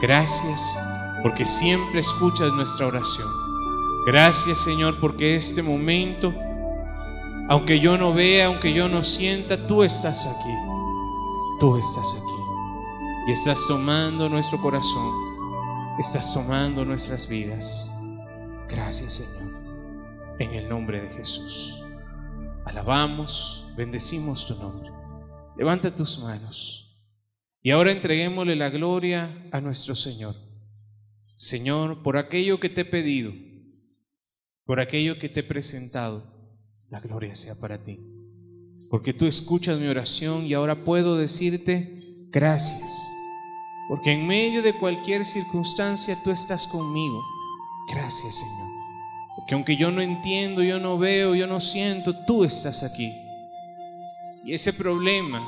Gracias 0.00 0.78
porque 1.22 1.44
siempre 1.44 2.00
escuchas 2.00 2.52
nuestra 2.52 2.86
oración. 2.86 3.28
Gracias, 4.06 4.60
Señor, 4.60 4.96
porque 5.00 5.36
este 5.36 5.62
momento, 5.62 6.32
aunque 7.48 7.80
yo 7.80 7.96
no 7.96 8.12
vea, 8.12 8.46
aunque 8.46 8.74
yo 8.74 8.88
no 8.88 9.02
sienta, 9.02 9.66
tú 9.66 9.82
estás 9.82 10.26
aquí. 10.26 10.54
Tú 11.58 11.78
estás 11.78 12.22
aquí. 12.22 12.28
Y 13.26 13.32
estás 13.32 13.66
tomando 13.66 14.28
nuestro 14.28 14.60
corazón. 14.60 15.14
Estás 15.98 16.32
tomando 16.34 16.84
nuestras 16.84 17.26
vidas. 17.26 17.90
Gracias, 18.68 19.14
Señor. 19.14 20.36
En 20.38 20.52
el 20.52 20.68
nombre 20.68 21.00
de 21.00 21.08
Jesús. 21.08 21.82
Alabamos, 22.66 23.66
bendecimos 23.76 24.46
tu 24.46 24.54
nombre. 24.54 24.90
Levanta 25.56 25.92
tus 25.92 26.20
manos. 26.20 27.02
Y 27.62 27.70
ahora 27.70 27.92
entreguémosle 27.92 28.56
la 28.56 28.68
gloria 28.68 29.48
a 29.50 29.60
nuestro 29.60 29.94
Señor. 29.94 30.36
Señor, 31.34 32.02
por 32.02 32.18
aquello 32.18 32.60
que 32.60 32.68
te 32.68 32.82
he 32.82 32.84
pedido, 32.84 33.32
por 34.64 34.80
aquello 34.80 35.18
que 35.18 35.28
te 35.28 35.40
he 35.40 35.44
presentado, 35.44 36.37
la 36.90 37.00
gloria 37.00 37.34
sea 37.34 37.54
para 37.54 37.82
ti. 37.82 38.00
Porque 38.90 39.12
tú 39.12 39.26
escuchas 39.26 39.78
mi 39.78 39.86
oración 39.86 40.46
y 40.46 40.54
ahora 40.54 40.84
puedo 40.84 41.16
decirte 41.16 42.26
gracias. 42.30 43.10
Porque 43.88 44.12
en 44.12 44.26
medio 44.26 44.62
de 44.62 44.74
cualquier 44.74 45.24
circunstancia 45.24 46.18
tú 46.24 46.30
estás 46.30 46.66
conmigo. 46.66 47.22
Gracias 47.90 48.40
Señor. 48.40 48.68
Porque 49.36 49.54
aunque 49.54 49.76
yo 49.76 49.90
no 49.90 50.02
entiendo, 50.02 50.62
yo 50.62 50.78
no 50.78 50.98
veo, 50.98 51.34
yo 51.34 51.46
no 51.46 51.60
siento, 51.60 52.14
tú 52.26 52.44
estás 52.44 52.82
aquí. 52.82 53.12
Y 54.44 54.54
ese 54.54 54.72
problema, 54.72 55.46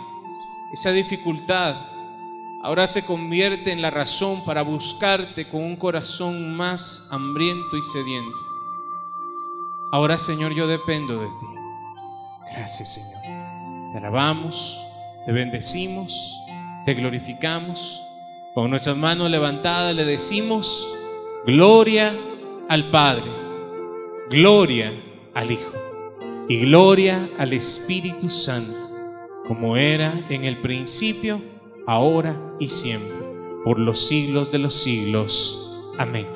esa 0.73 0.93
dificultad, 0.93 1.75
ahora 2.63 2.87
se 2.87 3.05
convierte 3.05 3.73
en 3.73 3.83
la 3.83 3.91
razón 3.91 4.45
para 4.45 4.63
buscarte 4.63 5.49
con 5.49 5.63
un 5.63 5.77
corazón 5.77 6.57
más 6.57 7.09
hambriento 7.11 7.77
y 7.77 7.83
sediento. 7.83 8.50
Ahora, 9.93 10.19
Señor, 10.19 10.53
yo 10.55 10.69
dependo 10.69 11.19
de 11.19 11.27
ti. 11.27 11.47
Gracias, 12.53 12.95
Señor. 12.95 13.21
Te 13.93 13.99
alabamos, 13.99 14.85
te 15.27 15.33
bendecimos, 15.33 16.41
te 16.87 16.95
glorificamos. 16.95 18.05
Con 18.55 18.71
nuestras 18.71 18.97
manos 18.97 19.31
levantadas 19.31 19.95
le 19.95 20.05
decimos, 20.05 20.89
gloria 21.45 22.15
al 22.69 22.91
Padre, 22.91 23.31
gloria 24.29 24.93
al 25.35 25.51
Hijo 25.51 25.73
y 26.49 26.59
gloria 26.61 27.29
al 27.39 27.53
Espíritu 27.53 28.31
Santo, 28.31 28.91
como 29.47 29.77
era 29.77 30.25
en 30.29 30.45
el 30.45 30.61
principio, 30.61 31.41
ahora 31.87 32.37
y 32.59 32.69
siempre, 32.69 33.17
por 33.65 33.79
los 33.79 34.07
siglos 34.07 34.53
de 34.53 34.59
los 34.59 34.75
siglos. 34.75 35.81
Amén. 35.99 36.27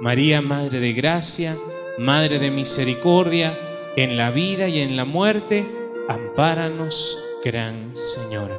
María, 0.00 0.40
Madre 0.40 0.80
de 0.80 0.92
Gracia, 0.92 1.56
Madre 1.98 2.38
de 2.38 2.50
Misericordia, 2.50 3.58
en 3.96 4.16
la 4.16 4.30
vida 4.30 4.66
y 4.68 4.78
en 4.78 4.96
la 4.96 5.04
muerte, 5.04 5.66
ampáranos, 6.08 7.18
Gran 7.44 7.94
Señora. 7.94 8.56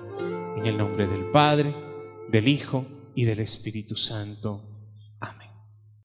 En 0.55 0.68
el 0.68 0.77
nombre 0.77 1.07
del 1.07 1.26
Padre, 1.31 1.73
del 2.30 2.47
Hijo 2.47 2.85
y 3.15 3.26
del 3.26 3.39
Espíritu 3.39 3.95
Santo. 3.95 4.61
Amén. 5.19 5.53